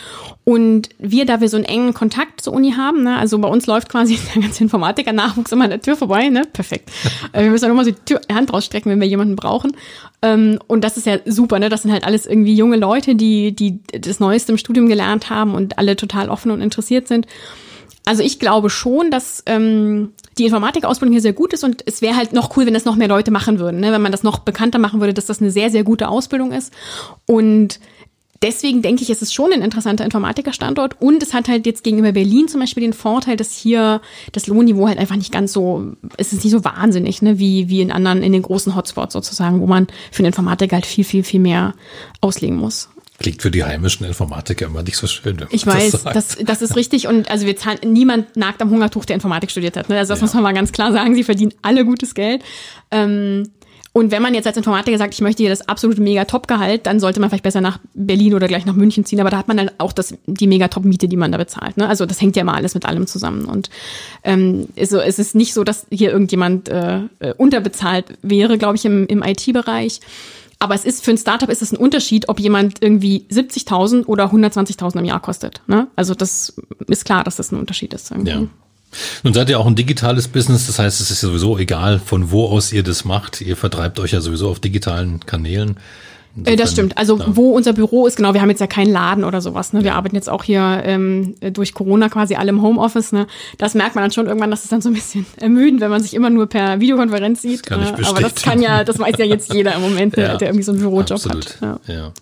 Und 0.43 0.89
wir, 0.99 1.25
da 1.25 1.39
wir 1.39 1.47
so 1.47 1.55
einen 1.55 1.65
engen 1.65 1.93
Kontakt 1.93 2.41
zur 2.41 2.51
Uni 2.51 2.73
haben, 2.73 3.03
ne, 3.03 3.15
also 3.17 3.39
bei 3.39 3.47
uns 3.47 3.65
läuft 3.65 3.87
quasi 3.87 4.19
der 4.35 4.41
ganze 4.41 4.61
Informatiker-Nachwuchs 4.63 5.53
immer 5.53 5.63
an 5.63 5.69
der 5.69 5.81
Tür 5.81 5.95
vorbei, 5.95 6.27
ne? 6.27 6.43
Perfekt. 6.51 6.91
Äh, 7.33 7.43
wir 7.43 7.51
müssen 7.51 7.65
dann 7.65 7.71
immer 7.71 7.85
so 7.85 7.91
die 7.91 7.97
Tür, 8.03 8.19
Hand 8.33 8.51
rausstrecken, 8.51 8.91
wenn 8.91 8.99
wir 8.99 9.07
jemanden 9.07 9.35
brauchen. 9.35 9.77
Ähm, 10.21 10.59
und 10.67 10.83
das 10.83 10.97
ist 10.97 11.05
ja 11.05 11.19
super, 11.25 11.59
ne? 11.59 11.69
Das 11.69 11.83
sind 11.83 11.91
halt 11.91 12.03
alles 12.03 12.25
irgendwie 12.25 12.55
junge 12.55 12.77
Leute, 12.77 13.15
die, 13.15 13.55
die 13.55 13.79
das 13.91 14.19
Neueste 14.19 14.51
im 14.51 14.57
Studium 14.57 14.87
gelernt 14.87 15.29
haben 15.29 15.53
und 15.53 15.77
alle 15.77 15.95
total 15.95 16.29
offen 16.29 16.51
und 16.51 16.61
interessiert 16.61 17.07
sind. 17.07 17.27
Also 18.05 18.23
ich 18.23 18.39
glaube 18.39 18.69
schon, 18.69 19.11
dass 19.11 19.43
ähm, 19.45 20.13
die 20.37 20.45
Informatikausbildung 20.45 21.13
hier 21.13 21.21
sehr 21.21 21.33
gut 21.33 21.53
ist 21.53 21.63
und 21.63 21.83
es 21.85 22.01
wäre 22.01 22.15
halt 22.15 22.33
noch 22.33 22.55
cool, 22.57 22.65
wenn 22.65 22.73
das 22.73 22.85
noch 22.85 22.95
mehr 22.95 23.07
Leute 23.07 23.31
machen 23.31 23.59
würden, 23.59 23.79
ne? 23.79 23.91
wenn 23.91 24.01
man 24.01 24.11
das 24.11 24.23
noch 24.23 24.39
bekannter 24.39 24.79
machen 24.79 24.99
würde, 24.99 25.13
dass 25.13 25.27
das 25.27 25.41
eine 25.41 25.51
sehr, 25.51 25.69
sehr 25.69 25.83
gute 25.83 26.07
Ausbildung 26.07 26.51
ist. 26.51 26.73
Und 27.27 27.79
deswegen 28.41 28.81
denke 28.81 29.03
ich, 29.03 29.09
es 29.09 29.21
ist 29.21 29.33
schon 29.33 29.53
ein 29.53 29.61
interessanter 29.61 30.03
Informatikerstandort 30.03 30.99
und 30.99 31.21
es 31.21 31.33
hat 31.33 31.47
halt 31.47 31.65
jetzt 31.65 31.83
gegenüber 31.83 32.11
Berlin 32.11 32.47
zum 32.47 32.59
Beispiel 32.59 32.81
den 32.81 32.93
Vorteil, 32.93 33.37
dass 33.37 33.55
hier 33.55 34.01
das 34.31 34.47
Lohnniveau 34.47 34.87
halt 34.87 34.97
einfach 34.97 35.15
nicht 35.15 35.31
ganz 35.31 35.53
so, 35.53 35.93
es 36.17 36.33
ist 36.33 36.43
nicht 36.43 36.51
so 36.53 36.63
wahnsinnig, 36.63 37.21
ne, 37.21 37.37
wie, 37.37 37.69
wie 37.69 37.81
in 37.81 37.91
anderen, 37.91 38.23
in 38.23 38.33
den 38.33 38.41
großen 38.41 38.75
Hotspots 38.75 39.13
sozusagen, 39.13 39.61
wo 39.61 39.67
man 39.67 39.87
für 40.11 40.19
einen 40.19 40.27
Informatiker 40.27 40.75
halt 40.75 40.85
viel, 40.85 41.03
viel, 41.03 41.23
viel 41.23 41.39
mehr 41.39 41.75
auslegen 42.19 42.57
muss. 42.57 42.89
Klingt 43.21 43.41
für 43.41 43.51
die 43.51 43.63
heimischen 43.63 44.05
Informatiker 44.05 44.65
immer 44.65 44.81
nicht 44.83 44.97
so 44.97 45.05
schön. 45.05 45.37
Ich 45.51 45.65
weiß, 45.65 45.91
das, 45.91 46.03
das, 46.03 46.37
das 46.43 46.61
ist 46.61 46.75
richtig. 46.75 47.07
Und 47.07 47.29
also 47.29 47.45
wir 47.45 47.55
zahlen, 47.55 47.79
niemand 47.85 48.35
nagt 48.35 48.61
am 48.61 48.69
Hungertuch, 48.71 49.05
der 49.05 49.13
Informatik 49.13 49.51
studiert 49.51 49.77
hat. 49.77 49.89
Ne? 49.89 49.97
Also 49.97 50.11
das 50.11 50.19
ja. 50.19 50.25
muss 50.25 50.33
man 50.33 50.43
mal 50.43 50.53
ganz 50.53 50.71
klar 50.71 50.91
sagen. 50.91 51.13
Sie 51.13 51.23
verdienen 51.23 51.53
alle 51.61 51.85
gutes 51.85 52.15
Geld. 52.15 52.41
Ähm, 52.89 53.43
und 53.93 54.11
wenn 54.11 54.21
man 54.21 54.33
jetzt 54.33 54.47
als 54.47 54.55
Informatiker 54.55 54.97
sagt, 54.97 55.13
ich 55.13 55.21
möchte 55.21 55.43
hier 55.43 55.49
das 55.49 55.67
absolute 55.67 56.01
mega 56.01 56.23
Top-Gehalt, 56.23 56.85
dann 56.85 57.01
sollte 57.01 57.19
man 57.19 57.29
vielleicht 57.29 57.43
besser 57.43 57.59
nach 57.59 57.79
Berlin 57.93 58.33
oder 58.33 58.47
gleich 58.47 58.65
nach 58.65 58.75
München 58.75 59.03
ziehen. 59.03 59.19
Aber 59.19 59.29
da 59.29 59.37
hat 59.37 59.49
man 59.49 59.57
dann 59.57 59.69
auch 59.79 59.91
das, 59.91 60.15
die 60.25 60.47
mega 60.47 60.69
Top-Miete, 60.69 61.09
die 61.09 61.17
man 61.17 61.31
da 61.31 61.37
bezahlt. 61.37 61.75
Ne? 61.75 61.89
Also 61.89 62.05
das 62.05 62.21
hängt 62.21 62.37
ja 62.37 62.43
immer 62.43 62.55
alles 62.55 62.73
mit 62.73 62.85
allem 62.85 63.05
zusammen. 63.05 63.45
Und 63.45 63.69
ähm, 64.23 64.67
also, 64.79 64.99
es 64.99 65.19
ist 65.19 65.35
nicht 65.35 65.53
so, 65.53 65.65
dass 65.65 65.87
hier 65.89 66.11
irgendjemand 66.11 66.69
äh, 66.69 67.01
äh 67.19 67.33
unterbezahlt 67.37 68.05
wäre, 68.21 68.57
glaube 68.57 68.77
ich, 68.77 68.85
im, 68.85 69.07
im 69.07 69.23
IT-Bereich. 69.23 69.99
Aber 70.61 70.75
es 70.75 70.85
ist 70.85 71.03
für 71.03 71.09
ein 71.09 71.17
Startup 71.17 71.49
ist 71.49 71.63
es 71.63 71.71
ein 71.71 71.77
Unterschied, 71.77 72.29
ob 72.29 72.39
jemand 72.39 72.83
irgendwie 72.83 73.25
70.000 73.31 74.05
oder 74.05 74.25
120.000 74.25 74.99
im 74.99 75.05
Jahr 75.05 75.19
kostet. 75.19 75.59
Ne? 75.65 75.87
Also 75.95 76.13
das 76.13 76.53
ist 76.87 77.03
klar, 77.03 77.23
dass 77.23 77.37
das 77.37 77.51
ein 77.51 77.59
Unterschied 77.59 77.95
ist. 77.95 78.11
Irgendwie. 78.11 78.29
Ja. 78.29 78.43
Nun 79.23 79.33
seid 79.33 79.49
ihr 79.49 79.59
auch 79.59 79.65
ein 79.65 79.75
digitales 79.75 80.27
Business, 80.27 80.67
das 80.67 80.77
heißt, 80.77 81.01
es 81.01 81.09
ist 81.09 81.21
sowieso 81.21 81.57
egal, 81.57 81.97
von 81.97 82.29
wo 82.29 82.45
aus 82.45 82.71
ihr 82.71 82.83
das 82.83 83.05
macht. 83.05 83.41
Ihr 83.41 83.57
vertreibt 83.57 83.99
euch 83.99 84.11
ja 84.11 84.21
sowieso 84.21 84.51
auf 84.51 84.59
digitalen 84.59 85.25
Kanälen. 85.25 85.77
Insofern, 86.35 86.57
das 86.57 86.71
stimmt. 86.71 86.97
Also 86.97 87.17
ja. 87.17 87.25
wo 87.27 87.51
unser 87.51 87.73
Büro 87.73 88.07
ist, 88.07 88.15
genau, 88.15 88.33
wir 88.33 88.41
haben 88.41 88.49
jetzt 88.49 88.61
ja 88.61 88.67
keinen 88.67 88.91
Laden 88.91 89.23
oder 89.23 89.41
sowas. 89.41 89.73
Ne? 89.73 89.81
Wir 89.81 89.91
ja. 89.91 89.95
arbeiten 89.95 90.15
jetzt 90.15 90.29
auch 90.29 90.43
hier 90.43 90.81
ähm, 90.85 91.35
durch 91.41 91.73
Corona 91.73 92.07
quasi 92.07 92.35
alle 92.35 92.49
im 92.49 92.61
Homeoffice. 92.61 93.11
Ne? 93.11 93.27
Das 93.57 93.73
merkt 93.73 93.95
man 93.95 94.03
dann 94.03 94.11
schon 94.11 94.27
irgendwann, 94.27 94.49
dass 94.49 94.63
es 94.63 94.69
dann 94.69 94.81
so 94.81 94.89
ein 94.89 94.93
bisschen 94.93 95.25
ermüdend, 95.37 95.81
wenn 95.81 95.89
man 95.89 96.01
sich 96.01 96.13
immer 96.13 96.29
nur 96.29 96.47
per 96.47 96.79
Videokonferenz 96.79 97.41
sieht. 97.41 97.69
Das 97.69 97.79
kann 97.79 97.81
äh, 97.81 98.05
aber 98.05 98.21
das 98.21 98.35
kann 98.35 98.61
ja, 98.61 98.83
das 98.83 98.97
weiß 98.97 99.15
ja 99.17 99.25
jetzt 99.25 99.53
jeder 99.53 99.75
im 99.75 99.81
Moment, 99.81 100.15
ja. 100.15 100.37
der 100.37 100.47
irgendwie 100.47 100.63
so 100.63 100.71
einen 100.71 100.81
Bürojob 100.81 101.11
Absolut. 101.11 101.61
hat. 101.61 101.79
Ja. 101.87 102.13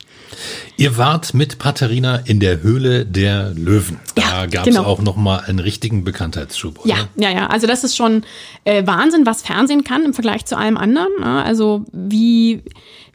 Ihr 0.77 0.97
wart 0.97 1.33
mit 1.33 1.59
Paterina 1.59 2.17
in 2.17 2.39
der 2.39 2.61
Höhle 2.61 3.05
der 3.05 3.51
Löwen. 3.55 3.99
Da 4.15 4.45
gab 4.45 4.65
es 4.65 4.73
genau. 4.73 4.87
auch 4.87 5.01
noch 5.01 5.17
mal 5.17 5.39
einen 5.39 5.59
richtigen 5.59 6.03
Bekanntheitsschub. 6.03 6.79
Oder? 6.79 6.89
Ja, 6.89 6.97
ja, 7.15 7.31
ja. 7.31 7.47
Also 7.47 7.67
das 7.67 7.83
ist 7.83 7.97
schon 7.97 8.23
äh, 8.63 8.85
Wahnsinn, 8.87 9.25
was 9.25 9.41
Fernsehen 9.41 9.83
kann 9.83 10.05
im 10.05 10.13
Vergleich 10.13 10.45
zu 10.45 10.57
allem 10.57 10.77
anderen. 10.77 11.11
Ne? 11.19 11.43
Also 11.43 11.85
wie 11.91 12.61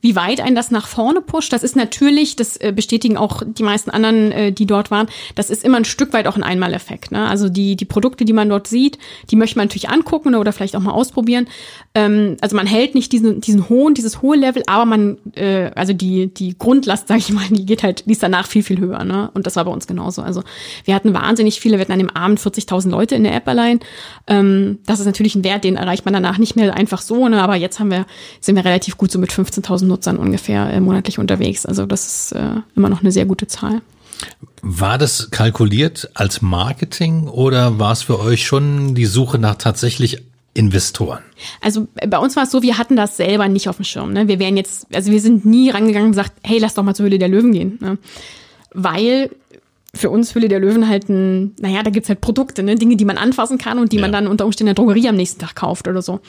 wie 0.04 0.14
weit 0.16 0.42
ein 0.42 0.54
das 0.54 0.70
nach 0.70 0.86
vorne 0.86 1.22
pusht, 1.22 1.50
das 1.54 1.62
ist 1.62 1.76
natürlich, 1.76 2.36
das 2.36 2.58
äh, 2.58 2.74
bestätigen 2.76 3.16
auch 3.16 3.42
die 3.42 3.62
meisten 3.62 3.88
anderen, 3.88 4.32
äh, 4.32 4.52
die 4.52 4.66
dort 4.66 4.90
waren, 4.90 5.08
das 5.34 5.48
ist 5.48 5.64
immer 5.64 5.78
ein 5.78 5.86
Stück 5.86 6.12
weit 6.12 6.26
auch 6.26 6.36
ein 6.36 6.42
Einmaleffekt. 6.42 7.10
Ne? 7.10 7.26
Also 7.26 7.48
die, 7.48 7.74
die 7.74 7.86
Produkte, 7.86 8.26
die 8.26 8.34
man 8.34 8.50
dort 8.50 8.66
sieht, 8.66 8.98
die 9.30 9.36
möchte 9.36 9.56
man 9.56 9.68
natürlich 9.68 9.88
angucken 9.88 10.34
oder 10.34 10.52
vielleicht 10.52 10.76
auch 10.76 10.80
mal 10.80 10.92
ausprobieren. 10.92 11.46
Ähm, 11.94 12.36
also 12.42 12.54
man 12.54 12.66
hält 12.66 12.94
nicht 12.94 13.12
diesen, 13.12 13.40
diesen 13.40 13.70
hohen, 13.70 13.94
dieses 13.94 14.20
hohe 14.20 14.36
Level, 14.36 14.62
aber 14.66 14.84
man, 14.84 15.16
äh, 15.36 15.70
also 15.74 15.94
die, 15.94 16.26
die 16.26 16.58
Grundlast, 16.58 17.08
sage 17.08 17.20
ich 17.20 17.32
mal, 17.32 17.46
die 17.48 17.64
geht 17.64 17.82
halt, 17.82 18.04
die 18.04 18.12
ist 18.12 18.22
danach 18.22 18.46
viel, 18.46 18.62
viel 18.62 18.80
höher. 18.80 19.04
Ne? 19.04 19.30
Und 19.32 19.46
das 19.46 19.56
war 19.56 19.64
bei 19.64 19.70
uns 19.70 19.86
genauso. 19.86 20.20
Also 20.20 20.42
wir 20.84 20.94
hatten 20.94 21.14
wahnsinnig 21.14 21.60
viele, 21.60 21.78
wir 21.78 21.80
hatten 21.80 21.92
an 21.92 21.98
dem 21.98 22.10
Abend 22.10 22.38
40.000 22.40 22.90
Leute 22.90 23.14
in 23.14 23.24
der 23.24 23.34
App 23.34 23.48
allein. 23.48 23.80
Ähm, 24.26 24.80
das 24.84 25.00
ist 25.00 25.06
natürlich 25.06 25.34
ein 25.34 25.44
Wert, 25.44 25.64
den 25.64 25.76
erreicht 25.76 26.04
man 26.04 26.12
danach 26.12 26.36
nicht 26.36 26.56
mehr 26.56 26.74
einfach 26.74 27.00
so, 27.00 27.26
ne? 27.26 27.42
aber 27.42 27.56
jetzt 27.56 27.80
haben 27.80 27.90
wir, 27.90 28.04
sind 28.42 28.54
wir 28.54 28.66
relativ 28.66 28.98
gut 28.98 29.10
so 29.10 29.18
mit 29.18 29.32
15.000 29.32 29.93
Nutzern 29.94 30.16
ungefähr 30.16 30.70
äh, 30.70 30.80
monatlich 30.80 31.18
unterwegs. 31.18 31.64
Also 31.64 31.86
das 31.86 32.06
ist 32.06 32.32
äh, 32.32 32.56
immer 32.74 32.88
noch 32.88 33.00
eine 33.00 33.12
sehr 33.12 33.26
gute 33.26 33.46
Zahl. 33.46 33.80
War 34.62 34.98
das 34.98 35.30
kalkuliert 35.30 36.10
als 36.14 36.42
Marketing 36.42 37.28
oder 37.28 37.78
war 37.78 37.92
es 37.92 38.02
für 38.02 38.18
euch 38.18 38.46
schon 38.46 38.94
die 38.94 39.06
Suche 39.06 39.38
nach 39.38 39.56
tatsächlich 39.56 40.22
Investoren? 40.54 41.20
Also 41.60 41.88
bei 42.08 42.18
uns 42.18 42.34
war 42.36 42.44
es 42.44 42.50
so, 42.50 42.62
wir 42.62 42.78
hatten 42.78 42.96
das 42.96 43.16
selber 43.16 43.48
nicht 43.48 43.68
auf 43.68 43.76
dem 43.76 43.84
Schirm. 43.84 44.12
Ne? 44.12 44.26
Wir 44.26 44.38
wären 44.38 44.56
jetzt, 44.56 44.86
also 44.94 45.10
wir 45.10 45.20
sind 45.20 45.44
nie 45.44 45.70
rangegangen 45.70 46.06
und 46.06 46.12
gesagt, 46.12 46.32
hey, 46.42 46.58
lass 46.58 46.74
doch 46.74 46.82
mal 46.82 46.94
zur 46.94 47.04
Höhle 47.04 47.18
der 47.18 47.28
Löwen 47.28 47.52
gehen. 47.52 47.78
Ne? 47.80 47.98
Weil 48.72 49.30
für 49.94 50.10
uns 50.10 50.34
Höhle 50.34 50.48
der 50.48 50.60
Löwen 50.60 50.88
halt 50.88 51.08
ein, 51.08 51.54
naja, 51.60 51.82
da 51.82 51.90
gibt's 51.90 52.08
halt 52.08 52.20
Produkte, 52.20 52.62
ne? 52.62 52.76
Dinge, 52.76 52.96
die 52.96 53.04
man 53.04 53.18
anfassen 53.18 53.58
kann 53.58 53.78
und 53.78 53.92
die 53.92 53.96
ja. 53.96 54.02
man 54.02 54.12
dann 54.12 54.26
unter 54.26 54.44
Umständen 54.44 54.70
in 54.70 54.74
der 54.74 54.82
Drogerie 54.82 55.08
am 55.08 55.16
nächsten 55.16 55.40
Tag 55.40 55.54
kauft 55.54 55.88
oder 55.88 56.02
so. 56.02 56.20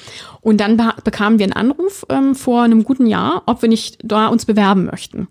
Und 0.41 0.61
dann 0.61 0.81
bekamen 1.03 1.39
wir 1.39 1.45
einen 1.45 1.53
Anruf 1.53 2.05
ähm, 2.09 2.35
vor 2.35 2.63
einem 2.63 2.83
guten 2.83 3.07
Jahr, 3.07 3.43
ob 3.45 3.61
wir 3.61 3.69
nicht 3.69 3.97
da 4.03 4.27
uns 4.27 4.45
bewerben 4.45 4.85
möchten. 4.85 5.27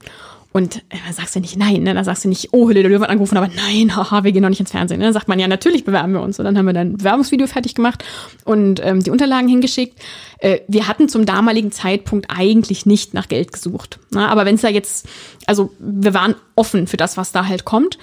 Und 0.57 0.85
äh, 0.89 1.13
sagst 1.13 1.35
du 1.35 1.41
nicht 1.41 1.57
nein, 1.57 1.83
ne? 1.83 1.95
da 1.95 2.05
sagst 2.05 2.25
du 2.25 2.29
nicht, 2.29 2.51
oh, 2.53 2.69
Hülle 2.69 2.83
der 2.83 2.91
Löwen 2.91 3.07
angerufen, 3.07 3.37
aber 3.37 3.49
nein, 3.49 3.97
haha, 3.97 4.23
wir 4.23 4.31
gehen 4.31 4.43
noch 4.43 4.51
nicht 4.51 4.61
ins 4.61 4.71
Fernsehen. 4.71 5.01
Ne? 5.01 5.07
Da 5.07 5.13
sagt 5.13 5.27
man 5.27 5.41
ja, 5.41 5.49
natürlich 5.49 5.85
bewerben 5.85 6.13
wir 6.13 6.21
uns. 6.21 6.39
Und 6.39 6.45
dann 6.45 6.57
haben 6.57 6.67
wir 6.67 6.73
dann 6.73 6.93
ein 6.93 6.97
Bewerbungsvideo 6.97 7.49
fertig 7.49 7.75
gemacht 7.75 8.05
und 8.45 8.81
ähm, 8.85 9.03
die 9.03 9.11
Unterlagen 9.11 9.49
hingeschickt. 9.49 10.01
Äh, 10.39 10.61
wir 10.69 10.87
hatten 10.87 11.09
zum 11.09 11.27
damaligen 11.27 11.73
Zeitpunkt 11.73 12.27
eigentlich 12.29 12.87
nicht 12.87 13.15
nach 13.15 13.27
Geld 13.27 13.53
gesucht. 13.53 13.99
Ne? 14.13 14.29
Aber 14.29 14.47
wenn 14.47 14.55
es 14.55 14.61
da 14.61 14.69
jetzt, 14.69 15.09
also 15.47 15.73
wir 15.81 16.15
waren 16.15 16.37
offen 16.55 16.87
für 16.87 16.97
das, 16.97 17.17
was 17.17 17.33
da 17.33 17.49
halt 17.49 17.65
kommt. 17.65 17.99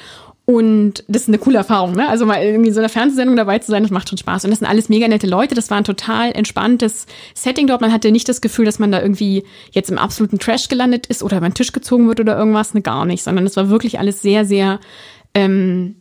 Und 0.51 1.05
das 1.07 1.21
ist 1.21 1.27
eine 1.29 1.37
coole 1.37 1.57
Erfahrung, 1.57 1.95
ne? 1.95 2.09
Also 2.09 2.25
mal 2.25 2.43
irgendwie 2.43 2.67
in 2.67 2.73
so 2.73 2.81
einer 2.81 2.89
Fernsehsendung 2.89 3.37
dabei 3.37 3.59
zu 3.59 3.71
sein, 3.71 3.83
das 3.83 3.91
macht 3.91 4.09
schon 4.09 4.17
Spaß. 4.17 4.43
Und 4.43 4.51
das 4.51 4.59
sind 4.59 4.67
alles 4.67 4.89
mega 4.89 5.07
nette 5.07 5.25
Leute. 5.25 5.55
Das 5.55 5.69
war 5.69 5.77
ein 5.77 5.85
total 5.85 6.33
entspanntes 6.33 7.05
Setting 7.33 7.67
dort. 7.67 7.79
Man 7.79 7.93
hatte 7.93 8.11
nicht 8.11 8.27
das 8.27 8.41
Gefühl, 8.41 8.65
dass 8.65 8.77
man 8.77 8.91
da 8.91 9.01
irgendwie 9.01 9.45
jetzt 9.71 9.89
im 9.89 9.97
absoluten 9.97 10.39
Trash 10.39 10.67
gelandet 10.67 11.07
ist 11.07 11.23
oder 11.23 11.37
über 11.37 11.47
den 11.47 11.53
Tisch 11.53 11.71
gezogen 11.71 12.05
wird 12.09 12.19
oder 12.19 12.37
irgendwas. 12.37 12.73
Ne, 12.73 12.81
gar 12.81 13.05
nicht. 13.05 13.23
Sondern 13.23 13.45
es 13.45 13.55
war 13.55 13.69
wirklich 13.69 13.97
alles 13.97 14.21
sehr, 14.21 14.43
sehr 14.43 14.81
ähm, 15.33 15.95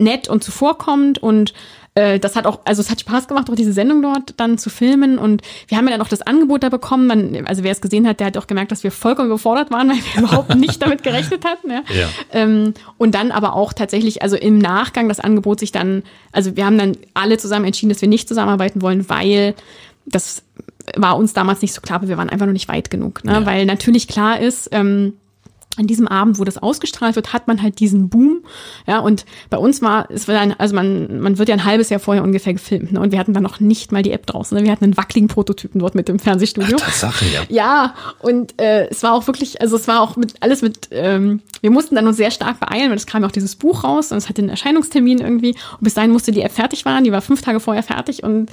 nett 0.00 0.28
und 0.28 0.42
zuvorkommend 0.42 1.22
und 1.22 1.54
äh, 1.96 2.20
das 2.20 2.36
hat 2.36 2.46
auch, 2.46 2.60
also 2.66 2.82
es 2.82 2.90
hat 2.90 3.00
Spaß 3.00 3.26
gemacht, 3.26 3.48
auch 3.48 3.54
diese 3.54 3.72
Sendung 3.72 4.02
dort 4.02 4.34
dann 4.36 4.58
zu 4.58 4.68
filmen. 4.68 5.18
Und 5.18 5.40
wir 5.66 5.78
haben 5.78 5.86
ja 5.86 5.92
dann 5.92 6.02
auch 6.02 6.08
das 6.08 6.20
Angebot 6.20 6.62
da 6.62 6.68
bekommen. 6.68 7.06
Man, 7.06 7.46
also 7.46 7.64
wer 7.64 7.72
es 7.72 7.80
gesehen 7.80 8.06
hat, 8.06 8.20
der 8.20 8.28
hat 8.28 8.36
auch 8.36 8.46
gemerkt, 8.46 8.70
dass 8.70 8.84
wir 8.84 8.90
vollkommen 8.90 9.28
überfordert 9.28 9.70
waren, 9.70 9.88
weil 9.88 9.96
wir 9.96 10.22
überhaupt 10.22 10.54
nicht 10.54 10.82
damit 10.82 11.02
gerechnet 11.02 11.46
hatten. 11.46 11.70
Ja. 11.70 11.82
ja. 11.98 12.08
Ähm, 12.32 12.74
und 12.98 13.14
dann 13.14 13.30
aber 13.30 13.54
auch 13.54 13.72
tatsächlich, 13.72 14.20
also 14.20 14.36
im 14.36 14.58
Nachgang 14.58 15.08
das 15.08 15.20
Angebot 15.20 15.58
sich 15.58 15.72
dann, 15.72 16.02
also 16.32 16.54
wir 16.54 16.66
haben 16.66 16.76
dann 16.76 16.98
alle 17.14 17.38
zusammen 17.38 17.64
entschieden, 17.64 17.88
dass 17.88 18.02
wir 18.02 18.08
nicht 18.08 18.28
zusammenarbeiten 18.28 18.82
wollen, 18.82 19.08
weil 19.08 19.54
das 20.04 20.42
war 20.96 21.16
uns 21.16 21.32
damals 21.32 21.62
nicht 21.62 21.72
so 21.72 21.80
klar, 21.80 22.00
aber 22.00 22.08
wir 22.08 22.18
waren 22.18 22.28
einfach 22.28 22.46
noch 22.46 22.52
nicht 22.52 22.68
weit 22.68 22.90
genug. 22.90 23.24
Ne? 23.24 23.32
Ja. 23.32 23.46
Weil 23.46 23.64
natürlich 23.64 24.06
klar 24.06 24.38
ist, 24.38 24.68
ähm, 24.72 25.14
an 25.76 25.86
diesem 25.86 26.08
Abend, 26.08 26.38
wo 26.38 26.44
das 26.44 26.58
ausgestrahlt 26.58 27.16
wird, 27.16 27.32
hat 27.32 27.46
man 27.48 27.62
halt 27.62 27.80
diesen 27.80 28.08
Boom. 28.08 28.42
Ja, 28.86 29.00
und 29.00 29.26
bei 29.50 29.58
uns 29.58 29.82
war, 29.82 30.10
es 30.10 30.28
war 30.28 30.38
ein, 30.38 30.58
also 30.58 30.74
man, 30.74 31.20
man 31.20 31.38
wird 31.38 31.48
ja 31.48 31.54
ein 31.54 31.64
halbes 31.64 31.90
Jahr 31.90 32.00
vorher 32.00 32.22
ungefähr 32.22 32.52
gefilmt, 32.52 32.92
ne? 32.92 33.00
Und 33.00 33.12
wir 33.12 33.18
hatten 33.18 33.34
dann 33.34 33.42
noch 33.42 33.60
nicht 33.60 33.92
mal 33.92 34.02
die 34.02 34.12
App 34.12 34.26
draußen. 34.26 34.56
Ne? 34.56 34.64
Wir 34.64 34.72
hatten 34.72 34.84
einen 34.84 34.96
wackeligen 34.96 35.28
Prototypen 35.28 35.80
dort 35.80 35.94
mit 35.94 36.08
dem 36.08 36.18
Fernsehstudio. 36.18 36.76
Ach, 36.80 36.92
Sache, 36.92 37.24
ja. 37.26 37.42
Ja, 37.48 37.94
und 38.20 38.60
äh, 38.60 38.88
es 38.88 39.02
war 39.02 39.12
auch 39.12 39.26
wirklich, 39.26 39.60
also 39.60 39.76
es 39.76 39.88
war 39.88 40.00
auch 40.00 40.16
mit 40.16 40.34
alles 40.40 40.62
mit, 40.62 40.88
ähm, 40.90 41.40
wir 41.60 41.70
mussten 41.70 41.94
dann 41.94 42.06
uns 42.06 42.16
sehr 42.16 42.30
stark 42.30 42.60
beeilen, 42.60 42.90
weil 42.90 42.96
es 42.96 43.06
kam 43.06 43.22
ja 43.22 43.28
auch 43.28 43.32
dieses 43.32 43.56
Buch 43.56 43.84
raus 43.84 44.12
und 44.12 44.18
es 44.18 44.28
hatte 44.28 44.42
einen 44.42 44.50
Erscheinungstermin 44.50 45.18
irgendwie. 45.18 45.50
Und 45.50 45.82
bis 45.82 45.94
dahin 45.94 46.10
musste 46.10 46.32
die 46.32 46.42
App 46.42 46.52
fertig 46.52 46.84
werden, 46.84 47.04
die 47.04 47.12
war 47.12 47.20
fünf 47.20 47.42
Tage 47.42 47.60
vorher 47.60 47.82
fertig 47.82 48.22
und 48.22 48.50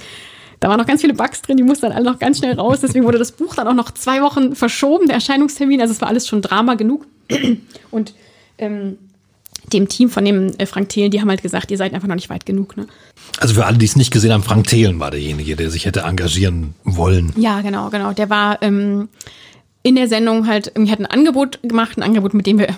Da 0.64 0.70
waren 0.70 0.78
noch 0.78 0.86
ganz 0.86 1.02
viele 1.02 1.12
Bugs 1.12 1.42
drin, 1.42 1.58
die 1.58 1.62
mussten 1.62 1.84
dann 1.84 1.92
alle 1.92 2.06
noch 2.06 2.18
ganz 2.18 2.38
schnell 2.38 2.54
raus. 2.54 2.78
Deswegen 2.80 3.04
wurde 3.04 3.18
das 3.18 3.32
Buch 3.32 3.54
dann 3.54 3.68
auch 3.68 3.74
noch 3.74 3.90
zwei 3.90 4.22
Wochen 4.22 4.56
verschoben, 4.56 5.08
der 5.08 5.16
Erscheinungstermin. 5.16 5.78
Also 5.78 5.92
es 5.92 6.00
war 6.00 6.08
alles 6.08 6.26
schon 6.26 6.40
Drama 6.40 6.74
genug. 6.74 7.06
Und 7.90 8.14
ähm, 8.56 8.96
dem 9.74 9.90
Team 9.90 10.08
von 10.08 10.24
dem 10.24 10.54
äh, 10.56 10.64
Frank 10.64 10.88
Thelen, 10.88 11.10
die 11.10 11.20
haben 11.20 11.28
halt 11.28 11.42
gesagt, 11.42 11.70
ihr 11.70 11.76
seid 11.76 11.92
einfach 11.92 12.08
noch 12.08 12.14
nicht 12.14 12.30
weit 12.30 12.46
genug. 12.46 12.78
Ne? 12.78 12.86
Also 13.40 13.52
für 13.52 13.66
alle, 13.66 13.76
die 13.76 13.84
es 13.84 13.94
nicht 13.94 14.10
gesehen 14.10 14.32
haben, 14.32 14.42
Frank 14.42 14.66
Thelen 14.66 14.98
war 15.00 15.10
derjenige, 15.10 15.54
der 15.54 15.68
sich 15.68 15.84
hätte 15.84 16.00
engagieren 16.00 16.72
wollen. 16.82 17.34
Ja, 17.36 17.60
genau, 17.60 17.90
genau. 17.90 18.14
Der 18.14 18.30
war 18.30 18.62
ähm, 18.62 19.10
in 19.84 19.96
der 19.96 20.08
Sendung 20.08 20.48
halt, 20.48 20.68
irgendwie 20.68 20.90
hat 20.90 20.98
ein 20.98 21.06
Angebot 21.06 21.60
gemacht, 21.62 21.98
ein 21.98 22.02
Angebot, 22.02 22.32
mit 22.32 22.46
dem 22.46 22.58
wir, 22.58 22.68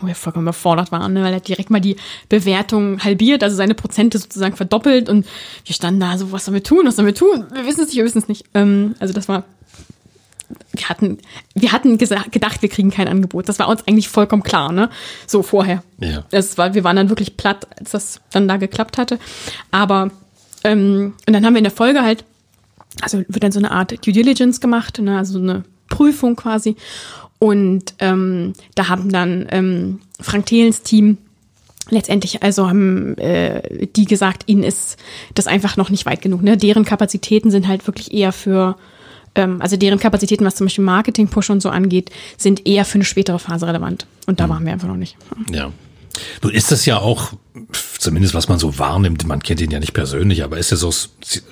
wo 0.00 0.08
wir 0.08 0.16
vollkommen 0.16 0.44
überfordert 0.44 0.90
waren, 0.90 1.12
ne? 1.12 1.22
weil 1.22 1.32
er 1.32 1.40
direkt 1.40 1.70
mal 1.70 1.80
die 1.80 1.96
Bewertung 2.28 3.02
halbiert, 3.02 3.44
also 3.44 3.54
seine 3.54 3.74
Prozente 3.74 4.18
sozusagen 4.18 4.56
verdoppelt 4.56 5.08
und 5.08 5.26
wir 5.64 5.74
standen 5.74 6.00
da 6.00 6.18
so, 6.18 6.32
was 6.32 6.44
sollen 6.44 6.56
wir 6.56 6.64
tun, 6.64 6.86
was 6.86 6.96
sollen 6.96 7.06
wir 7.06 7.14
tun? 7.14 7.46
Wir 7.54 7.64
wissen 7.66 7.82
es 7.82 7.86
nicht, 7.86 7.96
wir 7.96 8.04
wissen 8.04 8.18
es 8.18 8.28
nicht. 8.28 8.44
Ähm, 8.52 8.96
also 8.98 9.14
das 9.14 9.28
war 9.28 9.44
wir 10.72 10.88
hatten, 10.88 11.18
wir 11.54 11.70
hatten 11.70 11.96
gedacht, 11.96 12.60
wir 12.60 12.68
kriegen 12.68 12.90
kein 12.90 13.06
Angebot. 13.06 13.48
Das 13.48 13.60
war 13.60 13.68
uns 13.68 13.86
eigentlich 13.86 14.08
vollkommen 14.08 14.42
klar, 14.42 14.72
ne? 14.72 14.90
So 15.28 15.44
vorher. 15.44 15.84
Ja. 16.00 16.24
Das 16.30 16.58
war, 16.58 16.74
wir 16.74 16.82
waren 16.82 16.96
dann 16.96 17.08
wirklich 17.08 17.36
platt, 17.36 17.68
als 17.78 17.92
das 17.92 18.20
dann 18.32 18.48
da 18.48 18.56
geklappt 18.56 18.98
hatte. 18.98 19.20
Aber 19.70 20.10
ähm, 20.64 21.14
und 21.24 21.32
dann 21.32 21.46
haben 21.46 21.54
wir 21.54 21.58
in 21.58 21.64
der 21.64 21.72
Folge 21.72 22.02
halt, 22.02 22.24
also 23.00 23.18
wird 23.28 23.44
dann 23.44 23.52
so 23.52 23.60
eine 23.60 23.70
Art 23.70 24.04
Due 24.04 24.12
Diligence 24.12 24.60
gemacht, 24.60 24.98
ne? 24.98 25.16
also 25.16 25.38
eine 25.38 25.62
Prüfung 25.90 26.36
quasi. 26.36 26.76
Und 27.38 27.94
ähm, 27.98 28.54
da 28.74 28.88
haben 28.88 29.10
dann 29.10 29.46
ähm, 29.50 30.00
Frank 30.20 30.46
Thelens 30.46 30.82
Team 30.82 31.18
letztendlich 31.90 32.42
also 32.42 32.68
haben 32.68 33.16
äh, 33.18 33.86
die 33.96 34.04
gesagt, 34.04 34.44
ihnen 34.46 34.62
ist 34.62 34.96
das 35.34 35.46
einfach 35.46 35.76
noch 35.76 35.90
nicht 35.90 36.06
weit 36.06 36.22
genug. 36.22 36.42
Ne? 36.42 36.56
Deren 36.56 36.84
Kapazitäten 36.84 37.50
sind 37.50 37.68
halt 37.68 37.86
wirklich 37.86 38.12
eher 38.12 38.32
für 38.32 38.76
ähm, 39.34 39.60
also 39.60 39.76
deren 39.76 39.98
Kapazitäten, 39.98 40.44
was 40.44 40.56
zum 40.56 40.66
Beispiel 40.66 40.84
Marketing-Push 40.84 41.50
und 41.50 41.60
so 41.60 41.70
angeht, 41.70 42.10
sind 42.36 42.66
eher 42.66 42.84
für 42.84 42.96
eine 42.96 43.04
spätere 43.04 43.38
Phase 43.38 43.66
relevant. 43.66 44.06
Und 44.26 44.40
da 44.40 44.46
mhm. 44.46 44.50
waren 44.50 44.66
wir 44.66 44.72
einfach 44.72 44.88
noch 44.88 44.96
nicht. 44.96 45.16
Ja. 45.50 45.72
Nun 46.42 46.52
ist 46.52 46.72
das 46.72 46.86
ja 46.86 46.98
auch, 46.98 47.32
zumindest 47.98 48.34
was 48.34 48.48
man 48.48 48.58
so 48.58 48.78
wahrnimmt, 48.78 49.26
man 49.26 49.42
kennt 49.42 49.60
ihn 49.60 49.70
ja 49.70 49.78
nicht 49.78 49.92
persönlich, 49.92 50.42
aber 50.42 50.58
ist 50.58 50.70
ja 50.70 50.76
so, 50.76 50.92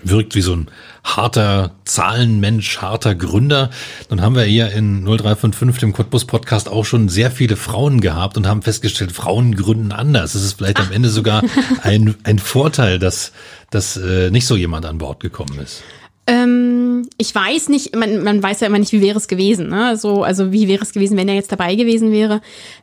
wirkt 0.02 0.34
wie 0.34 0.40
so 0.40 0.54
ein 0.54 0.68
harter 1.04 1.72
Zahlenmensch, 1.84 2.78
harter 2.78 3.14
Gründer. 3.14 3.70
Nun 4.10 4.20
haben 4.20 4.34
wir 4.34 4.42
hier 4.42 4.70
in 4.72 5.04
0355, 5.04 5.80
dem 5.80 5.92
Cottbus 5.92 6.24
Podcast, 6.24 6.68
auch 6.68 6.84
schon 6.84 7.08
sehr 7.08 7.30
viele 7.30 7.56
Frauen 7.56 8.00
gehabt 8.00 8.36
und 8.36 8.46
haben 8.46 8.62
festgestellt, 8.62 9.12
Frauen 9.12 9.54
gründen 9.54 9.92
anders. 9.92 10.34
Es 10.34 10.44
ist 10.44 10.54
vielleicht 10.54 10.80
am 10.80 10.92
Ende 10.92 11.08
sogar 11.08 11.42
ein, 11.82 12.14
ein 12.24 12.38
Vorteil, 12.38 12.98
dass, 12.98 13.32
dass 13.70 13.96
äh, 13.96 14.30
nicht 14.30 14.46
so 14.46 14.56
jemand 14.56 14.86
an 14.86 14.98
Bord 14.98 15.20
gekommen 15.20 15.58
ist. 15.60 15.82
Ähm, 16.28 17.08
ich 17.16 17.34
weiß 17.34 17.70
nicht, 17.70 17.96
man, 17.96 18.22
man 18.22 18.42
weiß 18.42 18.60
ja 18.60 18.66
immer 18.66 18.78
nicht, 18.78 18.92
wie 18.92 19.00
wäre 19.00 19.16
es 19.16 19.28
gewesen. 19.28 19.68
Ne? 19.68 19.96
So, 19.96 20.22
also 20.24 20.52
wie 20.52 20.68
wäre 20.68 20.82
es 20.82 20.92
gewesen, 20.92 21.16
wenn 21.16 21.28
er 21.28 21.34
jetzt 21.34 21.50
dabei 21.50 21.74
gewesen 21.74 22.12
wäre. 22.12 22.42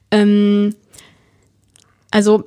Ähm, 0.10 0.74
also 2.16 2.46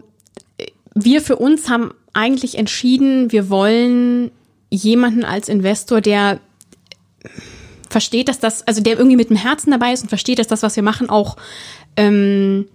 wir 0.94 1.20
für 1.20 1.36
uns 1.36 1.68
haben 1.68 1.92
eigentlich 2.14 2.56
entschieden, 2.56 3.30
wir 3.32 3.50
wollen 3.50 4.30
jemanden 4.70 5.24
als 5.24 5.50
Investor, 5.50 6.00
der 6.00 6.40
versteht, 7.90 8.30
dass 8.30 8.38
das, 8.38 8.66
also 8.66 8.80
der 8.80 8.96
irgendwie 8.96 9.18
mit 9.18 9.28
dem 9.28 9.36
Herzen 9.36 9.70
dabei 9.70 9.92
ist 9.92 10.00
und 10.00 10.08
versteht, 10.08 10.38
dass 10.38 10.46
das, 10.46 10.62
was 10.62 10.74
wir 10.74 10.82
machen, 10.82 11.10
auch 11.10 11.36
ähm, 11.98 12.66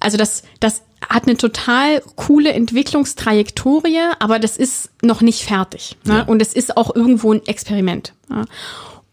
also 0.00 0.16
das, 0.16 0.42
das 0.58 0.82
hat 1.08 1.28
eine 1.28 1.36
total 1.36 2.02
coole 2.16 2.52
Entwicklungstrajektorie, 2.52 4.00
aber 4.18 4.40
das 4.40 4.56
ist 4.56 4.90
noch 5.00 5.20
nicht 5.20 5.44
fertig. 5.44 5.96
Ne? 6.02 6.14
Ja. 6.14 6.22
Und 6.22 6.42
es 6.42 6.54
ist 6.54 6.76
auch 6.76 6.92
irgendwo 6.96 7.32
ein 7.32 7.46
Experiment. 7.46 8.14
Ne? 8.28 8.46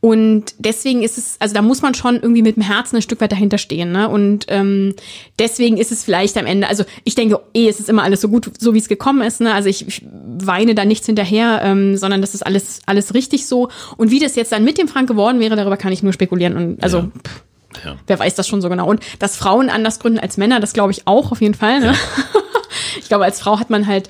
Und 0.02 0.56
deswegen 0.58 1.04
ist 1.04 1.20
es, 1.20 1.36
also 1.40 1.54
da 1.54 1.62
muss 1.62 1.84
man 1.84 1.94
schon 1.94 2.16
irgendwie 2.16 2.42
mit 2.42 2.56
dem 2.56 2.64
Herzen 2.64 2.96
ein 2.96 3.02
Stück 3.04 3.22
weit 3.22 3.32
dahinter 3.32 3.60
stehen. 3.60 3.92
Ne? 3.92 4.10
Und 4.10 4.46
ähm, 4.48 4.96
deswegen 5.38 5.78
ist 5.78 5.92
es 5.92 6.04
vielleicht 6.04 6.38
am 6.38 6.48
Ende, 6.48 6.68
also 6.68 6.86
ich 7.04 7.14
denke, 7.14 7.40
eh, 7.54 7.70
es 7.70 7.80
ist 7.80 7.88
immer 7.88 8.02
alles 8.02 8.22
so 8.22 8.28
gut, 8.28 8.52
so 8.60 8.74
wie 8.74 8.80
es 8.80 8.90
gekommen 8.90 9.22
ist. 9.22 9.42
Ne? 9.42 9.54
Also 9.54 9.70
ich, 9.70 9.88
ich 9.88 10.04
weine 10.40 10.74
da 10.74 10.86
nichts 10.86 11.06
hinterher, 11.06 11.62
ähm, 11.64 11.98
sondern 11.98 12.22
das 12.22 12.34
ist 12.34 12.44
alles, 12.44 12.82
alles 12.88 13.14
richtig 13.14 13.46
so. 13.46 13.70
Und 13.96 14.10
wie 14.10 14.20
das 14.20 14.36
jetzt 14.36 14.52
dann 14.52 14.64
mit 14.64 14.80
dem 14.80 14.88
Frank 14.88 15.08
geworden 15.08 15.40
wäre, 15.40 15.56
darüber 15.56 15.78
kann 15.78 15.94
ich 15.94 16.02
nur 16.02 16.14
spekulieren. 16.14 16.58
Und 16.58 16.84
also 16.84 16.98
ja. 16.98 17.12
pff, 17.24 17.44
ja. 17.86 17.96
Wer 18.08 18.20
weiß 18.20 18.36
das 18.36 18.48
schon 18.48 18.62
so 18.62 18.70
genau. 18.70 18.88
Und 18.90 19.02
dass 19.20 19.38
Frauen 19.38 19.70
anders 19.70 20.00
gründen 20.00 20.20
als 20.20 20.38
Männer, 20.38 20.60
das 20.60 20.74
glaube 20.74 20.92
ich 20.92 21.08
auch 21.08 21.32
auf 21.32 21.42
jeden 21.42 21.54
Fall. 21.54 21.80
Ne? 21.80 21.86
Ja. 21.88 21.94
ich 23.00 23.08
glaube, 23.08 23.26
als 23.26 23.40
Frau 23.40 23.60
hat 23.60 23.70
man 23.70 23.88
halt, 23.88 24.10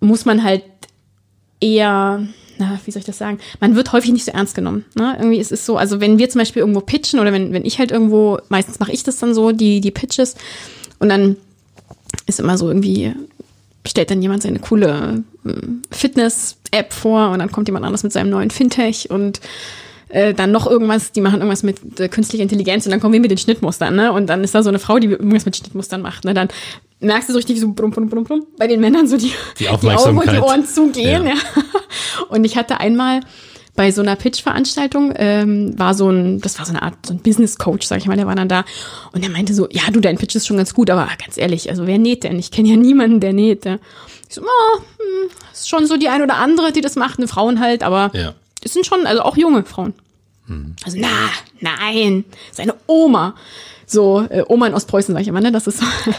muss 0.00 0.24
man 0.24 0.42
halt 0.42 0.64
eher, 1.60 2.26
na, 2.60 2.78
wie 2.84 2.90
soll 2.90 3.00
ich 3.00 3.06
das 3.06 3.18
sagen? 3.18 3.38
Man 3.58 3.74
wird 3.74 3.92
häufig 3.92 4.12
nicht 4.12 4.24
so 4.24 4.32
ernst 4.32 4.54
genommen. 4.54 4.84
Ne? 4.94 5.16
Irgendwie 5.18 5.38
ist 5.38 5.50
es 5.50 5.66
so, 5.66 5.76
also 5.76 6.00
wenn 6.00 6.18
wir 6.18 6.28
zum 6.28 6.40
Beispiel 6.40 6.60
irgendwo 6.60 6.80
pitchen 6.80 7.18
oder 7.18 7.32
wenn, 7.32 7.52
wenn 7.52 7.64
ich 7.64 7.78
halt 7.78 7.90
irgendwo, 7.90 8.38
meistens 8.48 8.78
mache 8.78 8.92
ich 8.92 9.02
das 9.02 9.18
dann 9.18 9.34
so, 9.34 9.50
die, 9.50 9.80
die 9.80 9.90
Pitches, 9.90 10.36
und 11.00 11.08
dann 11.08 11.36
ist 12.26 12.38
immer 12.38 12.56
so 12.56 12.68
irgendwie, 12.68 13.14
stellt 13.86 14.10
dann 14.10 14.22
jemand 14.22 14.42
seine 14.42 14.58
coole 14.60 15.24
äh, 15.44 15.50
Fitness-App 15.90 16.92
vor 16.92 17.30
und 17.30 17.40
dann 17.40 17.50
kommt 17.50 17.66
jemand 17.66 17.84
anders 17.84 18.02
mit 18.02 18.12
seinem 18.12 18.30
neuen 18.30 18.50
Fintech 18.50 19.10
und 19.10 19.40
äh, 20.10 20.34
dann 20.34 20.52
noch 20.52 20.66
irgendwas, 20.66 21.12
die 21.12 21.20
machen 21.20 21.36
irgendwas 21.40 21.62
mit 21.62 21.98
äh, 21.98 22.08
künstlicher 22.08 22.42
Intelligenz 22.42 22.84
und 22.84 22.90
dann 22.90 23.00
kommen 23.00 23.14
wir 23.14 23.20
mit 23.20 23.30
den 23.30 23.38
Schnittmustern, 23.38 23.96
ne? 23.96 24.12
Und 24.12 24.26
dann 24.26 24.44
ist 24.44 24.54
da 24.54 24.62
so 24.62 24.68
eine 24.68 24.78
Frau, 24.78 24.98
die 24.98 25.08
irgendwas 25.08 25.46
mit 25.46 25.56
Schnittmustern 25.56 26.02
macht, 26.02 26.24
ne? 26.24 26.34
Dann 26.34 26.48
merkst 27.00 27.28
du 27.28 27.32
so 27.32 27.38
richtig 27.38 27.60
so 27.60 27.72
brumm, 27.72 27.90
brumm, 27.90 28.08
brumm, 28.08 28.24
brumm, 28.24 28.46
bei 28.56 28.66
den 28.66 28.80
Männern 28.80 29.06
so 29.08 29.16
die, 29.16 29.32
die, 29.58 29.64
die 29.64 29.68
Augen 29.68 30.18
und 30.18 30.30
die 30.30 30.38
Ohren 30.38 30.66
zugehen, 30.66 31.26
ja. 31.26 31.34
ja. 31.34 31.40
Und 32.28 32.44
ich 32.44 32.56
hatte 32.56 32.78
einmal 32.78 33.20
bei 33.74 33.90
so 33.90 34.02
einer 34.02 34.14
Pitch-Veranstaltung 34.14 35.12
ähm, 35.16 35.78
war 35.78 35.94
so 35.94 36.08
ein, 36.10 36.40
das 36.40 36.58
war 36.58 36.66
so 36.66 36.72
eine 36.72 36.82
Art 36.82 36.94
so 37.06 37.14
ein 37.14 37.20
Business-Coach, 37.20 37.86
sag 37.86 37.98
ich 37.98 38.06
mal, 38.06 38.16
der 38.16 38.26
war 38.26 38.34
dann 38.34 38.48
da 38.48 38.64
und 39.12 39.22
der 39.22 39.30
meinte 39.30 39.54
so, 39.54 39.68
ja, 39.70 39.82
du, 39.90 40.00
dein 40.00 40.18
Pitch 40.18 40.34
ist 40.34 40.46
schon 40.46 40.58
ganz 40.58 40.74
gut, 40.74 40.90
aber 40.90 41.08
ganz 41.18 41.36
ehrlich, 41.36 41.70
also 41.70 41.86
wer 41.86 41.98
näht 41.98 42.24
denn? 42.24 42.38
Ich 42.38 42.50
kenne 42.50 42.68
ja 42.68 42.76
niemanden, 42.76 43.20
der 43.20 43.32
näht. 43.32 43.64
Ja. 43.64 43.78
Ich 44.28 44.34
so, 44.34 44.42
oh, 44.42 44.78
hm, 44.78 45.30
ist 45.52 45.68
schon 45.68 45.86
so 45.86 45.96
die 45.96 46.08
ein 46.08 46.22
oder 46.22 46.36
andere, 46.36 46.72
die 46.72 46.82
das 46.82 46.96
macht, 46.96 47.18
eine 47.18 47.28
Frauen 47.28 47.60
halt, 47.60 47.82
aber 47.82 48.10
ja 48.14 48.34
das 48.62 48.72
sind 48.72 48.86
schon, 48.86 49.06
also 49.06 49.22
auch 49.22 49.36
junge 49.36 49.64
Frauen. 49.64 49.94
Hm. 50.46 50.76
Also, 50.84 50.98
na, 51.00 51.08
nein, 51.60 52.24
seine 52.52 52.74
Oma. 52.86 53.34
So, 53.90 54.24
äh, 54.28 54.44
Oma 54.46 54.68
in 54.68 54.74
Ostpreußen, 54.74 55.12
sag 55.12 55.22
ich 55.22 55.28
immer, 55.28 55.40
ne? 55.40 55.50
Das 55.50 55.66
ist 55.66 55.78
so. 56.04 56.12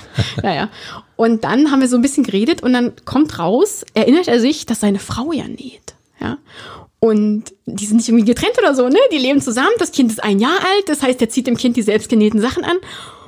naja. 0.44 0.70
Und 1.16 1.44
dann 1.44 1.72
haben 1.72 1.80
wir 1.80 1.88
so 1.88 1.96
ein 1.96 2.02
bisschen 2.02 2.24
geredet 2.24 2.64
und 2.64 2.74
dann 2.74 2.94
kommt 3.06 3.40
raus, 3.40 3.86
erinnert 3.94 4.28
er 4.28 4.40
sich, 4.40 4.66
dass 4.66 4.82
seine 4.82 5.00
Frau 5.00 5.32
ja 5.32 5.48
näht. 5.48 5.96
Ja. 6.20 6.38
Und 7.00 7.46
die 7.66 7.86
sind 7.86 7.98
nicht 7.98 8.10
irgendwie 8.10 8.26
getrennt 8.26 8.58
oder 8.60 8.76
so, 8.76 8.88
ne? 8.90 9.00
Die 9.12 9.18
leben 9.18 9.42
zusammen, 9.42 9.72
das 9.80 9.92
Kind 9.92 10.12
ist 10.12 10.24
ein 10.24 10.40
Jahr 10.40 10.60
alt, 10.60 10.88
das 10.88 11.02
heißt, 11.02 11.22
er 11.22 11.30
zieht 11.30 11.48
dem 11.48 11.58
Kind 11.58 11.78
die 11.78 11.82
selbstgenähten 11.82 12.42
Sachen 12.42 12.64
an 12.64 12.78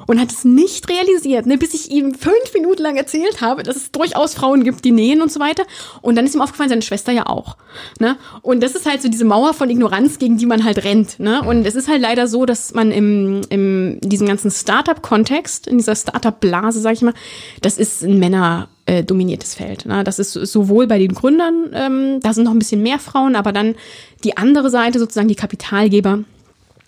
und 0.07 0.19
hat 0.19 0.31
es 0.31 0.43
nicht 0.43 0.89
realisiert, 0.89 1.45
ne, 1.45 1.57
bis 1.57 1.73
ich 1.73 1.91
ihm 1.91 2.13
fünf 2.13 2.53
Minuten 2.53 2.83
lang 2.83 2.95
erzählt 2.95 3.41
habe, 3.41 3.63
dass 3.63 3.75
es 3.75 3.91
durchaus 3.91 4.33
Frauen 4.33 4.63
gibt, 4.63 4.85
die 4.85 4.91
nähen 4.91 5.21
und 5.21 5.31
so 5.31 5.39
weiter. 5.39 5.63
Und 6.01 6.15
dann 6.15 6.25
ist 6.25 6.35
ihm 6.35 6.41
aufgefallen, 6.41 6.69
seine 6.69 6.81
Schwester 6.81 7.11
ja 7.11 7.27
auch. 7.27 7.57
Ne? 7.99 8.17
Und 8.41 8.61
das 8.63 8.75
ist 8.75 8.85
halt 8.85 9.01
so 9.01 9.09
diese 9.09 9.25
Mauer 9.25 9.53
von 9.53 9.69
Ignoranz, 9.69 10.19
gegen 10.19 10.37
die 10.37 10.45
man 10.45 10.63
halt 10.63 10.83
rennt. 10.83 11.19
Ne? 11.19 11.41
Und 11.41 11.65
es 11.65 11.75
ist 11.75 11.87
halt 11.87 12.01
leider 12.01 12.27
so, 12.27 12.45
dass 12.45 12.73
man 12.73 12.91
im, 12.91 13.41
im 13.49 13.99
diesem 14.01 14.27
ganzen 14.27 14.51
Startup-Kontext, 14.51 15.67
in 15.67 15.77
dieser 15.77 15.95
Startup-Blase, 15.95 16.79
sag 16.79 16.93
ich 16.93 17.01
mal, 17.01 17.13
das 17.61 17.77
ist 17.77 18.03
ein 18.03 18.19
Männer 18.19 18.69
äh, 18.85 19.03
dominiertes 19.03 19.55
Feld. 19.55 19.85
Ne? 19.85 20.03
Das 20.03 20.19
ist 20.19 20.33
sowohl 20.33 20.87
bei 20.87 20.99
den 20.99 21.13
Gründern, 21.13 21.69
ähm, 21.73 22.19
da 22.21 22.33
sind 22.33 22.43
noch 22.43 22.51
ein 22.51 22.59
bisschen 22.59 22.83
mehr 22.83 22.99
Frauen, 22.99 23.35
aber 23.35 23.51
dann 23.51 23.75
die 24.23 24.37
andere 24.37 24.69
Seite, 24.69 24.99
sozusagen 24.99 25.27
die 25.27 25.35
Kapitalgeber, 25.35 26.19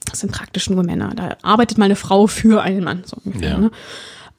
das 0.06 0.20
sind 0.20 0.32
praktisch 0.32 0.70
nur 0.70 0.84
Männer. 0.84 1.14
Da 1.16 1.38
arbeitet 1.42 1.78
mal 1.78 1.86
eine 1.86 1.96
Frau 1.96 2.28
für 2.28 2.62
einen 2.62 2.84
Mann. 2.84 3.04
So 3.06 3.18
ungefähr, 3.24 3.50
ja. 3.50 3.58
ne? 3.58 3.72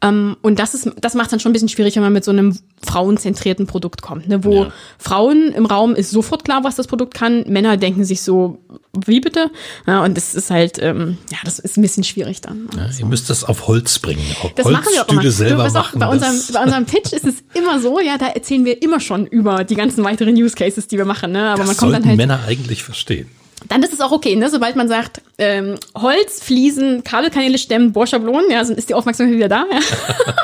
ähm, 0.03 0.37
und 0.43 0.59
das 0.59 0.75
ist, 0.75 0.91
das 1.01 1.15
macht 1.15 1.33
dann 1.33 1.41
schon 1.41 1.51
ein 1.51 1.53
bisschen 1.55 1.71
schwierig, 1.71 1.97
wenn 1.97 2.03
man 2.03 2.13
mit 2.13 2.25
so 2.25 2.31
einem 2.31 2.59
frauenzentrierten 2.85 3.67
Produkt 3.67 4.03
kommt, 4.03 4.29
ne? 4.29 4.45
wo 4.45 4.65
ja. 4.65 4.73
Frauen 4.99 5.53
im 5.53 5.65
Raum 5.65 5.95
ist 5.95 6.11
sofort 6.11 6.45
klar, 6.45 6.65
was 6.65 6.77
das 6.77 6.87
Produkt 6.87 7.15
kann. 7.15 7.45
Männer 7.49 7.79
denken 7.79 8.05
sich 8.05 8.21
so, 8.21 8.59
wie 9.07 9.21
bitte? 9.21 9.51
Ja, 9.87 10.05
und 10.05 10.17
das 10.17 10.35
ist 10.35 10.51
halt, 10.51 10.79
ähm, 10.83 11.17
ja, 11.31 11.39
das 11.45 11.59
ist 11.59 11.79
ein 11.79 11.83
bisschen 11.83 12.05
schwierig 12.05 12.43
dann. 12.43 12.69
Ja, 12.77 12.93
so. 12.93 13.01
Ihr 13.01 13.07
müsst 13.07 13.31
das 13.31 13.43
auf 13.43 13.69
Holz 13.69 13.99
bringen. 13.99 14.23
Auf 14.43 14.53
das 14.55 14.69
machen 14.69 14.89
wir 14.93 15.03
auch 15.03 15.09
immer. 15.09 15.31
Selber 15.31 15.69
du, 15.69 15.79
auch, 15.79 15.93
bei, 15.93 16.07
unserem, 16.07 16.41
bei 16.53 16.63
unserem 16.63 16.85
Pitch 16.85 17.13
ist 17.13 17.25
es 17.25 17.37
immer 17.55 17.81
so, 17.81 17.99
ja, 17.99 18.19
da 18.19 18.27
erzählen 18.29 18.65
wir 18.65 18.83
immer 18.83 19.01
schon 19.01 19.27
über 19.27 19.65
die 19.65 19.75
ganzen 19.75 20.05
weiteren 20.05 20.35
Use 20.35 20.55
Cases, 20.55 20.87
die 20.89 20.99
wir 20.99 21.07
machen. 21.07 21.33
Ne? 21.33 21.49
Aber 21.49 21.61
das 21.61 21.69
man 21.69 21.77
kommt 21.77 21.95
dann 21.95 22.05
halt. 22.05 22.17
Männer 22.17 22.41
eigentlich 22.47 22.83
verstehen 22.83 23.29
dann 23.69 23.83
ist 23.83 23.93
es 23.93 24.01
auch 24.01 24.13
okay, 24.13 24.37
ne? 24.37 24.51
sobald 24.51 24.77
man 24.77 24.89
sagt, 24.89 25.23
ähm, 25.39 25.77
Holz, 25.97 26.43
Fliesen, 26.43 27.05
Kabelkanäle 27.05 27.59
stemmen, 27.59 27.93
Bohrschablonen, 27.93 28.51
ja, 28.51 28.61
ist 28.61 28.89
die 28.89 28.95
Aufmerksamkeit 28.95 29.37
wieder 29.37 29.49
da. 29.49 29.65
Ja? 29.71 29.81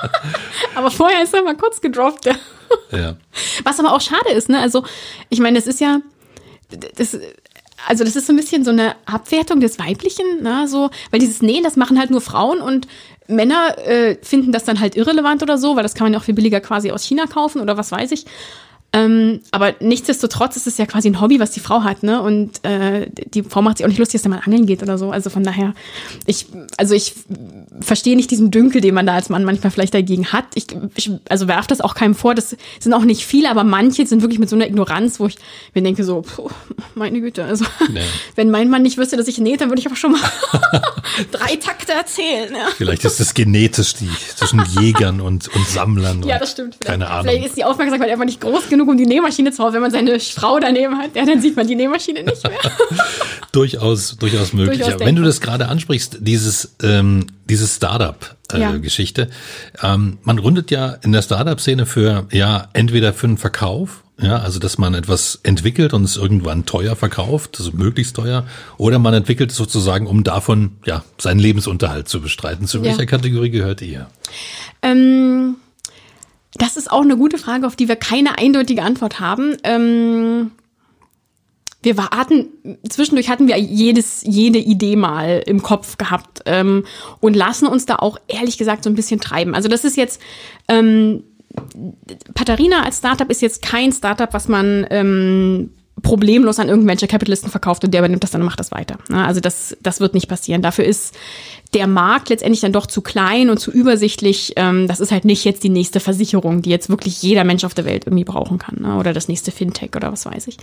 aber 0.75 0.91
vorher 0.91 1.23
ist 1.23 1.35
er 1.35 1.43
mal 1.43 1.57
kurz 1.57 1.81
gedroppt. 1.81 2.27
Ja. 2.27 2.35
ja. 2.91 3.17
Was 3.65 3.79
aber 3.79 3.93
auch 3.93 4.01
schade 4.01 4.31
ist, 4.31 4.49
ne? 4.49 4.59
Also, 4.59 4.85
ich 5.29 5.41
meine, 5.41 5.59
das 5.59 5.67
ist 5.67 5.81
ja, 5.81 6.01
das, 6.97 7.19
also 7.87 8.05
das 8.05 8.17
ist 8.17 8.27
so 8.27 8.33
ein 8.33 8.37
bisschen 8.37 8.65
so 8.65 8.71
eine 8.71 8.95
Abwertung 9.05 9.61
des 9.61 9.79
Weiblichen, 9.79 10.43
ne? 10.43 10.67
So, 10.67 10.91
weil 11.11 11.21
dieses 11.21 11.43
Nähen, 11.43 11.65
das 11.65 11.77
machen 11.77 11.99
halt 11.99 12.11
nur 12.11 12.23
Frauen 12.23 12.61
und 12.61 12.89
Männer 13.29 13.79
äh, 13.79 14.17
finden 14.23 14.53
das 14.53 14.65
dann 14.65 14.81
halt 14.81 14.97
irrelevant 14.97 15.43
oder 15.43 15.59
so, 15.59 15.77
weil 15.77 15.83
das 15.83 15.95
kann 15.95 16.07
man 16.07 16.15
ja 16.15 16.19
auch 16.19 16.25
viel 16.25 16.35
billiger 16.35 16.61
quasi 16.61 16.91
aus 16.91 17.05
China 17.05 17.27
kaufen 17.27 17.61
oder 17.61 17.77
was 17.77 17.93
weiß 17.93 18.11
ich. 18.13 18.25
Ähm, 18.95 19.41
aber 19.51 19.75
nichtsdestotrotz 19.81 20.57
ist 20.57 20.67
es 20.67 20.77
ja 20.77 20.85
quasi 20.85 21.09
ein 21.09 21.21
Hobby, 21.21 21.41
was 21.41 21.53
die 21.53 21.61
Frau 21.61 21.83
hat, 21.83 22.03
ne? 22.03 22.21
Und 22.21 22.63
äh, 22.65 23.09
die 23.11 23.43
Frau 23.43 23.63
macht 23.63 23.79
sich 23.79 23.87
auch 23.87 23.89
nicht 23.89 23.99
lustig, 23.99 24.21
dass 24.21 24.23
da 24.23 24.29
mal 24.29 24.43
angeln 24.45 24.67
geht 24.67 24.83
oder 24.83 24.99
so. 24.99 25.11
Also 25.11 25.31
von 25.31 25.43
daher, 25.43 25.73
ich, 26.27 26.47
also 26.77 26.95
ich 26.95 27.15
verstehe 27.81 28.17
nicht 28.17 28.31
diesen 28.31 28.51
Dünkel, 28.51 28.81
den 28.81 28.95
man 28.95 29.07
da 29.07 29.15
als 29.15 29.29
Mann 29.29 29.45
manchmal 29.45 29.71
vielleicht 29.71 29.95
dagegen 29.95 30.33
hat. 30.33 30.45
Ich, 30.55 30.67
ich 30.95 31.11
also 31.29 31.49
werfe 31.49 31.69
das 31.69 31.81
auch 31.81 31.95
keinem 31.95 32.15
vor. 32.15 32.35
Das 32.35 32.57
sind 32.79 32.93
auch 32.93 33.05
nicht 33.05 33.25
viele, 33.25 33.51
aber 33.51 33.65
manche 33.65 34.07
sind 34.07 34.23
wirklich 34.23 34.39
mit 34.39 34.49
so 34.49 34.57
einer 34.57 34.67
Ignoranz, 34.67 35.21
wo 35.21 35.27
ich 35.27 35.37
mir 35.75 35.83
denke 35.83 36.05
so, 36.05 36.23
puh, 36.23 36.51
meine 36.95 37.21
Güte. 37.21 37.45
Also 37.45 37.65
nee. 37.93 38.01
wenn 38.37 38.51
mein 38.51 38.69
Mann 38.69 38.83
nicht 38.83 38.99
wüsste, 38.99 39.17
dass 39.17 39.29
ich 39.29 39.39
nähe, 39.39 39.57
dann 39.57 39.71
würde 39.71 39.81
ich 39.81 39.87
aber 39.87 39.97
schon 39.97 40.13
mal 40.13 40.21
drei 41.31 41.57
Takte 41.57 41.93
erzählen. 41.93 42.53
Ja. 42.53 42.69
Vielleicht 42.77 43.05
ist 43.05 43.21
das 43.21 43.35
genetisch 43.35 43.95
die, 43.95 44.11
zwischen 44.37 44.65
Jägern 44.81 45.21
und, 45.21 45.49
und 45.49 45.67
Sammlern. 45.67 46.23
Ja, 46.25 46.39
das 46.39 46.53
stimmt. 46.53 46.75
Vielleicht. 46.75 46.91
Keine 46.91 47.09
Ahnung. 47.09 47.25
Vielleicht 47.25 47.47
ist 47.47 47.57
die 47.57 47.65
Aufmerksamkeit 47.65 48.11
einfach 48.11 48.25
nicht 48.25 48.41
groß 48.41 48.69
genug 48.69 48.89
um 48.89 48.97
die 48.97 49.07
Nähmaschine 49.07 49.53
zu 49.53 49.63
Hause. 49.63 49.75
Wenn 49.75 49.83
man 49.83 49.91
seine 49.91 50.19
Frau 50.21 50.61
daneben 50.61 50.99
hat, 50.99 51.17
ja, 51.17 51.25
dann 51.25 51.41
sieht 51.41 51.57
man 51.57 51.67
die 51.67 51.75
Nähmaschine 51.75 52.23
nicht 52.23 52.43
mehr. 52.47 52.59
durchaus, 53.53 54.17
durchaus 54.19 54.53
möglich. 54.53 54.81
Durchaus 54.81 55.01
Wenn 55.01 55.17
du 55.17 55.23
das 55.23 55.41
gerade 55.41 55.69
ansprichst, 55.69 56.19
dieses, 56.21 56.75
ähm, 56.83 57.27
diese 57.63 57.75
Startup-Geschichte, 57.77 59.23
äh, 59.23 59.83
ja. 59.83 59.95
ähm, 59.95 60.19
man 60.23 60.39
rundet 60.39 60.71
ja 60.71 60.91
in 61.03 61.13
der 61.13 61.23
Startup-Szene 61.23 61.87
für, 61.87 62.27
ja, 62.33 62.69
entweder 62.73 63.13
für 63.13 63.29
einen 63.29 63.39
Verkauf, 63.39 64.03
ja, 64.21 64.39
also 64.39 64.59
dass 64.59 64.79
man 64.79 64.95
etwas 64.95 65.41
entwickelt 65.43 65.95
und 65.95 66.05
es 66.05 66.17
irgendwann 66.17 66.67
teuer 66.67 66.97
verkauft, 66.97 67.57
also 67.59 67.73
möglichst 67.73 68.17
teuer, 68.17 68.47
oder 68.77 68.99
man 68.99 69.15
entwickelt 69.15 69.51
es 69.51 69.57
sozusagen, 69.57 70.07
um 70.07 70.25
davon 70.25 70.73
ja 70.85 71.05
seinen 71.19 71.39
Lebensunterhalt 71.39 72.09
zu 72.09 72.21
bestreiten. 72.21 72.67
Zu 72.67 72.83
welcher 72.83 73.01
ja. 73.01 73.07
Kategorie 73.07 73.51
gehört 73.51 73.83
ihr? 73.83 74.09
Ähm, 74.83 75.57
das 76.55 76.77
ist 76.77 76.91
auch 76.91 77.03
eine 77.03 77.17
gute 77.17 77.39
Frage, 77.39 77.67
auf 77.67 77.77
die 77.77 77.89
wir 77.89 77.97
keine 77.97 78.39
eindeutige 78.39 78.83
Antwort 78.83 79.21
haben. 79.21 79.57
Ähm, 79.65 80.51
wir 81.83 81.97
warten, 81.97 82.49
zwischendurch 82.89 83.29
hatten 83.29 83.49
wir 83.49 83.59
jedes, 83.59 84.23
jede 84.23 84.59
Idee 84.59 84.97
mal 84.97 85.43
im 85.47 85.63
Kopf 85.63 85.99
gehabt 85.99 86.43
ähm, 86.47 86.85
und 87.21 87.35
lassen 87.35 87.67
uns 87.67 87.87
da 87.87 87.97
auch 87.97 88.19
ehrlich 88.29 88.59
gesagt 88.59 88.85
so 88.85 88.91
ein 88.91 88.95
bisschen 88.95 89.21
treiben. 89.21 89.55
Also 89.55 89.69
das 89.69 89.85
ist 89.85 89.97
jetzt, 89.97 90.21
ähm, 90.69 91.25
Patarina 92.35 92.83
als 92.85 92.99
Startup 92.99 93.29
ist 93.31 93.43
jetzt 93.43 93.63
kein 93.63 93.93
Startup, 93.93 94.33
was 94.33 94.49
man 94.49 94.87
ähm, 94.91 95.71
problemlos 96.03 96.59
an 96.59 96.69
irgendwelche 96.69 97.07
Capitalisten 97.07 97.51
verkauft 97.51 97.85
und 97.85 97.93
der 97.93 98.01
übernimmt 98.01 98.23
das 98.23 98.31
dann 98.31 98.41
und 98.41 98.47
macht 98.47 98.61
das 98.61 98.73
weiter. 98.73 98.99
Also 99.13 99.41
das, 99.41 99.77
das 99.83 100.01
wird 100.01 100.15
nicht 100.15 100.29
passieren. 100.29 100.63
Dafür 100.63 100.85
ist 100.85 101.15
der 101.75 101.87
Markt 101.87 102.31
letztendlich 102.31 102.61
dann 102.61 102.73
doch 102.73 102.87
zu 102.87 103.03
klein 103.03 103.51
und 103.51 103.59
zu 103.59 103.71
übersichtlich. 103.71 104.55
Ähm, 104.57 104.89
das 104.89 105.01
ist 105.01 105.13
halt 105.13 105.25
nicht 105.25 105.45
jetzt 105.45 105.63
die 105.65 105.69
nächste 105.69 106.01
Versicherung, 106.01 106.63
die 106.63 106.71
jetzt 106.71 106.89
wirklich 106.89 107.23
jeder 107.23 107.45
Mensch 107.45 107.65
auf 107.65 107.75
der 107.75 107.85
Welt 107.85 108.07
irgendwie 108.07 108.25
brauchen 108.25 108.59
kann. 108.59 108.79
Ne? 108.81 108.97
Oder 108.99 109.13
das 109.13 109.29
nächste 109.29 109.53
Fintech 109.53 109.95
oder 109.95 110.13
was 110.13 110.27
weiß 110.27 110.49
ich. 110.49 110.57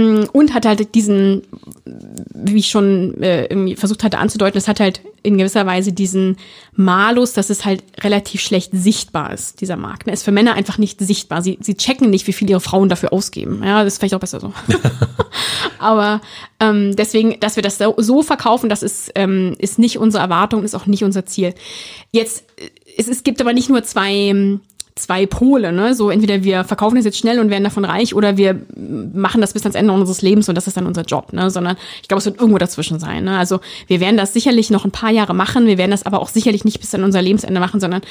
Mm, 0.00 0.24
und 0.32 0.54
hat 0.54 0.66
halt 0.66 0.94
diesen, 0.94 1.42
wie 1.84 2.58
ich 2.58 2.68
schon 2.68 3.22
äh, 3.22 3.44
irgendwie 3.46 3.76
versucht 3.76 4.02
hatte 4.02 4.18
anzudeuten, 4.18 4.56
es 4.56 4.68
hat 4.68 4.80
halt 4.80 5.00
in 5.22 5.36
gewisser 5.36 5.66
Weise 5.66 5.92
diesen 5.92 6.36
Malus, 6.74 7.34
dass 7.34 7.50
es 7.50 7.64
halt 7.66 7.82
relativ 8.02 8.40
schlecht 8.40 8.70
sichtbar 8.72 9.32
ist, 9.34 9.60
dieser 9.60 9.76
Markt. 9.76 10.06
Er 10.06 10.14
ist 10.14 10.22
für 10.22 10.32
Männer 10.32 10.54
einfach 10.54 10.78
nicht 10.78 11.00
sichtbar. 11.00 11.42
Sie, 11.42 11.58
sie 11.60 11.74
checken 11.74 12.08
nicht, 12.08 12.26
wie 12.26 12.32
viel 12.32 12.48
ihre 12.48 12.60
Frauen 12.60 12.88
dafür 12.88 13.12
ausgeben. 13.12 13.62
Ja, 13.62 13.84
das 13.84 13.94
ist 13.94 13.98
vielleicht 13.98 14.14
auch 14.14 14.20
besser 14.20 14.40
so. 14.40 14.54
Aber 15.78 16.22
ähm, 16.58 16.96
deswegen, 16.96 17.38
dass 17.40 17.56
wir 17.56 17.62
das 17.62 17.76
so, 17.76 17.94
so 17.98 18.22
verkaufen, 18.22 18.70
das 18.70 18.82
ist, 18.82 19.12
ähm, 19.14 19.54
ist 19.58 19.78
nicht 19.78 19.98
unsere 19.98 20.22
Erwartung, 20.22 20.64
ist 20.64 20.74
auch 20.74 20.86
nicht 20.86 21.04
unser 21.04 21.26
Ziel. 21.26 21.54
Jetzt, 22.12 22.44
äh, 22.56 22.70
es, 22.96 23.08
es 23.08 23.22
gibt 23.22 23.40
aber 23.40 23.52
nicht 23.52 23.68
nur 23.68 23.82
zwei 23.82 24.58
zwei 24.94 25.26
Pole, 25.26 25.72
ne? 25.72 25.94
So 25.94 26.10
entweder 26.10 26.44
wir 26.44 26.64
verkaufen 26.64 26.96
es 26.96 27.04
jetzt 27.04 27.18
schnell 27.18 27.38
und 27.38 27.50
werden 27.50 27.64
davon 27.64 27.84
reich 27.84 28.14
oder 28.14 28.36
wir 28.36 28.60
machen 28.76 29.40
das 29.40 29.52
bis 29.52 29.62
ans 29.62 29.74
Ende 29.74 29.92
unseres 29.92 30.22
Lebens 30.22 30.48
und 30.48 30.54
das 30.54 30.66
ist 30.66 30.76
dann 30.76 30.86
unser 30.86 31.02
Job, 31.02 31.32
ne? 31.32 31.50
Sondern 31.50 31.76
ich 32.02 32.08
glaube, 32.08 32.18
es 32.18 32.26
wird 32.26 32.38
irgendwo 32.38 32.58
dazwischen 32.58 32.98
sein. 32.98 33.24
Ne? 33.24 33.38
Also 33.38 33.60
wir 33.86 34.00
werden 34.00 34.16
das 34.16 34.32
sicherlich 34.32 34.70
noch 34.70 34.84
ein 34.84 34.90
paar 34.90 35.10
Jahre 35.10 35.34
machen, 35.34 35.66
wir 35.66 35.78
werden 35.78 35.90
das 35.90 36.06
aber 36.06 36.20
auch 36.20 36.28
sicherlich 36.28 36.64
nicht 36.64 36.80
bis 36.80 36.94
an 36.94 37.04
unser 37.04 37.22
Lebensende 37.22 37.60
machen, 37.60 37.80
sondern 37.80 38.02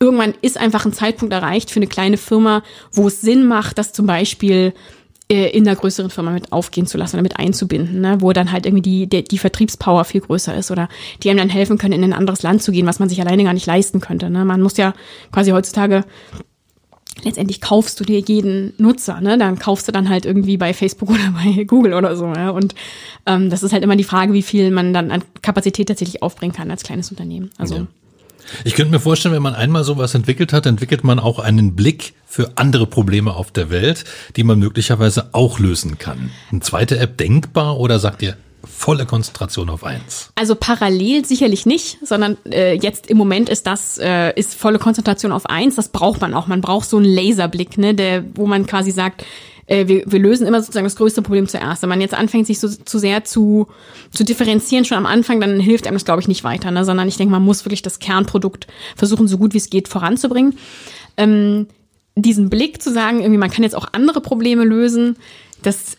irgendwann 0.00 0.34
ist 0.42 0.58
einfach 0.58 0.84
ein 0.84 0.92
Zeitpunkt 0.92 1.32
erreicht 1.32 1.70
für 1.70 1.78
eine 1.78 1.86
kleine 1.86 2.16
Firma, 2.16 2.62
wo 2.92 3.06
es 3.06 3.20
Sinn 3.20 3.46
macht, 3.46 3.78
dass 3.78 3.92
zum 3.92 4.06
Beispiel 4.06 4.74
in 5.32 5.64
der 5.64 5.76
größeren 5.76 6.10
Firma 6.10 6.30
mit 6.30 6.52
aufgehen 6.52 6.86
zu 6.86 6.98
lassen 6.98 7.16
oder 7.16 7.22
mit 7.22 7.38
einzubinden, 7.38 8.00
ne? 8.00 8.20
wo 8.20 8.32
dann 8.32 8.52
halt 8.52 8.66
irgendwie 8.66 8.82
die, 8.82 9.06
die, 9.08 9.24
die 9.24 9.38
Vertriebspower 9.38 10.04
viel 10.04 10.20
größer 10.20 10.54
ist 10.56 10.70
oder 10.70 10.88
die 11.22 11.30
einem 11.30 11.38
dann 11.38 11.48
helfen 11.48 11.78
können, 11.78 11.94
in 11.94 12.04
ein 12.04 12.12
anderes 12.12 12.42
Land 12.42 12.62
zu 12.62 12.72
gehen, 12.72 12.86
was 12.86 12.98
man 12.98 13.08
sich 13.08 13.20
alleine 13.20 13.44
gar 13.44 13.54
nicht 13.54 13.66
leisten 13.66 14.00
könnte. 14.00 14.30
Ne? 14.30 14.44
Man 14.44 14.60
muss 14.60 14.76
ja 14.76 14.94
quasi 15.30 15.50
heutzutage 15.50 16.04
letztendlich 17.22 17.60
kaufst 17.60 18.00
du 18.00 18.04
dir 18.04 18.20
jeden 18.20 18.72
Nutzer, 18.78 19.20
ne? 19.20 19.38
Dann 19.38 19.58
kaufst 19.58 19.86
du 19.86 19.92
dann 19.92 20.08
halt 20.08 20.24
irgendwie 20.24 20.56
bei 20.56 20.74
Facebook 20.74 21.10
oder 21.10 21.32
bei 21.32 21.64
Google 21.64 21.94
oder 21.94 22.16
so. 22.16 22.26
Ja? 22.26 22.50
Und 22.50 22.74
ähm, 23.26 23.50
das 23.50 23.62
ist 23.62 23.72
halt 23.72 23.82
immer 23.82 23.96
die 23.96 24.04
Frage, 24.04 24.32
wie 24.32 24.42
viel 24.42 24.70
man 24.70 24.92
dann 24.92 25.10
an 25.10 25.22
Kapazität 25.42 25.88
tatsächlich 25.88 26.22
aufbringen 26.22 26.54
kann 26.54 26.70
als 26.70 26.82
kleines 26.82 27.10
Unternehmen. 27.10 27.50
Also 27.58 27.76
ja. 27.76 27.86
Ich 28.64 28.74
könnte 28.74 28.90
mir 28.92 29.00
vorstellen, 29.00 29.34
wenn 29.34 29.42
man 29.42 29.54
einmal 29.54 29.84
sowas 29.84 30.14
entwickelt 30.14 30.52
hat, 30.52 30.66
entwickelt 30.66 31.04
man 31.04 31.18
auch 31.18 31.38
einen 31.38 31.74
Blick 31.74 32.14
für 32.26 32.52
andere 32.56 32.86
Probleme 32.86 33.34
auf 33.34 33.50
der 33.50 33.70
Welt, 33.70 34.04
die 34.36 34.44
man 34.44 34.58
möglicherweise 34.58 35.30
auch 35.32 35.58
lösen 35.58 35.98
kann. 35.98 36.30
Eine 36.50 36.60
zweite 36.60 36.98
App 36.98 37.18
denkbar 37.18 37.78
oder 37.78 37.98
sagt 37.98 38.22
ihr, 38.22 38.36
volle 38.64 39.06
Konzentration 39.06 39.70
auf 39.70 39.84
eins? 39.84 40.30
Also 40.34 40.54
parallel 40.54 41.24
sicherlich 41.24 41.66
nicht, 41.66 41.98
sondern 42.02 42.36
äh, 42.50 42.74
jetzt 42.74 43.08
im 43.08 43.16
Moment 43.16 43.48
ist 43.48 43.66
das 43.66 43.98
äh, 43.98 44.32
ist 44.38 44.54
volle 44.54 44.78
Konzentration 44.78 45.32
auf 45.32 45.46
eins. 45.46 45.76
Das 45.76 45.88
braucht 45.88 46.20
man 46.20 46.34
auch. 46.34 46.46
Man 46.46 46.60
braucht 46.60 46.88
so 46.88 46.96
einen 46.96 47.06
Laserblick, 47.06 47.78
ne, 47.78 47.94
der, 47.94 48.24
wo 48.34 48.46
man 48.46 48.66
quasi 48.66 48.90
sagt, 48.90 49.24
äh, 49.66 49.86
wir, 49.86 50.04
wir 50.06 50.18
lösen 50.18 50.46
immer 50.46 50.60
sozusagen 50.60 50.84
das 50.84 50.96
größte 50.96 51.22
Problem 51.22 51.48
zuerst. 51.48 51.82
Wenn 51.82 51.88
man 51.88 52.00
jetzt 52.00 52.14
anfängt, 52.14 52.46
sich 52.46 52.60
so 52.60 52.68
zu 52.68 52.98
sehr 52.98 53.24
zu, 53.24 53.68
zu 54.12 54.24
differenzieren 54.24 54.84
schon 54.84 54.98
am 54.98 55.06
Anfang, 55.06 55.40
dann 55.40 55.60
hilft 55.60 55.86
einem 55.86 55.96
das, 55.96 56.04
glaube 56.04 56.20
ich, 56.20 56.28
nicht 56.28 56.44
weiter, 56.44 56.70
ne? 56.70 56.84
sondern 56.84 57.08
ich 57.08 57.16
denke, 57.16 57.32
man 57.32 57.44
muss 57.44 57.64
wirklich 57.64 57.82
das 57.82 57.98
Kernprodukt 57.98 58.66
versuchen, 58.96 59.28
so 59.28 59.38
gut 59.38 59.54
wie 59.54 59.58
es 59.58 59.70
geht 59.70 59.88
voranzubringen. 59.88 60.58
Ähm, 61.16 61.66
diesen 62.14 62.50
Blick 62.50 62.82
zu 62.82 62.92
sagen, 62.92 63.20
irgendwie, 63.20 63.38
man 63.38 63.50
kann 63.50 63.62
jetzt 63.62 63.76
auch 63.76 63.88
andere 63.92 64.20
Probleme 64.20 64.64
lösen, 64.64 65.16
das 65.62 65.96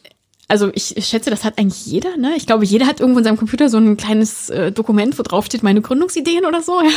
also 0.50 0.70
ich 0.74 0.94
schätze, 1.00 1.30
das 1.30 1.44
hat 1.44 1.58
eigentlich 1.58 1.86
jeder, 1.86 2.16
ne? 2.18 2.34
Ich 2.36 2.46
glaube, 2.46 2.66
jeder 2.66 2.86
hat 2.86 3.00
irgendwo 3.00 3.20
in 3.20 3.24
seinem 3.24 3.38
Computer 3.38 3.70
so 3.70 3.78
ein 3.78 3.98
kleines 3.98 4.50
äh, 4.50 4.72
Dokument, 4.72 5.18
wo 5.18 5.24
drauf 5.24 5.46
steht, 5.46 5.64
meine 5.64 5.82
Gründungsideen 5.82 6.46
oder 6.46 6.62
so, 6.62 6.80
ja. 6.84 6.90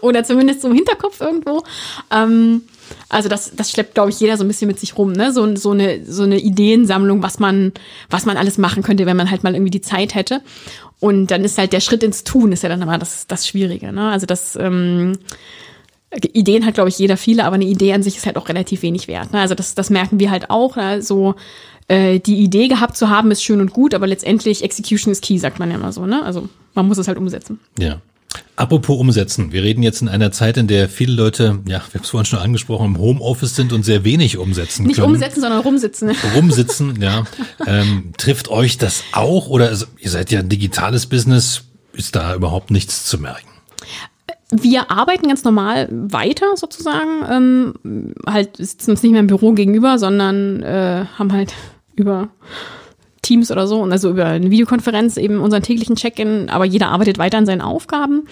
oder 0.00 0.24
zumindest 0.24 0.62
so 0.62 0.68
im 0.68 0.74
Hinterkopf 0.74 1.20
irgendwo. 1.20 1.62
Ähm, 2.10 2.62
also 3.08 3.28
das, 3.28 3.52
das 3.54 3.70
schleppt, 3.70 3.94
glaube 3.94 4.10
ich, 4.10 4.20
jeder 4.20 4.36
so 4.36 4.44
ein 4.44 4.48
bisschen 4.48 4.68
mit 4.68 4.80
sich 4.80 4.96
rum, 4.96 5.12
ne? 5.12 5.32
So, 5.32 5.56
so, 5.56 5.70
eine, 5.70 6.04
so 6.04 6.22
eine 6.22 6.38
Ideensammlung, 6.38 7.22
was 7.22 7.38
man, 7.38 7.72
was 8.08 8.26
man 8.26 8.36
alles 8.36 8.58
machen 8.58 8.82
könnte, 8.82 9.06
wenn 9.06 9.16
man 9.16 9.30
halt 9.30 9.44
mal 9.44 9.54
irgendwie 9.54 9.70
die 9.70 9.80
Zeit 9.80 10.14
hätte. 10.14 10.42
Und 10.98 11.28
dann 11.30 11.44
ist 11.44 11.58
halt 11.58 11.72
der 11.72 11.80
Schritt 11.80 12.02
ins 12.02 12.24
Tun, 12.24 12.52
ist 12.52 12.62
ja 12.62 12.68
dann 12.68 12.82
immer 12.82 12.98
das, 12.98 13.26
das 13.26 13.46
Schwierige, 13.46 13.92
ne? 13.92 14.10
Also 14.10 14.26
das, 14.26 14.56
ähm, 14.56 15.14
Ideen 16.12 16.66
hat, 16.66 16.74
glaube 16.74 16.88
ich, 16.88 16.98
jeder 16.98 17.16
viele, 17.16 17.44
aber 17.44 17.54
eine 17.54 17.64
Idee 17.64 17.92
an 17.92 18.02
sich 18.02 18.16
ist 18.16 18.26
halt 18.26 18.36
auch 18.36 18.48
relativ 18.48 18.82
wenig 18.82 19.06
wert. 19.06 19.32
Ne? 19.32 19.40
Also 19.40 19.54
das, 19.54 19.74
das 19.74 19.90
merken 19.90 20.18
wir 20.18 20.30
halt 20.30 20.50
auch. 20.50 20.74
Ne? 20.74 21.02
So 21.02 21.36
äh, 21.86 22.18
die 22.18 22.40
Idee 22.40 22.68
gehabt 22.68 22.96
zu 22.96 23.10
haben, 23.10 23.30
ist 23.30 23.44
schön 23.44 23.60
und 23.60 23.72
gut, 23.72 23.94
aber 23.94 24.06
letztendlich 24.06 24.64
Execution 24.64 25.12
is 25.12 25.20
key, 25.20 25.38
sagt 25.38 25.60
man 25.60 25.70
ja 25.70 25.76
immer 25.76 25.92
so. 25.92 26.06
Ne? 26.06 26.24
Also 26.24 26.48
man 26.74 26.88
muss 26.88 26.98
es 26.98 27.06
halt 27.06 27.16
umsetzen. 27.16 27.60
Ja. 27.78 28.00
Apropos 28.56 28.98
umsetzen. 29.00 29.52
Wir 29.52 29.62
reden 29.62 29.82
jetzt 29.82 30.02
in 30.02 30.08
einer 30.08 30.32
Zeit, 30.32 30.58
in 30.58 30.66
der 30.66 30.90
viele 30.90 31.14
Leute, 31.14 31.60
ja, 31.66 31.80
wir 31.90 31.94
haben 31.94 32.02
es 32.02 32.10
vorhin 32.10 32.26
schon 32.26 32.40
angesprochen, 32.40 32.88
im 32.88 32.98
Homeoffice 32.98 33.56
sind 33.56 33.72
und 33.72 33.84
sehr 33.84 34.04
wenig 34.04 34.36
umsetzen 34.36 34.86
Nicht 34.86 34.96
können. 34.96 35.12
Nicht 35.12 35.22
umsetzen, 35.22 35.40
sondern 35.40 35.60
rumsitzen. 35.60 36.10
Rumsitzen, 36.34 37.00
ja. 37.00 37.24
Ähm, 37.66 38.12
trifft 38.18 38.48
euch 38.48 38.76
das 38.76 39.02
auch 39.12 39.48
oder 39.48 39.72
ihr 39.98 40.10
seid 40.10 40.30
ja 40.30 40.40
ein 40.40 40.50
digitales 40.50 41.06
Business, 41.06 41.62
ist 41.94 42.14
da 42.14 42.34
überhaupt 42.34 42.70
nichts 42.70 43.06
zu 43.06 43.18
merken? 43.18 43.48
Wir 44.50 44.90
arbeiten 44.90 45.28
ganz 45.28 45.44
normal 45.44 45.88
weiter 45.90 46.56
sozusagen, 46.56 47.24
ähm, 47.30 48.14
halt 48.26 48.58
sitzen 48.58 48.90
uns 48.90 49.02
nicht 49.02 49.12
mehr 49.12 49.20
im 49.20 49.26
Büro 49.26 49.52
gegenüber, 49.52 49.98
sondern 49.98 50.62
äh, 50.62 51.06
haben 51.16 51.32
halt 51.32 51.54
über 51.94 52.28
Teams 53.22 53.50
oder 53.50 53.66
so 53.66 53.80
und 53.80 53.92
also 53.92 54.10
über 54.10 54.26
eine 54.26 54.50
Videokonferenz 54.50 55.16
eben 55.16 55.40
unseren 55.40 55.62
täglichen 55.62 55.96
Check-in, 55.96 56.48
aber 56.48 56.64
jeder 56.64 56.88
arbeitet 56.88 57.18
weiter 57.18 57.38
an 57.38 57.46
seinen 57.46 57.60
Aufgaben. 57.60 58.26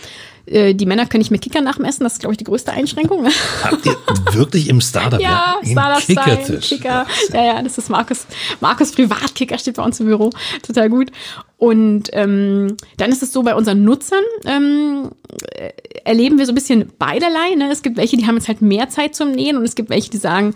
Äh, 0.47 0.75
die 0.75 0.87
Männer 0.87 1.07
können 1.07 1.21
nicht 1.21 1.31
mehr 1.31 1.41
Kicker 1.41 1.61
nach 1.61 1.77
dem 1.77 1.85
Essen, 1.85 2.05
das 2.05 2.15
ist, 2.15 2.21
glaube 2.21 2.33
ich, 2.33 2.39
die 2.39 2.45
größte 2.45 2.73
Einschränkung. 2.73 3.27
Habt 3.63 3.85
ihr 3.85 3.97
wirklich 4.33 4.69
im 4.69 4.81
Startup? 4.81 5.21
Ja, 5.21 5.57
ja 5.63 5.71
Startup 5.71 6.07
Kickertisch. 6.07 6.69
Kicker. 6.71 7.07
Ja, 7.33 7.45
ja, 7.45 7.63
das 7.63 7.77
ist 7.77 7.91
Markus, 7.91 8.27
Markus 8.61 8.93
Privatkicker 8.93 9.59
steht 9.59 9.77
bei 9.77 9.83
uns 9.83 10.01
im 10.01 10.07
Büro. 10.07 10.31
Total 10.67 10.89
gut. 10.89 11.11
Und 11.59 12.09
ähm, 12.13 12.77
dann 12.97 13.11
ist 13.11 13.23
es 13.23 13.33
so, 13.33 13.43
bei 13.43 13.55
unseren 13.55 13.85
Nutzern 13.85 14.23
ähm, 14.47 15.11
erleben 16.05 16.39
wir 16.39 16.47
so 16.47 16.53
ein 16.53 16.55
bisschen 16.55 16.91
beiderlei. 16.99 17.55
Ne? 17.57 17.71
Es 17.71 17.83
gibt 17.83 17.97
welche, 17.97 18.17
die 18.17 18.27
haben 18.27 18.37
jetzt 18.37 18.49
halt 18.49 18.63
mehr 18.63 18.89
Zeit 18.89 19.15
zum 19.15 19.33
Nähen 19.33 19.57
und 19.57 19.65
es 19.65 19.75
gibt 19.75 19.91
welche, 19.91 20.11
die 20.11 20.19
sagen, 20.19 20.55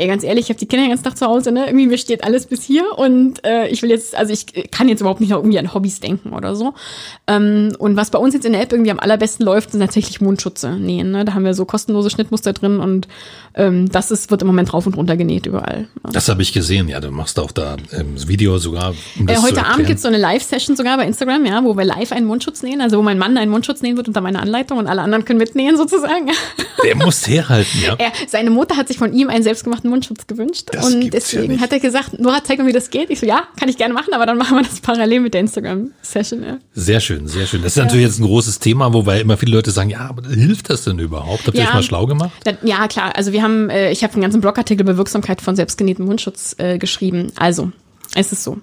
ey, 0.00 0.06
ganz 0.06 0.24
ehrlich, 0.24 0.46
ich 0.46 0.48
habe 0.48 0.58
die 0.58 0.66
Kinder 0.66 0.84
den 0.84 0.90
ganzen 0.90 1.04
Tag 1.04 1.18
zu 1.18 1.26
Hause, 1.26 1.52
ne? 1.52 1.66
Irgendwie 1.66 1.86
mir 1.86 1.98
steht 1.98 2.24
alles 2.24 2.46
bis 2.46 2.62
hier 2.64 2.84
und 2.96 3.44
äh, 3.44 3.68
ich 3.68 3.82
will 3.82 3.90
jetzt, 3.90 4.14
also 4.14 4.32
ich 4.32 4.70
kann 4.70 4.88
jetzt 4.88 5.00
überhaupt 5.00 5.20
nicht 5.20 5.30
noch 5.30 5.38
irgendwie 5.38 5.58
an 5.58 5.74
Hobbys 5.74 6.00
denken 6.00 6.32
oder 6.32 6.56
so. 6.56 6.72
Ähm, 7.26 7.76
und 7.78 7.96
was 7.96 8.10
bei 8.10 8.18
uns 8.18 8.32
jetzt 8.32 8.46
in 8.46 8.52
der 8.52 8.62
App 8.62 8.72
irgendwie 8.72 8.90
am 8.90 8.98
allerbesten 8.98 9.44
läuft, 9.44 9.72
sind 9.72 9.80
tatsächlich 9.80 10.20
Mundschutze 10.22 10.70
nähen. 10.70 11.10
Ne? 11.10 11.26
Da 11.26 11.34
haben 11.34 11.44
wir 11.44 11.52
so 11.52 11.66
kostenlose 11.66 12.08
Schnittmuster 12.08 12.54
drin 12.54 12.80
und 12.80 13.08
ähm, 13.54 13.90
das 13.90 14.10
ist, 14.10 14.30
wird 14.30 14.40
im 14.40 14.46
Moment 14.46 14.72
rauf 14.72 14.86
und 14.86 14.96
runter 14.96 15.16
genäht 15.16 15.44
überall. 15.44 15.88
Ja. 16.04 16.10
Das 16.12 16.28
habe 16.28 16.40
ich 16.40 16.52
gesehen, 16.52 16.88
ja. 16.88 17.00
Du 17.00 17.10
machst 17.10 17.38
auch 17.38 17.50
da 17.50 17.76
ähm, 17.92 18.14
Video 18.26 18.56
sogar. 18.58 18.94
Um 19.18 19.28
äh, 19.28 19.36
heute 19.36 19.66
Abend 19.66 19.86
gibt's 19.86 20.02
so 20.02 20.08
eine 20.08 20.18
Live-Session 20.18 20.76
sogar 20.76 20.96
bei 20.96 21.04
Instagram, 21.04 21.44
ja, 21.44 21.62
wo 21.62 21.76
wir 21.76 21.84
live 21.84 22.12
einen 22.12 22.26
Mundschutz 22.26 22.62
nähen, 22.62 22.80
also 22.80 22.96
wo 22.98 23.02
mein 23.02 23.18
Mann 23.18 23.36
einen 23.36 23.50
Mundschutz 23.50 23.82
nähen 23.82 23.96
wird 23.98 24.08
unter 24.08 24.22
meiner 24.22 24.40
Anleitung 24.40 24.78
und 24.78 24.86
alle 24.86 25.02
anderen 25.02 25.26
können 25.26 25.38
mitnähen 25.38 25.76
sozusagen. 25.76 26.30
Der 26.84 26.96
muss 26.96 27.26
herhalten, 27.28 27.78
ja. 27.84 27.96
Er, 27.98 28.12
seine 28.28 28.48
Mutter 28.48 28.78
hat 28.78 28.88
sich 28.88 28.96
von 28.96 29.12
ihm 29.12 29.28
einen 29.28 29.42
selbstgemachten 29.42 29.89
Mundschutz 29.90 30.26
gewünscht 30.26 30.68
das 30.72 30.86
und 30.86 31.10
deswegen 31.12 31.54
ja 31.54 31.60
hat 31.60 31.72
er 31.72 31.80
gesagt, 31.80 32.18
Nora, 32.18 32.42
zeig 32.42 32.58
mir, 32.58 32.66
wie 32.66 32.72
das 32.72 32.90
geht. 32.90 33.10
Ich 33.10 33.20
so, 33.20 33.26
ja, 33.26 33.44
kann 33.58 33.68
ich 33.68 33.76
gerne 33.76 33.94
machen, 33.94 34.14
aber 34.14 34.26
dann 34.26 34.38
machen 34.38 34.56
wir 34.56 34.64
das 34.64 34.80
parallel 34.80 35.20
mit 35.20 35.34
der 35.34 35.42
Instagram-Session. 35.42 36.42
Ja. 36.42 36.58
Sehr 36.74 37.00
schön, 37.00 37.28
sehr 37.28 37.46
schön. 37.46 37.62
Das 37.62 37.72
ist 37.72 37.76
ja. 37.76 37.84
natürlich 37.84 38.06
jetzt 38.06 38.18
ein 38.18 38.26
großes 38.26 38.58
Thema, 38.58 38.92
wobei 38.92 39.20
immer 39.20 39.36
viele 39.36 39.56
Leute 39.56 39.70
sagen, 39.70 39.90
ja, 39.90 40.00
aber 40.00 40.26
hilft 40.28 40.70
das 40.70 40.84
denn 40.84 40.98
überhaupt? 40.98 41.46
Habt 41.46 41.56
ihr 41.56 41.64
euch 41.64 41.74
mal 41.74 41.82
schlau 41.82 42.06
gemacht? 42.06 42.32
Ja, 42.62 42.88
klar. 42.88 43.16
Also 43.16 43.32
wir 43.32 43.42
haben, 43.42 43.68
äh, 43.70 43.90
ich 43.90 44.02
habe 44.02 44.14
einen 44.14 44.22
ganzen 44.22 44.40
Blogartikel 44.40 44.84
über 44.84 44.96
Wirksamkeit 44.96 45.40
von 45.40 45.56
selbstgenähtem 45.56 46.04
Mundschutz 46.04 46.54
äh, 46.58 46.78
geschrieben. 46.78 47.32
Also, 47.36 47.72
es 48.14 48.32
ist 48.32 48.44
so. 48.44 48.58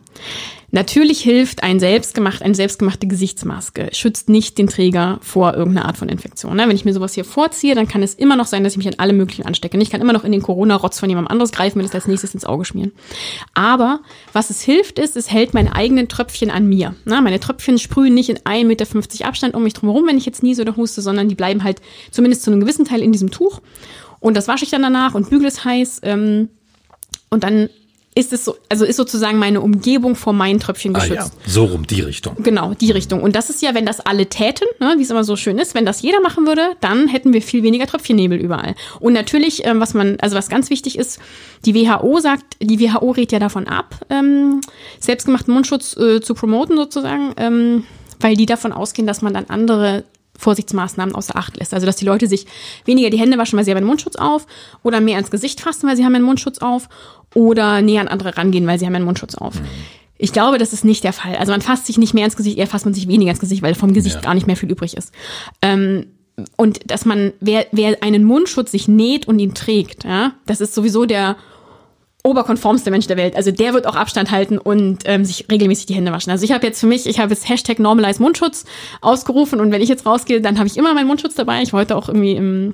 Natürlich 0.72 1.22
hilft 1.22 1.64
ein 1.64 1.80
selbstgemacht, 1.80 2.42
eine 2.42 2.54
selbstgemachte 2.54 3.08
Gesichtsmaske, 3.08 3.90
schützt 3.94 4.28
nicht 4.28 4.58
den 4.58 4.68
Träger 4.68 5.18
vor 5.22 5.54
irgendeiner 5.54 5.86
Art 5.88 5.98
von 5.98 6.10
Infektion. 6.10 6.58
Ne? 6.58 6.68
Wenn 6.68 6.76
ich 6.76 6.84
mir 6.84 6.94
sowas 6.94 7.14
hier 7.14 7.24
vorziehe, 7.24 7.74
dann 7.74 7.88
kann 7.88 8.04
es 8.04 8.14
immer 8.14 8.36
noch 8.36 8.48
sein, 8.48 8.66
dass 8.66 8.74
ich 8.74 8.78
mich 8.78 8.88
an 8.88 8.96
alle 8.98 9.14
möglichen 9.14 9.46
anstecke. 9.46 9.78
Ich 9.78 9.90
kann 9.90 10.02
immer 10.02 10.12
noch 10.12 10.26
in 10.26 10.34
den 10.34 10.42
Corona-Rotz 10.42 11.00
von 11.00 11.08
jemand 11.08 11.32
anderes 11.32 11.54
greifen, 11.54 11.78
mir 11.78 11.86
das 11.86 11.96
als 11.96 12.08
nächstes 12.08 12.34
ins 12.34 12.44
Auge 12.44 12.66
schmieren. 12.66 12.92
Aber 13.54 14.02
was 14.34 14.50
es 14.50 14.62
hilft, 14.62 15.00
ist, 15.00 15.16
es 15.16 15.32
hält 15.32 15.54
meine 15.54 15.74
eigenen 15.74 16.10
Tröpfchen 16.10 16.52
an 16.52 16.68
mir. 16.68 16.96
Ne? 17.06 17.22
Meine 17.22 17.40
Tröpfchen 17.40 17.80
sprühen 17.80 18.14
nicht 18.14 18.30
in 18.30 18.40
1,50 18.40 18.66
Meter 18.66 19.26
Abstand 19.26 19.56
um 19.56 19.64
mich 19.64 19.74
drumherum, 19.74 20.06
wenn 20.08 20.18
ich 20.18 20.26
jetzt 20.26 20.44
niese 20.44 20.64
oder 20.64 20.76
huste, 20.76 21.02
sondern 21.02 21.30
die 21.30 21.36
bleiben 21.36 21.64
halt 21.64 21.82
zumindest 22.12 22.44
zu 22.44 22.52
einem 22.52 22.60
gewissen 22.60 22.84
Teil 22.84 23.02
in 23.02 23.14
diesem 23.14 23.32
Tuch. 23.32 23.62
Und 24.20 24.36
das 24.36 24.50
wasche 24.50 24.66
ich 24.66 24.72
dann 24.72 24.82
danach 24.82 25.16
und 25.16 25.30
bügele 25.30 25.48
es 25.48 25.64
heiß. 25.64 26.02
Ähm, 26.04 26.50
und 27.30 27.44
dann 27.44 27.70
ist 28.18 28.34
es 28.34 28.46
so, 28.46 28.56
also 28.68 28.84
ist 28.84 28.98
sozusagen 28.98 29.38
meine 29.38 29.62
Umgebung 29.62 30.16
vor 30.16 30.34
meinen 30.34 30.60
Tröpfchen 30.60 30.92
geschützt. 30.92 31.32
Ah, 31.36 31.40
ja. 31.46 31.52
So 31.52 31.66
rum, 31.66 31.86
die 31.86 32.02
Richtung. 32.02 32.36
Genau, 32.40 32.74
die 32.74 32.90
Richtung. 32.90 33.22
Und 33.22 33.36
das 33.36 33.52
ist 33.52 33.62
ja, 33.62 33.76
wenn 33.76 33.86
das 33.86 34.00
alle 34.00 34.26
täten, 34.26 34.68
ne, 34.80 34.96
wie 34.98 35.04
es 35.04 35.12
immer 35.12 35.24
so 35.24 35.36
schön 35.36 35.60
ist, 35.60 35.76
wenn 35.76 35.86
das 35.86 36.02
jeder 36.02 36.20
machen 36.20 36.48
würde, 36.48 36.72
dann 36.82 37.08
hätten 37.08 37.32
wir 37.32 37.44
viel 37.44 37.62
weniger 37.62 37.86
Tröpfchennebel 37.86 38.40
überall. 38.40 38.74
Und 39.00 39.14
natürlich, 39.14 39.66
ähm, 39.66 39.80
was 39.80 39.94
man, 39.94 40.18
also 40.20 40.36
was 40.36 40.50
ganz 40.50 40.72
wichtig 40.72 40.98
ist, 40.98 41.20
die 41.66 41.76
WHO 41.76 42.20
sagt, 42.20 42.44
die 42.60 42.80
WHO 42.80 43.12
rät 43.12 43.32
ja 43.32 43.38
davon 43.38 43.68
ab, 43.68 43.94
ähm, 44.10 44.62
selbstgemachten 45.00 45.54
Mundschutz 45.54 45.96
äh, 45.96 46.20
zu 46.20 46.34
promoten 46.34 46.76
sozusagen, 46.76 47.34
ähm, 47.38 47.84
weil 48.20 48.36
die 48.36 48.48
davon 48.48 48.74
ausgehen, 48.74 49.06
dass 49.06 49.22
man 49.22 49.36
dann 49.36 49.46
andere 49.46 50.06
Vorsichtsmaßnahmen 50.38 51.16
außer 51.16 51.36
Acht 51.36 51.58
lässt. 51.58 51.74
Also 51.74 51.86
dass 51.86 51.96
die 51.98 52.06
Leute 52.06 52.28
sich 52.28 52.46
weniger 52.86 53.10
die 53.10 53.20
Hände 53.20 53.38
waschen, 53.38 53.58
weil 53.58 53.66
sie 53.66 53.72
haben 53.72 53.78
einen 53.78 53.88
Mundschutz 53.88 54.16
auf, 54.16 54.48
oder 54.84 55.02
mehr 55.02 55.20
ins 55.20 55.32
Gesicht 55.32 55.62
fassen, 55.62 55.88
weil 55.88 55.98
sie 55.98 56.06
haben 56.06 56.16
einen 56.16 56.26
Mundschutz 56.26 56.60
auf, 56.60 56.90
oder 57.34 57.82
näher 57.82 58.02
an 58.02 58.08
andere 58.08 58.38
rangehen, 58.38 58.66
weil 58.68 58.80
sie 58.80 58.86
haben 58.86 58.96
einen 58.96 59.06
Mundschutz 59.06 59.36
auf. 59.36 59.56
Mhm. 59.56 59.66
Ich 60.18 60.34
glaube, 60.34 60.58
das 60.58 60.74
ist 60.74 60.84
nicht 60.84 61.04
der 61.04 61.14
Fall. 61.14 61.36
Also 61.36 61.52
man 61.52 61.62
fasst 61.62 61.86
sich 61.86 61.98
nicht 61.98 62.14
mehr 62.14 62.26
ins 62.26 62.36
Gesicht, 62.36 62.58
eher 62.58 62.68
fasst 62.68 62.86
man 62.86 62.94
sich 62.94 63.08
weniger 63.08 63.32
ins 63.32 63.40
Gesicht, 63.40 63.62
weil 63.62 63.76
vom 63.76 63.94
Gesicht 63.94 64.16
ja. 64.16 64.22
gar 64.22 64.34
nicht 64.34 64.48
mehr 64.48 64.56
viel 64.56 64.72
übrig 64.72 64.98
ist. 64.98 65.12
Ähm, 65.62 66.08
und 66.56 66.92
dass 66.92 67.06
man, 67.06 67.34
wer, 67.40 67.66
wer 67.72 68.02
einen 68.04 68.24
Mundschutz 68.24 68.72
sich 68.72 68.88
näht 68.88 69.28
und 69.28 69.40
ihn 69.40 69.54
trägt, 69.54 70.04
ja, 70.04 70.34
das 70.46 70.62
ist 70.62 70.74
sowieso 70.74 71.06
der 71.06 71.36
oberkonformste 72.28 72.92
Mensch 72.92 73.08
der 73.08 73.18
Welt. 73.18 73.36
Also 73.36 73.52
der 73.52 73.74
wird 73.74 73.88
auch 73.88 73.96
Abstand 73.96 74.32
halten 74.32 74.58
und 74.58 75.00
ähm, 75.06 75.26
sich 75.26 75.48
regelmäßig 75.50 75.88
die 75.88 75.96
Hände 75.96 76.12
waschen. 76.12 76.32
Also 76.32 76.44
ich 76.44 76.52
habe 76.52 76.66
jetzt 76.66 76.80
für 76.80 76.88
mich, 76.88 77.08
ich 77.08 77.20
habe 77.20 77.34
jetzt 77.34 77.50
Hashtag 77.50 77.80
Normalize 77.80 78.22
Mundschutz 78.22 78.66
ausgerufen 79.02 79.60
und 79.60 79.72
wenn 79.72 79.82
ich 79.82 79.90
jetzt 79.90 80.06
rausgehe, 80.06 80.42
dann 80.42 80.58
habe 80.58 80.68
ich 80.68 80.78
immer 80.78 80.94
meinen 80.94 81.08
Mundschutz 81.08 81.36
dabei. 81.36 81.62
Ich 81.62 81.74
wollte 81.74 81.96
auch 81.96 82.10
irgendwie 82.10 82.34
im, 82.34 82.72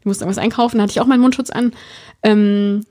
ich 0.00 0.06
musste 0.06 0.24
irgendwas 0.24 0.42
einkaufen, 0.42 0.78
da 0.78 0.84
hatte 0.84 0.92
ich 0.92 1.00
auch 1.00 1.06
meinen 1.06 1.20
Mundschutz 1.20 1.50
an. 1.50 1.72
Ähm, 2.22 2.86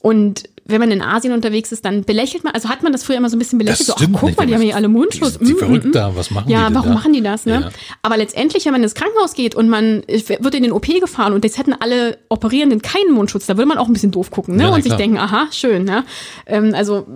und 0.00 0.44
wenn 0.68 0.80
man 0.80 0.90
in 0.90 1.00
Asien 1.00 1.32
unterwegs 1.32 1.70
ist, 1.70 1.84
dann 1.84 2.04
belächelt 2.04 2.42
man, 2.42 2.52
also 2.54 2.68
hat 2.68 2.82
man 2.82 2.92
das 2.92 3.04
früher 3.04 3.16
immer 3.16 3.30
so 3.30 3.36
ein 3.36 3.38
bisschen 3.38 3.58
belächelt, 3.58 3.88
das 3.88 3.98
so, 3.98 4.04
ach 4.04 4.08
guck 4.12 4.36
mal, 4.36 4.46
die 4.46 4.54
haben 4.54 4.62
hier 4.62 4.74
alle 4.74 4.88
Mundschutz. 4.88 5.38
Die, 5.38 5.44
die 5.44 5.54
mm, 5.54 5.58
verrückt 5.58 5.84
mm, 5.86 5.92
da, 5.92 6.16
was 6.16 6.30
machen 6.30 6.50
ja, 6.50 6.68
die 6.68 6.74
Ja, 6.74 6.74
warum 6.74 6.90
da? 6.90 6.94
machen 6.94 7.12
die 7.12 7.22
das, 7.22 7.46
ne? 7.46 7.60
Ja. 7.60 7.70
Aber 8.02 8.16
letztendlich, 8.16 8.64
wenn 8.64 8.72
man 8.72 8.82
ins 8.82 8.94
Krankenhaus 8.94 9.34
geht 9.34 9.54
und 9.54 9.68
man 9.68 10.02
wird 10.06 10.54
in 10.54 10.62
den 10.62 10.72
OP 10.72 10.86
gefahren 10.86 11.32
und 11.32 11.44
jetzt 11.44 11.58
hätten 11.58 11.72
alle 11.72 12.18
Operierenden 12.28 12.82
keinen 12.82 13.12
Mundschutz, 13.12 13.46
da 13.46 13.56
würde 13.56 13.68
man 13.68 13.78
auch 13.78 13.86
ein 13.86 13.92
bisschen 13.92 14.10
doof 14.10 14.30
gucken, 14.30 14.56
ne? 14.56 14.64
Ja, 14.64 14.74
und 14.74 14.82
sich 14.82 14.94
denken, 14.94 15.18
aha, 15.18 15.46
schön, 15.52 15.84
ne? 15.84 16.04
Ähm, 16.46 16.74
also 16.74 17.06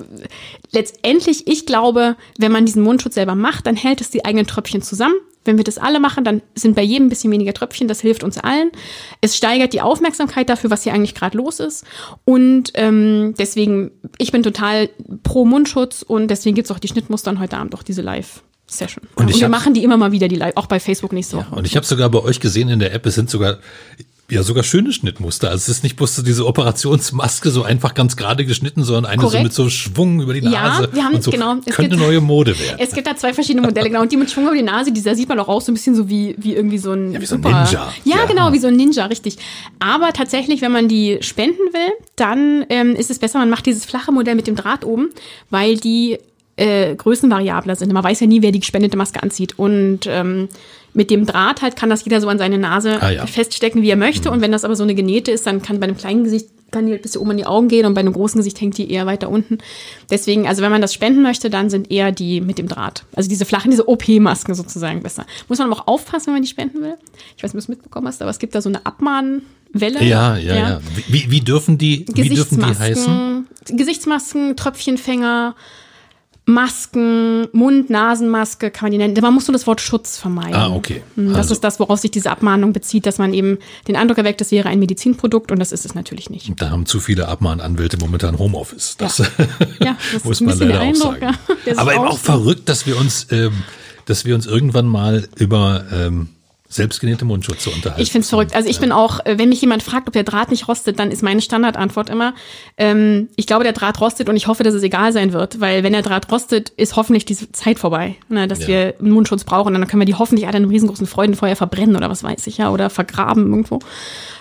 letztendlich, 0.71 1.47
ich 1.47 1.67
glaube, 1.67 2.17
wenn 2.39 2.53
man 2.53 2.67
diesen 2.67 2.83
Mundschutz 2.83 3.15
selber 3.15 3.35
macht, 3.35 3.67
dann 3.67 3.77
hält 3.77 4.01
es 4.01 4.11
die 4.11 4.25
eigenen 4.25 4.47
Tröpfchen 4.47 4.83
zusammen. 4.83 5.15
Wenn 5.45 5.57
wir 5.57 5.65
das 5.65 5.79
alle 5.79 6.01
machen, 6.01 6.25
dann 6.25 6.43
sind 6.55 6.77
bei 6.77 6.83
jedem 6.83 7.07
ein 7.07 7.09
bisschen 7.09 7.33
weniger 7.33 7.55
Tröpfchen. 7.55 7.89
Das 7.89 8.01
hilft 8.01 8.23
uns 8.23 8.39
allen. 8.39 8.71
Es 9.21 9.37
steigert 9.37 9.73
die 9.73 9.81
Aufmerksamkeit 9.81 10.49
dafür, 10.49 10.71
was 10.71 10.83
hier 10.83 10.93
eigentlich 10.93 11.15
gerade 11.15 11.37
los 11.39 11.61
ist. 11.61 11.85
Und 12.25 12.73
ähm, 12.75 13.35
deswegen, 13.39 13.91
ich 14.19 14.33
bin 14.33 14.43
total 14.43 14.91
pro 15.23 15.45
Mundschutz 15.45 16.03
und 16.03 16.29
deswegen 16.29 16.55
gibt's 16.55 16.71
auch 16.71 16.79
die 16.79 16.89
Schnittmuster 16.89 17.31
und 17.31 17.41
heute 17.41 17.57
Abend 17.57 17.75
auch 17.75 17.83
diese 17.83 18.03
Live. 18.03 18.43
Session. 18.67 19.05
Und, 19.17 19.27
und 19.27 19.41
wir 19.41 19.49
machen 19.49 19.75
die 19.75 19.83
immer 19.83 19.97
mal 19.97 20.13
wieder, 20.13 20.29
die 20.29 20.37
live, 20.37 20.57
auch 20.57 20.67
bei 20.67 20.79
Facebook 20.79 21.13
nächste 21.13 21.39
Woche. 21.39 21.49
Ja, 21.51 21.57
und 21.57 21.67
ich 21.67 21.75
habe 21.75 21.85
sogar 21.85 22.09
bei 22.09 22.21
euch 22.21 22.39
gesehen 22.39 22.69
in 22.69 22.79
der 22.79 22.95
App, 22.95 23.05
es 23.05 23.17
sind 23.17 23.29
sogar 23.29 23.59
ja 24.31 24.43
sogar 24.43 24.63
schöne 24.63 24.93
Schnittmuster. 24.93 25.51
Also 25.51 25.63
es 25.63 25.69
ist 25.69 25.83
nicht 25.83 25.97
bloß 25.97 26.23
diese 26.25 26.47
Operationsmaske 26.47 27.51
so 27.51 27.63
einfach 27.63 27.95
ganz 27.95 28.17
gerade 28.17 28.45
geschnitten, 28.45 28.85
sondern 28.85 29.07
eine 29.07 29.23
Korrekt. 29.23 29.39
so 29.39 29.43
mit 29.43 29.53
so 29.53 29.71
Schwung 29.71 30.21
über 30.21 30.35
die 30.35 30.43
Nase. 30.43 30.85
Ja, 30.85 30.95
wir 30.95 31.05
haben 31.05 31.15
und 31.15 31.23
so 31.23 31.31
genau. 31.31 31.57
Es 31.65 31.75
könnte 31.75 31.97
gibt, 31.97 32.03
neue 32.03 32.21
Mode 32.21 32.59
werden. 32.59 32.77
Es 32.79 32.93
gibt 32.93 33.07
da 33.07 33.17
zwei 33.17 33.33
verschiedene 33.35 33.67
Modelle, 33.67 33.89
genau. 33.89 34.03
Und 34.03 34.13
die 34.13 34.17
mit 34.17 34.31
Schwung 34.31 34.45
über 34.47 34.57
die 34.57 34.63
Nase, 34.63 34.93
dieser 34.93 35.15
sieht 35.15 35.29
man 35.29 35.39
auch 35.39 35.49
aus 35.49 35.67
so 35.67 35.73
ein 35.73 35.75
bisschen 35.75 35.95
so 35.95 36.09
wie, 36.09 36.35
wie 36.39 36.55
irgendwie 36.55 36.79
so 36.79 36.93
ein, 36.93 37.13
ja, 37.13 37.21
wie 37.21 37.27
so 37.27 37.37
ein 37.37 37.41
Ninja. 37.41 37.93
Ja, 38.05 38.17
ja, 38.17 38.25
genau, 38.27 38.53
wie 38.53 38.59
so 38.59 38.69
ein 38.69 38.77
Ninja, 38.77 39.07
richtig. 39.07 39.39
Aber 39.79 40.13
tatsächlich, 40.13 40.63
wenn 40.63 40.73
man 40.73 40.89
die 40.89 41.19
spenden 41.21 41.73
will, 41.73 41.93
dann 42.17 42.65
ähm, 42.69 42.95
ist 42.95 43.11
es 43.11 43.19
besser, 43.19 43.39
man 43.39 43.51
macht 43.51 43.67
dieses 43.67 43.85
flache 43.85 44.13
Modell 44.13 44.35
mit 44.35 44.47
dem 44.47 44.57
Draht 44.57 44.85
oben, 44.85 45.11
weil 45.51 45.77
die 45.77 46.19
äh, 46.57 46.95
größenvariabler 46.95 47.75
sind. 47.75 47.93
Man 47.93 48.05
weiß 48.05 48.21
ja 48.21 48.27
nie, 48.27 48.43
wer 48.43 48.53
die 48.53 48.61
gespendete 48.61 48.97
Maske 48.97 49.23
anzieht. 49.23 49.59
Und 49.59 50.01
ähm, 50.07 50.49
mit 50.93 51.11
dem 51.11 51.27
Draht 51.27 51.63
halt 51.63 51.77
kann 51.77 51.91
das 51.91 52.05
jeder 52.05 52.21
so 52.21 52.29
an 52.29 52.39
seine 52.39 52.59
Nase 52.59 53.01
ah, 53.01 53.11
ja. 53.11 53.27
feststecken, 53.27 53.83
wie 53.83 53.91
er 53.91 53.97
möchte. 53.97 54.29
Mhm. 54.29 54.35
Und 54.35 54.41
wenn 54.41 54.53
das 54.53 54.65
aber 54.65 54.77
so 54.77 54.83
eine 54.83 54.95
Genähte 54.95 55.31
ist, 55.31 55.47
dann 55.47 55.63
kann 55.63 55.81
bei 55.81 55.85
einem 55.85 55.97
kleinen 55.97 56.25
Gesicht 56.25 56.49
kann 56.71 56.87
die 56.87 56.93
halt 56.93 57.03
bis 57.03 57.17
oben 57.17 57.33
in 57.33 57.37
die 57.39 57.47
Augen 57.47 57.69
gehen 57.69 57.87
und 57.87 57.95
bei 57.95 58.01
einem 58.01 58.13
großen 58.13 58.39
Gesicht 58.39 58.61
hängt 58.61 58.79
die 58.79 58.91
eher 58.91 59.07
weiter 59.07 59.29
unten. 59.29 59.59
Deswegen, 60.09 60.47
also 60.47 60.63
wenn 60.63 60.71
man 60.71 60.81
das 60.81 60.95
spenden 60.95 61.23
möchte, 61.23 61.51
dann 61.51 61.71
sind 61.71 61.91
eher 61.91 62.13
die 62.13 62.41
mit 62.41 62.59
dem 62.59 62.69
Draht. 62.69 63.05
Also 63.15 63.29
diese 63.29 63.45
flachen, 63.45 63.71
diese 63.71 63.89
OP-Masken 63.89 64.55
sozusagen 64.55 65.03
besser. 65.03 65.27
Muss 65.49 65.59
man 65.59 65.71
aber 65.71 65.81
auch 65.81 65.87
aufpassen, 65.87 66.29
wenn 66.29 66.35
man 66.35 66.43
die 66.43 66.49
spenden 66.49 66.81
will. 66.81 66.95
Ich 67.37 67.43
weiß 67.43 67.55
nicht, 67.55 67.63
ob 67.63 67.67
du 67.67 67.73
es 67.73 67.77
mitbekommen 67.77 68.07
hast, 68.07 68.23
aber 68.23 68.31
es 68.31 68.39
gibt 68.39 68.55
da 68.55 68.63
so 68.63 68.69
eine 68.69 68.87
Abmahnwelle. 68.87 70.03
Ja, 70.05 70.37
ja, 70.37 70.37
ja. 70.37 70.55
ja. 70.55 70.81
Wie, 71.09 71.31
wie 71.31 71.41
dürfen 71.41 71.79
die, 71.79 72.07
wie 72.15 72.29
dürfen 72.29 72.59
die 72.59 72.79
heißen? 72.79 73.49
Gesichtsmasken, 73.67 74.57
Tröpfchenfänger, 74.57 75.55
Masken, 76.53 77.49
Mund-Nasenmaske 77.53 78.71
kann 78.71 78.87
man 78.87 78.93
die 78.93 78.99
nennen. 78.99 79.17
Man 79.21 79.35
muss 79.35 79.47
nur 79.49 79.53
das 79.53 79.67
Wort 79.67 79.81
Schutz 79.81 80.19
vermeiden. 80.19 80.55
Ah, 80.55 80.71
okay. 80.71 81.03
Hm, 81.17 81.29
das 81.29 81.39
also. 81.39 81.55
ist 81.55 81.65
das, 81.65 81.81
worauf 81.81 82.01
sich 82.01 82.11
diese 82.11 82.31
Abmahnung 82.31 82.73
bezieht, 82.73 83.07
dass 83.07 83.19
man 83.19 83.35
eben 83.35 83.59
den 83.89 83.97
Eindruck 83.97 84.19
erweckt, 84.19 84.41
das 84.41 84.51
wäre 84.51 84.69
ein 84.69 84.79
Medizinprodukt 84.79 85.53
und 85.53 85.59
das 85.59 85.73
ist 85.73 85.85
es 85.85 85.95
natürlich 85.95 86.31
nicht. 86.31 86.53
Da 86.61 86.71
haben 86.71 86.87
zu 86.87 87.01
viele 87.01 87.29
Abmahnanwälte 87.29 87.99
momentan 87.99 88.39
Homeoffice. 88.39 88.97
Das, 88.99 89.19
ja. 89.19 89.27
ja, 89.81 89.97
das 90.13 90.25
muss 90.25 90.41
man 90.41 90.59
leider 90.59 90.81
Eindruck, 90.81 91.17
auch 91.17 91.21
sagen. 91.21 91.39
Ja, 91.67 91.79
Aber 91.79 91.95
eben 91.95 92.05
auch 92.07 92.19
verrückt, 92.19 92.69
dass 92.69 92.87
wir 92.87 92.99
uns, 92.99 93.27
ähm, 93.31 93.53
dass 94.07 94.25
wir 94.25 94.35
uns 94.35 94.47
irgendwann 94.47 94.87
mal 94.87 95.29
über 95.37 95.85
ähm, 95.93 96.29
selbstgenähte 96.71 97.25
Mundschutz 97.25 97.65
zu 97.65 97.71
unterhalten. 97.71 98.01
Ich 98.01 98.13
finde 98.13 98.23
es 98.23 98.31
verrückt. 98.31 98.55
Also 98.55 98.69
ich 98.69 98.79
bin 98.79 98.93
auch, 98.93 99.19
äh, 99.27 99.39
wenn 99.39 99.49
mich 99.49 99.61
jemand 99.61 99.83
fragt, 99.83 100.07
ob 100.07 100.15
der 100.15 100.23
Draht 100.23 100.53
nicht 100.53 100.69
rostet, 100.69 101.01
dann 101.01 101.11
ist 101.11 101.21
meine 101.21 101.41
Standardantwort 101.41 102.09
immer, 102.09 102.33
ähm, 102.77 103.29
ich 103.35 103.49
glaube, 103.49 103.65
der 103.65 103.73
Draht 103.73 104.01
rostet 104.01 104.29
und 104.29 104.37
ich 104.37 104.47
hoffe, 104.47 104.63
dass 104.63 104.73
es 104.73 104.83
egal 104.85 105.13
sein 105.13 105.33
wird, 105.33 105.61
weil 105.61 105.83
wenn 105.83 105.93
der 105.93 106.03
Draht 106.03 106.31
rostet, 106.31 106.71
ist 106.71 106.95
hoffentlich 106.95 107.25
diese 107.25 107.51
Zeit 107.51 107.81
vorbei, 107.81 108.15
ne, 108.29 108.47
dass 108.47 108.61
ja. 108.61 108.69
wir 108.69 108.95
einen 109.01 109.11
Mundschutz 109.11 109.43
brauchen. 109.43 109.75
Und 109.75 109.81
dann 109.81 109.89
können 109.89 110.01
wir 110.01 110.07
die 110.07 110.15
hoffentlich 110.15 110.47
alle 110.47 110.59
in 110.59 110.63
einem 110.63 110.71
riesengroßen 110.71 111.09
Freudenfeuer 111.09 111.57
verbrennen 111.57 111.97
oder 111.97 112.09
was 112.09 112.23
weiß 112.23 112.47
ich 112.47 112.59
ja, 112.59 112.71
oder 112.71 112.89
vergraben 112.89 113.51
irgendwo. 113.51 113.81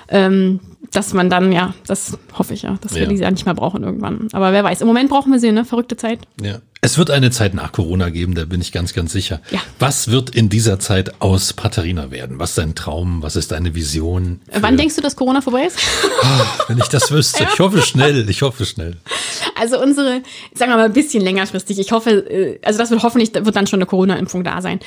Ähm, 0.07 0.59
dass 0.91 1.13
man 1.13 1.29
dann, 1.29 1.51
ja, 1.51 1.73
das 1.87 2.17
hoffe 2.37 2.53
ich 2.53 2.63
ja, 2.63 2.77
dass 2.81 2.95
wir 2.95 3.03
ja. 3.03 3.09
die 3.09 3.15
ja 3.15 3.29
nicht 3.31 3.45
mehr 3.45 3.53
brauchen 3.53 3.83
irgendwann. 3.83 4.27
Aber 4.33 4.53
wer 4.53 4.63
weiß, 4.63 4.81
im 4.81 4.87
Moment 4.87 5.09
brauchen 5.09 5.31
wir 5.31 5.39
sie, 5.39 5.51
ne? 5.51 5.65
Verrückte 5.65 5.97
Zeit. 5.97 6.19
Ja. 6.41 6.59
Es 6.81 6.97
wird 6.97 7.11
eine 7.11 7.29
Zeit 7.29 7.53
nach 7.53 7.73
Corona 7.73 8.09
geben, 8.09 8.35
da 8.35 8.45
bin 8.45 8.61
ich 8.61 8.71
ganz, 8.71 8.93
ganz 8.93 9.11
sicher. 9.11 9.41
Ja. 9.51 9.59
Was 9.79 10.11
wird 10.11 10.29
in 10.29 10.47
dieser 10.47 10.79
Zeit 10.79 11.21
aus 11.21 11.51
Patharina 11.51 12.09
werden? 12.09 12.39
Was 12.39 12.51
ist 12.51 12.57
dein 12.57 12.73
Traum? 12.73 13.21
Was 13.21 13.35
ist 13.35 13.51
deine 13.51 13.75
Vision? 13.75 14.39
Wann 14.53 14.77
denkst 14.77 14.95
du, 14.95 15.01
dass 15.01 15.17
Corona 15.17 15.41
vorbei 15.41 15.65
ist? 15.65 15.77
Oh, 16.21 16.45
wenn 16.69 16.77
ich 16.77 16.87
das 16.87 17.11
wüsste. 17.11 17.45
Ich 17.51 17.59
hoffe 17.59 17.81
schnell, 17.81 18.29
ich 18.29 18.41
hoffe 18.41 18.65
schnell. 18.65 18.95
Also 19.55 19.81
unsere, 19.81 20.21
sagen 20.53 20.71
wir 20.71 20.77
mal, 20.77 20.85
ein 20.85 20.93
bisschen 20.93 21.21
längerfristig. 21.21 21.79
Ich 21.79 21.91
hoffe, 21.91 22.11
äh, 22.11 22.59
also 22.63 22.79
das 22.79 22.91
wird 22.91 23.03
hoffentlich, 23.03 23.33
wird 23.33 23.55
dann 23.55 23.67
schon 23.67 23.79
eine 23.79 23.85
Corona-Impfung 23.85 24.45
da 24.45 24.61
sein. 24.61 24.79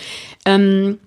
Ähm, 0.46 0.98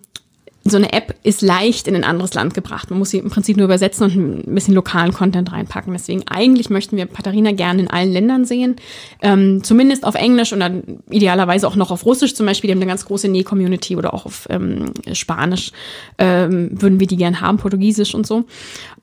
so 0.67 0.77
eine 0.77 0.93
App 0.93 1.13
ist 1.21 1.43
leicht 1.43 1.87
in 1.87 1.95
ein 1.95 2.03
anderes 2.03 2.33
Land 2.33 2.55
gebracht. 2.55 2.89
Man 2.89 2.97
muss 2.97 3.11
sie 3.11 3.19
im 3.19 3.29
Prinzip 3.29 3.55
nur 3.55 3.65
übersetzen 3.65 4.03
und 4.05 4.47
ein 4.49 4.55
bisschen 4.55 4.73
lokalen 4.73 5.13
Content 5.13 5.51
reinpacken. 5.51 5.93
Deswegen 5.93 6.23
eigentlich 6.27 6.71
möchten 6.71 6.97
wir 6.97 7.05
Patarina 7.05 7.51
gerne 7.51 7.83
in 7.83 7.87
allen 7.87 8.11
Ländern 8.11 8.45
sehen. 8.45 8.77
Ähm, 9.21 9.63
zumindest 9.63 10.03
auf 10.03 10.15
Englisch 10.15 10.53
und 10.53 10.61
dann 10.61 11.03
idealerweise 11.11 11.67
auch 11.67 11.75
noch 11.75 11.91
auf 11.91 12.03
Russisch 12.03 12.33
zum 12.33 12.47
Beispiel. 12.47 12.69
Die 12.69 12.71
haben 12.71 12.81
eine 12.81 12.89
ganz 12.89 13.05
große 13.05 13.27
Näh-Community 13.27 13.95
oder 13.95 14.15
auch 14.15 14.25
auf 14.25 14.47
ähm, 14.49 14.85
Spanisch 15.13 15.71
ähm, 16.17 16.71
würden 16.71 16.99
wir 16.99 17.05
die 17.05 17.17
gern 17.17 17.41
haben, 17.41 17.57
Portugiesisch 17.57 18.15
und 18.15 18.25
so. 18.25 18.45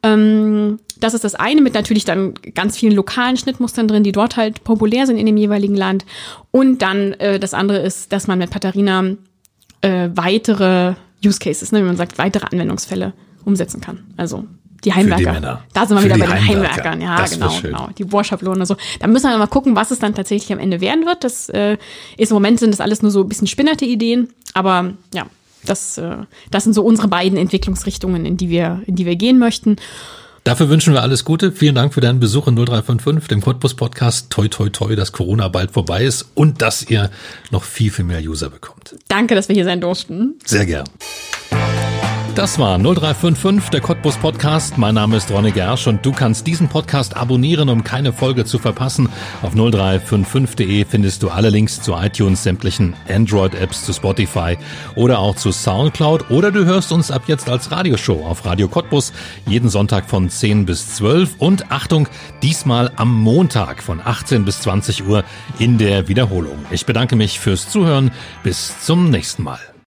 Ähm, 0.02 0.80
das 0.98 1.14
ist 1.14 1.22
das 1.22 1.36
eine 1.36 1.60
mit 1.60 1.74
natürlich 1.74 2.04
dann 2.04 2.34
ganz 2.56 2.76
vielen 2.76 2.92
lokalen 2.92 3.36
Schnittmustern 3.36 3.86
drin, 3.86 4.02
die 4.02 4.10
dort 4.10 4.36
halt 4.36 4.64
populär 4.64 5.06
sind 5.06 5.16
in 5.16 5.26
dem 5.26 5.36
jeweiligen 5.36 5.76
Land. 5.76 6.06
Und 6.50 6.82
dann 6.82 7.12
äh, 7.14 7.38
das 7.38 7.54
andere 7.54 7.78
ist, 7.78 8.12
dass 8.12 8.26
man 8.26 8.40
mit 8.40 8.50
Patarina 8.50 9.04
äh, 9.80 10.10
weitere 10.14 10.94
Use 11.24 11.38
Cases, 11.38 11.70
ne, 11.72 11.80
wie 11.80 11.86
man 11.86 11.96
sagt, 11.96 12.18
weitere 12.18 12.46
Anwendungsfälle 12.46 13.12
umsetzen 13.44 13.80
kann. 13.80 14.04
Also 14.16 14.44
die 14.84 14.92
Heimwerker. 14.92 15.62
Da 15.72 15.86
sind 15.86 15.96
wir 15.96 16.02
Für 16.02 16.06
wieder 16.06 16.18
bei 16.18 16.26
den 16.26 16.48
Heimwerker. 16.48 16.76
Heimwerkern. 16.84 17.00
Ja, 17.00 17.16
Das 17.16 17.32
genau, 17.32 17.60
genau. 17.62 17.88
Die 17.96 18.04
Bohrschablone 18.04 18.66
so. 18.66 18.76
Da 18.98 19.06
müssen 19.06 19.30
wir 19.30 19.38
mal 19.38 19.46
gucken, 19.46 19.76
was 19.76 19.90
es 19.90 20.00
dann 20.00 20.14
tatsächlich 20.14 20.52
am 20.52 20.58
Ende 20.58 20.80
werden 20.80 21.06
wird. 21.06 21.22
Das 21.24 21.48
äh, 21.50 21.78
ist 22.16 22.30
im 22.30 22.34
Moment 22.34 22.58
sind 22.58 22.72
das 22.72 22.80
alles 22.80 23.02
nur 23.02 23.10
so 23.10 23.20
ein 23.22 23.28
bisschen 23.28 23.46
spinnerte 23.46 23.84
Ideen, 23.84 24.28
aber 24.54 24.94
ja, 25.14 25.26
das, 25.64 25.98
äh, 25.98 26.16
das 26.50 26.64
sind 26.64 26.72
so 26.72 26.82
unsere 26.84 27.08
beiden 27.08 27.38
Entwicklungsrichtungen, 27.38 28.26
in 28.26 28.36
die 28.36 28.50
wir, 28.50 28.82
in 28.86 28.96
die 28.96 29.06
wir 29.06 29.16
gehen 29.16 29.38
möchten. 29.38 29.76
Dafür 30.44 30.68
wünschen 30.68 30.92
wir 30.92 31.02
alles 31.02 31.24
Gute. 31.24 31.52
Vielen 31.52 31.76
Dank 31.76 31.94
für 31.94 32.00
deinen 32.00 32.18
Besuch 32.18 32.48
in 32.48 32.56
0355, 32.56 33.28
dem 33.28 33.40
Cottbus 33.40 33.74
Podcast. 33.74 34.30
Toi, 34.30 34.48
toi, 34.48 34.70
toi, 34.70 34.96
dass 34.96 35.12
Corona 35.12 35.46
bald 35.48 35.70
vorbei 35.70 36.04
ist 36.04 36.26
und 36.34 36.62
dass 36.62 36.82
ihr 36.82 37.10
noch 37.50 37.62
viel, 37.62 37.92
viel 37.92 38.04
mehr 38.04 38.20
User 38.20 38.50
bekommt. 38.50 38.96
Danke, 39.06 39.36
dass 39.36 39.48
wir 39.48 39.54
hier 39.54 39.64
sein 39.64 39.80
durften. 39.80 40.34
Sehr 40.44 40.66
gern. 40.66 40.84
Das 42.34 42.58
war 42.58 42.78
0355, 42.78 43.68
der 43.68 43.82
Cottbus 43.82 44.16
Podcast. 44.16 44.78
Mein 44.78 44.94
Name 44.94 45.18
ist 45.18 45.30
Ronny 45.30 45.50
Gersch 45.50 45.86
und 45.86 46.04
du 46.04 46.12
kannst 46.12 46.46
diesen 46.46 46.66
Podcast 46.66 47.14
abonnieren, 47.14 47.68
um 47.68 47.84
keine 47.84 48.14
Folge 48.14 48.46
zu 48.46 48.58
verpassen. 48.58 49.10
Auf 49.42 49.54
0355.de 49.54 50.86
findest 50.86 51.22
du 51.22 51.28
alle 51.28 51.50
Links 51.50 51.82
zu 51.82 51.92
iTunes, 51.92 52.42
sämtlichen 52.42 52.94
Android-Apps, 53.06 53.84
zu 53.84 53.92
Spotify 53.92 54.56
oder 54.94 55.18
auch 55.18 55.36
zu 55.36 55.52
Soundcloud. 55.52 56.30
Oder 56.30 56.50
du 56.50 56.64
hörst 56.64 56.90
uns 56.90 57.10
ab 57.10 57.24
jetzt 57.26 57.50
als 57.50 57.70
Radioshow 57.70 58.26
auf 58.26 58.46
Radio 58.46 58.66
Cottbus 58.66 59.12
jeden 59.46 59.68
Sonntag 59.68 60.08
von 60.08 60.30
10 60.30 60.64
bis 60.64 60.94
12 60.94 61.34
und 61.38 61.70
Achtung, 61.70 62.08
diesmal 62.42 62.92
am 62.96 63.14
Montag 63.14 63.82
von 63.82 64.00
18 64.02 64.46
bis 64.46 64.62
20 64.62 65.06
Uhr 65.06 65.22
in 65.58 65.76
der 65.76 66.08
Wiederholung. 66.08 66.64
Ich 66.70 66.86
bedanke 66.86 67.14
mich 67.14 67.38
fürs 67.38 67.68
Zuhören. 67.68 68.10
Bis 68.42 68.80
zum 68.80 69.10
nächsten 69.10 69.42
Mal. 69.42 69.71